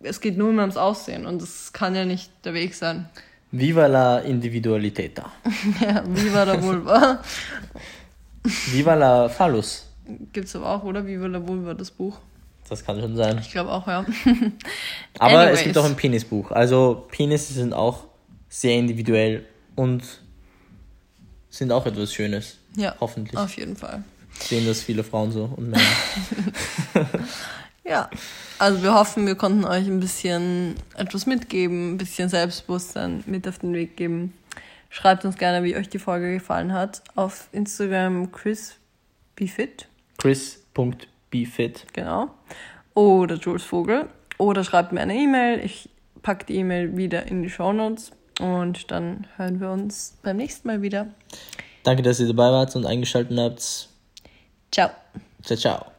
es 0.00 0.20
geht 0.20 0.38
nur 0.38 0.52
mehr 0.52 0.62
ums 0.62 0.78
Aussehen 0.78 1.26
und 1.26 1.42
das 1.42 1.72
kann 1.72 1.94
ja 1.94 2.04
nicht 2.04 2.30
der 2.44 2.54
Weg 2.54 2.74
sein. 2.74 3.08
Viva 3.52 3.86
la 3.86 4.18
Individualität. 4.20 5.18
ja, 5.80 6.02
viva 6.06 6.44
la 6.44 6.62
Vulva. 6.62 7.20
Viva 8.44 8.94
la 8.94 9.28
Phallus. 9.28 9.86
Gibt's 10.32 10.56
aber 10.56 10.68
auch, 10.70 10.82
oder? 10.84 11.06
Viva 11.06 11.26
la 11.26 11.46
Vulva, 11.46 11.74
das 11.74 11.90
Buch. 11.90 12.18
Das 12.68 12.84
kann 12.84 13.00
schon 13.00 13.16
sein. 13.16 13.38
Ich 13.38 13.50
glaube 13.50 13.70
auch, 13.70 13.86
ja. 13.86 14.04
aber 15.18 15.38
Anyways. 15.38 15.58
es 15.58 15.64
gibt 15.64 15.78
auch 15.78 15.84
ein 15.84 15.96
Penisbuch. 15.96 16.52
Also 16.52 17.06
Penisse 17.10 17.52
sind 17.52 17.72
auch 17.72 18.04
sehr 18.48 18.76
individuell 18.76 19.44
und 19.74 20.02
sind 21.48 21.72
auch 21.72 21.84
etwas 21.86 22.14
Schönes. 22.14 22.58
Ja. 22.76 22.94
Hoffentlich. 23.00 23.36
Auf 23.36 23.56
jeden 23.56 23.76
Fall. 23.76 24.04
Sehen 24.38 24.66
das 24.66 24.80
viele 24.80 25.02
Frauen 25.02 25.32
so 25.32 25.52
und 25.56 25.70
Männer. 25.70 25.82
Ja, 27.90 28.08
also 28.60 28.84
wir 28.84 28.94
hoffen, 28.94 29.26
wir 29.26 29.34
konnten 29.34 29.64
euch 29.64 29.86
ein 29.88 29.98
bisschen 29.98 30.76
etwas 30.94 31.26
mitgeben, 31.26 31.94
ein 31.94 31.98
bisschen 31.98 32.28
Selbstbewusstsein 32.28 33.24
mit 33.26 33.48
auf 33.48 33.58
den 33.58 33.72
Weg 33.74 33.96
geben. 33.96 34.32
Schreibt 34.90 35.24
uns 35.24 35.38
gerne, 35.38 35.64
wie 35.64 35.76
euch 35.76 35.88
die 35.88 36.00
Folge 36.00 36.34
gefallen 36.34 36.72
hat. 36.72 37.02
Auf 37.14 37.48
Instagram 37.52 38.32
chrisbefit. 38.32 39.88
Chris.befit. 40.18 41.86
Genau. 41.92 42.30
Oder 42.94 43.36
Jules 43.36 43.62
Vogel. 43.62 44.08
Oder 44.36 44.64
schreibt 44.64 44.92
mir 44.92 45.00
eine 45.00 45.14
E-Mail. 45.14 45.64
Ich 45.64 45.88
packe 46.22 46.44
die 46.44 46.56
E-Mail 46.56 46.96
wieder 46.96 47.26
in 47.26 47.42
die 47.42 47.50
Show 47.50 47.72
Notes. 47.72 48.10
Und 48.40 48.90
dann 48.90 49.26
hören 49.36 49.60
wir 49.60 49.70
uns 49.70 50.18
beim 50.22 50.36
nächsten 50.36 50.66
Mal 50.66 50.82
wieder. 50.82 51.06
Danke, 51.84 52.02
dass 52.02 52.20
ihr 52.20 52.26
dabei 52.26 52.50
wart 52.50 52.74
und 52.74 52.84
eingeschaltet 52.84 53.38
habt. 53.38 53.88
Ciao. 54.72 54.90
Ciao, 55.42 55.56
ciao. 55.56 55.89